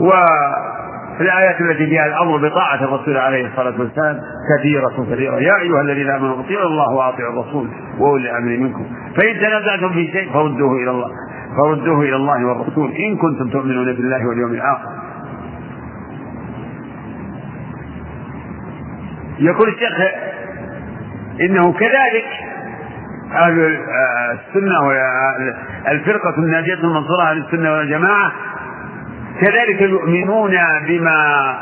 وفي 0.00 1.20
الآيات 1.20 1.60
التي 1.60 1.86
فيها 1.86 2.06
الأمر 2.06 2.48
بطاعة 2.48 2.84
الرسول 2.84 3.16
عليه 3.16 3.46
الصلاة 3.46 3.80
والسلام 3.80 4.20
كثيرة 4.58 5.06
كثيرة. 5.10 5.34
يا 5.34 5.56
أيها 5.60 5.80
الذين 5.80 6.10
آمنوا 6.10 6.40
أطيعوا 6.40 6.66
الله 6.66 6.94
وأطيعوا 6.94 7.32
الرسول 7.32 7.68
وأولي 7.98 8.30
الأمر 8.30 8.56
منكم. 8.56 8.86
فإن 9.16 9.40
تنازعتم 9.40 9.92
في 9.92 10.12
شيء 10.12 10.32
فردوه 10.32 10.76
إلى 10.76 10.90
الله. 10.90 11.10
فردوه 11.56 12.00
إلى 12.00 12.16
الله 12.16 12.46
والرسول. 12.46 12.92
إن 12.92 13.16
كنتم 13.16 13.50
تؤمنون 13.50 13.92
بالله 13.92 14.26
واليوم 14.26 14.52
الآخر. 14.52 14.88
يقول 19.38 19.68
الشيخ 19.68 20.00
إنه 21.40 21.72
كذلك 21.72 22.26
أهل 23.32 23.78
السنة 24.32 24.80
والفرقة 24.80 26.38
الناجية 26.38 26.74
المنصورة 26.74 27.22
أهل 27.30 27.38
السنة 27.38 27.72
والجماعة 27.72 28.32
كذلك 29.40 29.80
يؤمنون 29.80 30.52
بما 30.88 31.54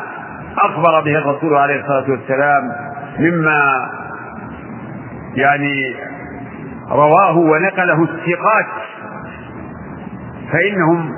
أخبر 0.58 1.00
به 1.00 1.18
الرسول 1.18 1.54
عليه 1.54 1.80
الصلاة 1.80 2.10
والسلام 2.10 2.62
مما 3.18 3.90
يعني 5.34 5.94
رواه 6.90 7.36
ونقله 7.36 8.02
الثقات. 8.02 8.66
فإنهم 10.52 11.12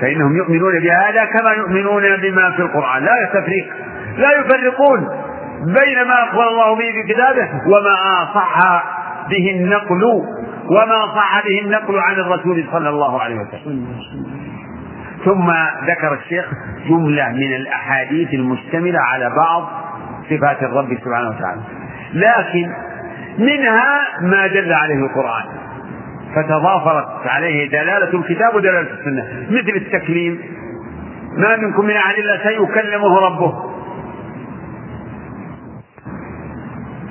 فإنهم 0.00 0.36
يؤمنون 0.36 0.80
بهذا 0.80 1.24
كما 1.24 1.50
يؤمنون 1.50 2.02
بما 2.02 2.50
في 2.50 2.62
القرآن. 2.62 3.04
لا 3.04 3.30
تفريق 3.34 3.66
لا 4.16 4.28
يفرقون 4.40 5.08
بين 5.64 6.08
ما 6.08 6.24
أخبر 6.24 6.48
الله 6.48 6.74
به 6.74 6.92
في 6.92 7.12
كتابه 7.14 7.48
وما 7.66 8.28
صح 8.34 8.84
به 9.30 9.50
النقل 9.50 10.04
وما 10.70 11.06
صح 11.14 11.42
به 11.44 11.60
النقل 11.64 11.98
عن 11.98 12.14
الرسول 12.14 12.64
صلى 12.72 12.88
الله 12.88 13.22
عليه 13.22 13.36
وسلم. 13.36 13.86
ثم 15.24 15.52
ذكر 15.86 16.14
الشيخ 16.14 16.44
جملة 16.88 17.28
من 17.28 17.54
الأحاديث 17.56 18.34
المشتملة 18.34 19.00
على 19.00 19.30
بعض 19.36 19.68
صفات 20.30 20.62
الرب 20.62 20.98
سبحانه 21.04 21.28
وتعالى. 21.28 21.60
لكن 22.14 22.72
منها 23.38 24.20
ما 24.20 24.46
دل 24.46 24.72
عليه 24.72 25.06
القرآن. 25.06 25.44
فتضافرت 26.34 27.26
عليه 27.26 27.68
دلالة 27.70 28.18
الكتاب 28.18 28.54
ودلالة 28.54 28.80
السنة. 28.80 29.46
مثل 29.50 29.76
التكليم. 29.76 30.40
ما 31.36 31.56
منكم 31.56 31.84
من 31.84 31.96
أحد 31.96 32.14
إلا 32.14 32.38
سيكلمه 32.42 33.20
ربه. 33.20 33.72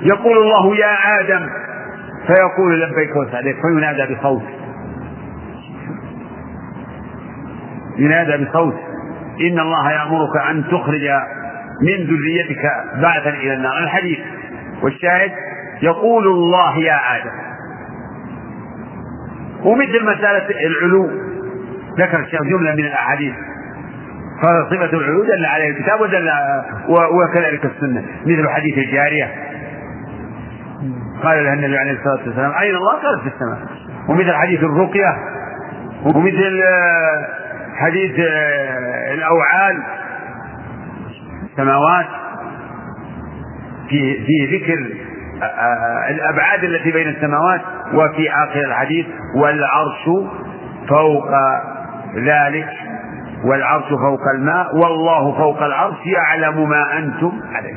يقول 0.02 0.38
الله 0.38 0.76
يا 0.76 1.20
آدم. 1.20 1.48
فيقول 2.26 2.80
لبيك 2.80 3.16
وسعديك. 3.16 3.56
فينادى 3.62 4.14
بصوت. 4.14 4.42
ينادى 7.98 8.44
بصوت. 8.44 8.74
إن 9.40 9.60
الله 9.60 9.92
يأمرك 9.92 10.36
أن 10.50 10.64
تخرج 10.64 11.10
من 11.82 12.06
ذريتك 12.06 12.72
بعثا 13.02 13.30
إلى 13.30 13.54
النار. 13.54 13.78
الحديث 13.78 14.18
والشاهد 14.82 15.32
يقول 15.82 16.26
الله 16.26 16.78
يا 16.78 17.00
آدم. 17.16 17.30
ومثل 19.64 20.04
مسألة 20.04 20.46
العلو. 20.66 21.10
ذكر 21.98 22.20
الشيخ 22.20 22.42
جملة 22.42 22.74
من 22.74 22.84
الأحاديث. 22.84 23.34
قال 24.42 24.66
صفة 24.70 24.98
العلو 24.98 25.24
دل 25.24 25.46
عليه 25.46 25.70
الكتاب 25.70 26.00
ودل 26.00 26.30
وكذلك 26.88 27.64
السنة. 27.64 28.04
مثل 28.26 28.48
حديث 28.48 28.78
الجارية. 28.78 29.34
قال 31.22 31.44
لها 31.44 31.52
النبي 31.52 31.78
عليه 31.78 31.92
الصلاة 31.92 32.26
والسلام 32.26 32.52
أين 32.52 32.74
الله؟ 32.74 32.92
قالت 32.92 33.22
في 33.22 33.28
السماء. 33.28 33.58
ومثل 34.08 34.32
حديث 34.32 34.60
الرقية. 34.60 35.16
ومثل 36.04 36.62
حديث 37.76 38.14
الأوعال 39.14 39.82
السماوات 41.50 42.06
في 43.88 44.24
في 44.26 44.56
ذكر 44.56 44.86
الأبعاد 46.10 46.64
التي 46.64 46.92
بين 46.92 47.08
السماوات 47.08 47.60
وفي 47.94 48.30
آخر 48.30 48.60
الحديث 48.60 49.06
والعرش 49.36 50.04
فوق 50.88 51.30
ذلك 52.16 52.68
والعرش 53.44 53.88
فوق 53.88 54.20
الماء 54.34 54.76
والله 54.76 55.38
فوق 55.38 55.62
العرش 55.62 55.96
يعلم 56.06 56.68
ما 56.68 56.98
أنتم 56.98 57.32
عليه. 57.52 57.74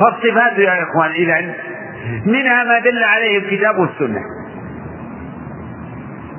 فالصفات 0.00 0.58
يا 0.58 0.82
إخوان 0.82 1.10
إذا 1.10 1.54
منها 2.26 2.64
ما 2.64 2.78
دل 2.78 3.04
عليه 3.04 3.38
الكتاب 3.38 3.78
والسنة. 3.78 4.20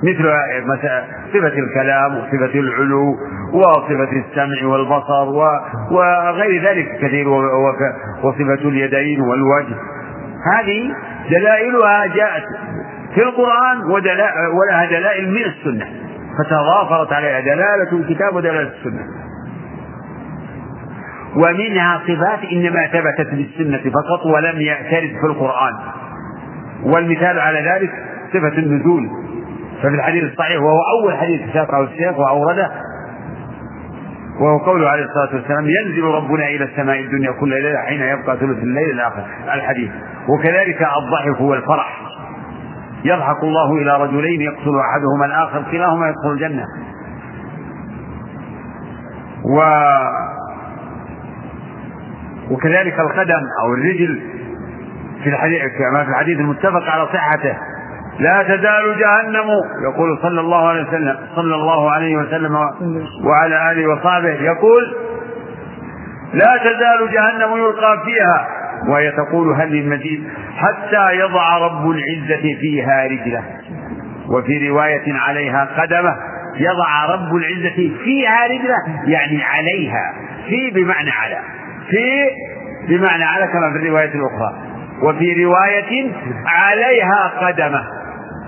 مثل 0.04 0.34
صفة 1.34 1.60
الكلام 1.60 2.18
وصفة 2.18 2.60
العلو 2.60 3.16
وصفة 3.54 4.10
السمع 4.12 4.68
والبصر 4.68 5.28
وغير 5.92 6.64
ذلك 6.64 6.88
كثير 7.02 7.28
وصفة 8.24 8.70
اليدين 8.70 9.22
والوجه. 9.22 9.76
هذه 10.54 10.96
دلائلها 11.30 12.06
جاءت 12.16 12.44
في 13.16 13.24
القرآن 13.24 13.78
ولها 14.54 14.86
دلائل 14.86 15.30
من 15.30 15.44
السنة 15.46 15.86
فتضافرت 16.38 17.14
عليها 17.14 17.40
دلالة 17.40 17.92
الكتاب 17.92 18.36
ودلالة 18.36 18.72
السنة. 18.80 19.02
ومنها 21.36 22.02
صفات 22.08 22.52
إنما 22.52 22.88
ثبتت 22.88 23.34
بالسنة 23.34 23.92
فقط 23.92 24.26
ولم 24.26 24.62
يعترف 24.62 25.12
في 25.22 25.26
القرآن. 25.26 25.74
والمثال 26.84 27.40
على 27.40 27.60
ذلك 27.60 27.92
صفة 28.34 28.58
النزول. 28.58 29.10
ففي 29.78 29.96
الحديث 29.96 30.24
الصحيح 30.24 30.62
وهو 30.62 30.80
أول 31.02 31.18
حديث 31.18 31.54
ساقه 31.54 31.84
الشيخ 31.84 32.20
وأورده 32.20 32.72
وهو 34.40 34.58
قوله 34.58 34.90
عليه 34.90 35.04
الصلاة 35.06 35.36
والسلام 35.36 35.66
ينزل 35.66 36.04
ربنا 36.04 36.48
إلى 36.48 36.64
السماء 36.64 37.00
الدنيا 37.00 37.32
كل 37.32 37.50
ليلة 37.50 37.80
حين 37.80 38.02
يبقى 38.02 38.38
ثلث 38.38 38.58
الليل 38.58 38.90
الآخر. 38.92 39.26
الحديث. 39.54 39.92
وكذلك 40.30 40.82
الضحك 40.82 41.42
والفرح. 41.42 42.02
يضحك 43.06 43.44
الله 43.44 43.72
إلى 43.72 44.04
رجلين 44.04 44.42
يقتل 44.42 44.80
أحدهما 44.80 45.26
الآخر 45.26 45.64
كلاهما 45.72 46.10
يدخل 46.10 46.32
الجنة. 46.32 46.66
و 49.46 49.62
وكذلك 52.52 53.00
القدم 53.00 53.42
أو 53.64 53.74
الرجل 53.74 54.22
في 55.24 55.30
الحديث 55.30 55.62
كما 55.62 56.04
في 56.04 56.10
الحديث 56.10 56.40
المتفق 56.40 56.84
على 56.90 57.08
صحته. 57.14 57.58
لا 58.20 58.44
تزال 58.44 58.96
جهنم. 59.00 59.48
يقول 59.84 60.20
صلى 60.22 60.42
الله 60.42 60.70
عليه 60.70 60.88
وسلم 60.88 61.18
صلى 61.36 61.56
الله 61.56 61.92
عليه 61.92 62.18
وسلم 62.18 62.56
وعلى 63.26 63.72
آله 63.72 63.88
وصحبه. 63.88 64.30
يقول 64.30 64.96
لا 66.34 66.58
تزال 66.58 67.12
جهنم 67.12 67.58
يلقى 67.58 68.04
فيها. 68.06 68.48
وهي 68.90 69.12
تقول 69.12 69.54
هل 69.54 69.72
من 69.72 69.90
مزيد 69.90 70.28
حتى 70.58 71.16
يضع 71.16 71.58
رب 71.58 71.90
العزة 71.90 72.60
فيها 72.62 73.04
رجله. 73.06 73.44
وفي 74.30 74.70
رواية 74.70 75.14
عليها 75.14 75.68
قدمه 75.78 76.16
يضع 76.56 77.06
رب 77.06 77.36
العزة 77.36 77.92
فيها 78.04 78.46
رجله. 78.46 79.04
يعني 79.06 79.44
عليها. 79.44 80.14
في 80.48 80.72
بمعنى 80.76 81.12
على. 81.12 81.38
في 81.90 82.30
بمعنى 82.88 83.24
على 83.24 83.48
كما 83.48 83.72
في 83.72 83.78
الرواية 83.78 84.12
الأخرى. 84.16 84.54
وفي 85.02 85.46
رواية 85.46 86.12
عليها 86.46 87.32
قدمه. 87.42 87.84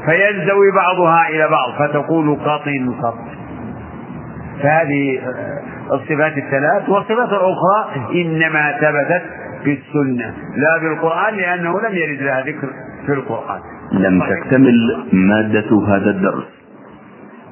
فينزوي 0.08 0.72
بعضها 0.76 1.30
إلى 1.30 1.48
بعض 1.48 1.72
فتقول 1.80 2.36
قط 2.36 2.64
قط 3.04 3.18
فهذه 4.64 5.20
الصفات 5.92 6.38
الثلاث 6.38 6.90
والصفات 6.90 7.30
الأخرى 7.30 8.06
إنما 8.22 8.72
ثبتت 8.72 9.24
في 9.64 9.80
السنة 9.80 10.34
لا 10.56 10.78
بالقرآن 10.82 11.36
لأنه 11.36 11.82
لم 11.82 11.96
يرد 11.96 12.22
لها 12.22 12.42
ذكر 12.42 12.70
في 13.06 13.14
القرآن. 13.14 13.60
لم 13.92 14.22
تكتمل 14.22 15.06
مادة 15.14 15.82
هذا 15.88 16.10
الدرس 16.10 16.48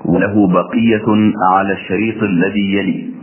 وله 0.05 0.47
بقية 0.47 1.33
على 1.51 1.73
الشريط 1.73 2.23
الذي 2.23 2.77
يلي. 2.77 3.14